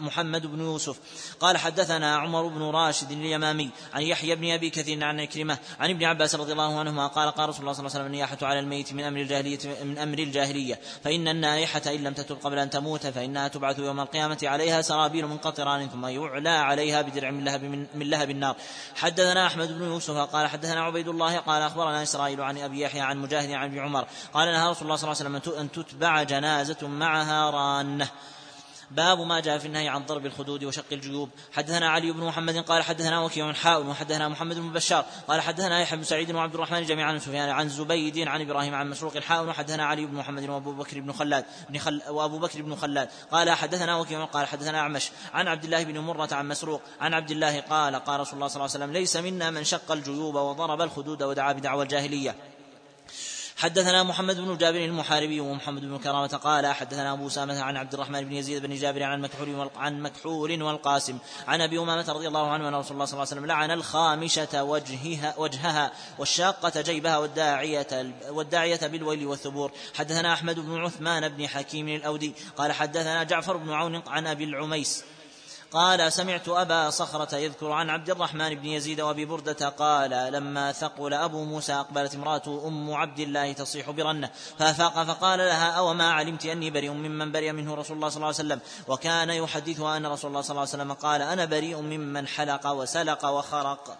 [0.00, 0.98] محمد بن يوسف
[1.40, 6.04] قال حدثنا عمر بن راشد اليمامي عن يحيى بن أبي كثير عن كلمة عن ابن
[6.04, 8.92] عباس رضي الله عنهما قال قال رسول الله صلى الله عليه وسلم النياحة على الميت
[8.92, 10.80] من أمر الجاهلية من أمر الجاهلية.
[11.04, 15.38] فإن النائحة إن لم تتب قبل أن تموت فإنها تبعث يوم القيامة عليها سرابيل من
[15.38, 17.62] قطران ثم يعلى عليها بدرع من لهب
[17.94, 18.56] من لهب النار.
[18.94, 23.18] حدثنا أحمد بن يوسف قال حدثنا عبيد الله قال أخبرنا إسرائيل عن أبي يحيى عن
[23.18, 26.88] مجاهد عن أبي عمر قال نهى رسول الله صلى الله عليه وسلم أن تتبع جنازة
[26.88, 28.08] معها رانة.
[28.94, 31.30] باب ما جاء في النهي عن ضرب الخدود وشق الجيوب.
[31.52, 35.98] حدثنا علي بن محمد قال حدثنا وكيع حاء وحدثنا محمد بن بشار قال حدثنا يحيى
[35.98, 39.84] بن سعيد وعبد الرحمن جميعا عن سفيان عن زبيد عن إبراهيم عن مسروق حاء وحدثنا
[39.84, 43.96] علي بن محمد وأبو بكر بن خلاد بن خل وأبو بكر بن خلاد قال حدثنا
[43.96, 47.96] وكيع قال حدثنا أعمش عن عبد الله بن مرة عن مسروق عن عبد الله قال
[47.96, 51.52] قال رسول الله صلى الله عليه وسلم ليس منا من شق الجيوب وضرب الخدود ودعا
[51.52, 52.53] بدعوى الجاهلية.
[53.56, 58.24] حدثنا محمد بن جابر المحاربي ومحمد بن كرامة قال حدثنا أبو سامة عن عبد الرحمن
[58.24, 61.18] بن يزيد بن جابر عن مكحول عن مكحول والقاسم
[61.48, 64.64] عن أبي أمامة رضي الله عنه أن رسول الله صلى الله عليه وسلم لعن الخامشة
[64.64, 69.72] وجهها وجهها والشاقة جيبها والداعية والداعية بالويل والثبور.
[69.94, 75.04] حدثنا أحمد بن عثمان بن حكيم الأودي قال حدثنا جعفر بن عون عن أبي العميس
[75.74, 81.14] قال سمعت أبا صخرة يذكر عن عبد الرحمن بن يزيد وأبي بردة قال لما ثقل
[81.14, 86.46] أبو موسى أقبلت امرأة أم عبد الله تصيح برنة فأفاق فقال لها أو ما علمت
[86.46, 90.30] أني بريء ممن برئ منه رسول الله صلى الله عليه وسلم؟ وكان يحدثها أن رسول
[90.30, 93.98] الله صلى الله عليه وسلم قال أنا بريء ممن حلق وسلق وخرق.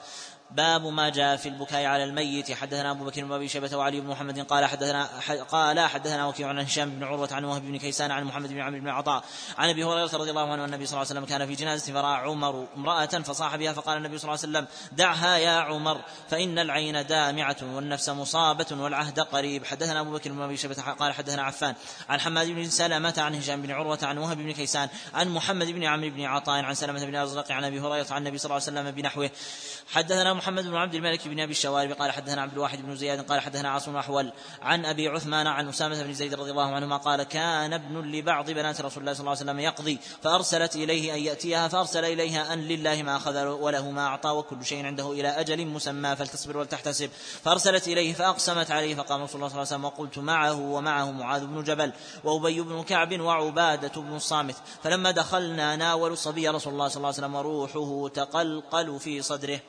[0.55, 2.53] باب ما جاء في البكاء على الميت.
[2.53, 5.09] حدثنا أبو بكر بن أبي شيبة وعلي بن محمد قال حدثنا
[5.51, 8.81] قال حدثنا وكيع عن هشام بن عروة عن وهب بن كيسان عن محمد بن عمرو
[8.81, 9.25] بن عطاء
[9.59, 12.15] عن أبي هريرة رضي الله عنه النبي صلى الله عليه وسلم كان في جنازة فراى
[12.17, 16.01] عمر امرأة فصاح بها فقال النبي صلى الله عليه وسلم دعها يا عمر
[16.31, 19.65] فإن العين دامعة والنفس مصابة والعهد قريب.
[19.65, 21.75] حدثنا أبو بكر بن أبي شيبة قال حدثنا عفان
[22.09, 25.85] عن حماد بن سلمة عن هشام بن عروة عن وهب بن كيسان عن محمد بن
[25.85, 28.81] عمرو بن عطاء عن سلمة بن أزرق عن أبي هريرة عن النبي صلى الله عليه
[28.81, 29.31] وسلم بنحوه.
[29.93, 33.41] حدثنا محمد بن عبد الملك بن أبي الشوارب قال حدثنا عبد الواحد بن زياد قال
[33.41, 37.73] حدثنا عاصم أحول عن أبي عثمان عن أسامة بن زيد رضي الله عنهما قال كان
[37.73, 42.05] ابن لبعض بنات رسول الله صلى الله عليه وسلم يقضي فأرسلت إليه أن يأتيها فأرسل
[42.05, 46.57] إليها أن لله ما أخذ وله ما أعطى وكل شيء عنده إلى أجل مسمى فلتصبر
[46.57, 47.11] ولتحتسب.
[47.45, 51.47] فأرسلت إليه فأقسمت عليه فقام رسول الله صلى الله عليه وسلم وقلت معه ومعه معاذ
[51.47, 51.93] بن جبل
[52.25, 54.57] وأبي بن كعب وعبادة بن الصامت.
[54.83, 59.61] فلما دخلنا ناولوا صبي رسول الله صلى الله عليه وسلم وروحه تقلقل في صدره.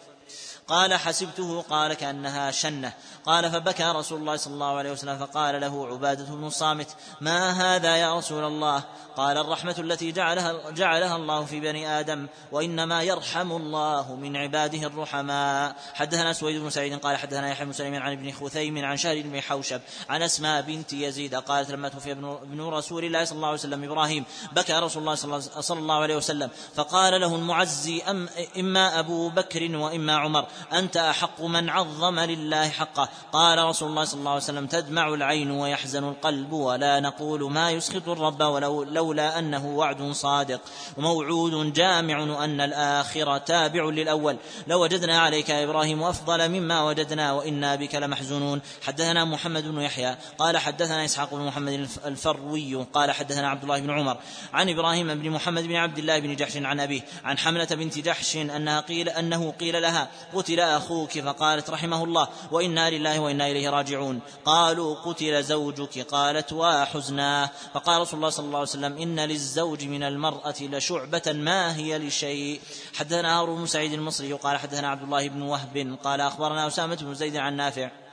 [0.67, 2.93] قال حسبته قال كأنها شنة.
[3.25, 6.87] قال فبكى رسول الله صلى الله عليه وسلم فقال له عبادة بن الصامت
[7.21, 8.83] ما هذا يا رسول الله؟
[9.17, 15.75] قال الرحمة التي جعلها, جعلها الله في بني آدم وإنما يرحم الله من عباده الرحماء.
[15.93, 19.41] حدثنا سويد بن سعيد قال حدثنا يحيى بن سليمان عن ابن خثيم عن شهر بن
[19.41, 23.83] حوشب عن أسماء بنت يزيد قالت لما توفي ابن رسول الله صلى الله عليه وسلم
[23.83, 25.15] إبراهيم بكى رسول الله
[25.61, 31.41] صلى الله عليه وسلم فقال له المعزي أم إما أبو بكر وإما عمر؟ أنت أحق
[31.41, 33.09] من عظم لله حقه.
[33.33, 38.09] قال رسول الله صلى الله عليه وسلم تدمع العين ويحزن القلب ولا نقول ما يسخط
[38.09, 40.61] الرب ولو لولا أنه وعد صادق.
[40.97, 44.37] وموعود جامع أن الآخرة تابع للأول.
[44.67, 48.61] لوجدنا عليك يا إبراهيم أفضل مما وجدنا وإنا بك لمحزونون.
[48.81, 53.91] حدثنا محمد بن يحيى قال حدثنا إسحاق بن محمد الفروي قال حدثنا عبد الله بن
[53.91, 54.17] عمر.
[54.53, 58.35] عن إبراهيم بن محمد بن عبد الله بن جحش عن أبيه عن حملة بنت جحش
[58.35, 60.07] أنها قيل أنه قيل لها
[60.45, 64.19] قتل أخوك فقالت رحمه الله وإنا لله وإنا إليه راجعون.
[64.45, 70.03] قالوا قتل زوجك قالت وحزنا فقال رسول الله صلى الله عليه وسلم إن للزوج من
[70.03, 72.61] المرأة لشعبة ما هي لشيء.
[72.93, 77.13] حدثنا هارون بن سعيد المصري قال حدثنا عبد الله بن وهب قال أخبرنا أسامة بن
[77.13, 78.04] زيد عن نافع.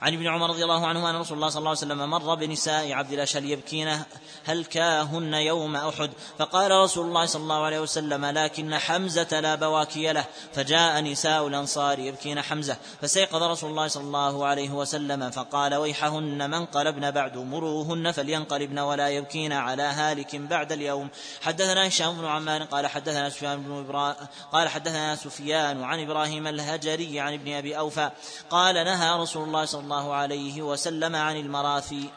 [0.00, 2.92] عن ابن عمر رضي الله عنهما أن رسول الله صلى الله عليه وسلم مر بنساء
[2.92, 4.02] عبد الاشهل يبكين
[4.44, 10.24] هلكاهن يوم أحد؟ فقال رسول الله صلى الله عليه وسلم لكن حمزة لا بواكي له.
[10.54, 16.66] فجاء نساء الأنصار يبكين حمزة فسيقظ رسول الله صلى الله عليه وسلم فقال ويحهن من
[16.66, 21.08] قلبن بعد مروهن فلينقلبن ولا يبكين على هالك بعد اليوم.
[21.42, 24.16] حدثنا هشام بن عمار قال حدثنا سفيان بن إبرا...
[24.52, 28.10] قال حدثنا سفيان عن إبراهيم الهجري عن ابن أبي أوفى
[28.50, 32.10] قال نهى رسول الله صلى الله الله عليه وسلم عن المراثي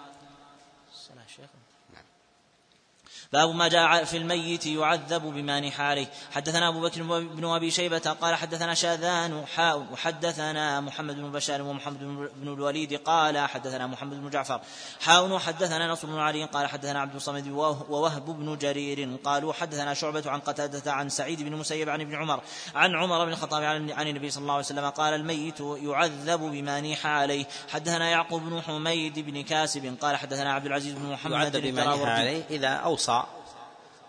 [3.33, 7.97] باب ما جاء في الميت يعذب بما نح عليه حدثنا أبو بكر بن أبي شيبة
[7.97, 11.99] قال حدثنا شاذان حاء وحدثنا محمد بن بشار ومحمد
[12.35, 14.61] بن الوليد قال حدثنا محمد بن جعفر.
[15.01, 17.47] حاء وحدثنا نصر بن علي قال حدثنا عبد الصمد
[17.89, 22.41] ووهب بن جرير قالوا حدثنا شعبة عن قتادة عن سعيد بن مسيب عن ابن عمر
[22.75, 27.07] عن عمر بن الخطاب عن النبي صلى الله عليه وسلم قال الميت يعذب بما نيح
[27.07, 31.95] عليه حدثنا يعقوب بن حميد بن كاسب قال حدثنا عبد العزيز بن محمد يعذب بما
[31.95, 33.22] نيح عليه إذا أوصى.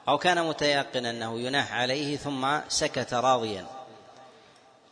[0.09, 3.66] أو كان متيقنا أنه يناح عليه ثم سكت راضيا.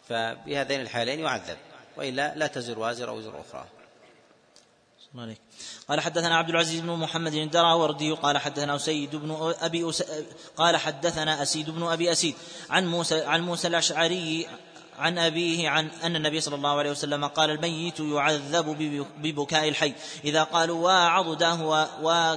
[0.09, 1.56] فبهذين الحالين يعذب
[1.97, 3.64] وإلا لا تزر وازر وزر أخرى.
[5.18, 5.39] عليك.
[5.89, 10.05] قال حدثنا عبد العزيز بن محمد الدراوردي قال حدثنا سيد بن أبي أس...
[10.56, 12.34] قال حدثنا أسيد بن أبي أسيد
[12.70, 14.47] عن موسى عن موسى الأشعري
[14.98, 18.66] عن أبيه عن أن النبي صلى الله عليه وسلم قال الميت يعذب
[19.18, 19.94] ببكاء الحي.
[20.24, 22.36] إذا قالوا وعضداه و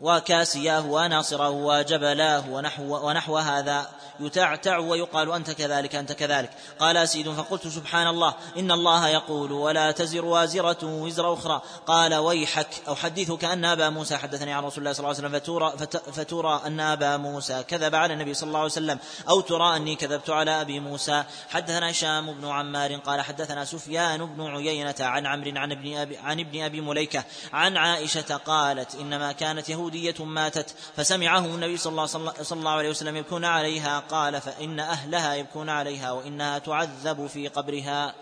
[0.00, 3.86] وكاسياه وناصره وجبلاه ونحو, ونحو هذا.
[4.20, 6.50] يتعتع ويقال أنت كذلك أنت كذلك.
[6.78, 11.62] قال أسيد فقلت سبحان الله إن الله يقول ولا تزر وازرة وزر أخرى.
[11.86, 15.72] قال ويحك أحدثك أن أبا موسى حدثني عن رسول الله صلى الله عليه وسلم فتورى,
[16.12, 18.98] فتورى أن أبا موسى كذب على النبي صلى الله عليه وسلم.
[19.28, 21.24] أو ترى أني كذبت على أبي موسى.
[21.48, 26.40] حدثنا هشام بن عمار قال حدثنا سفيان بن عيينة عن عمرو عن ابن أبي عن
[26.40, 32.06] ابن أبي مليكة عن عائشة قالت إنما كانت يهودية ماتت فسمعهم النبي صلى الله,
[32.42, 34.02] صلى الله عليه وسلم يبكون عليها.
[34.10, 38.14] قال فإن أهلها يبكون عليها وإنها تعذب في قبرها.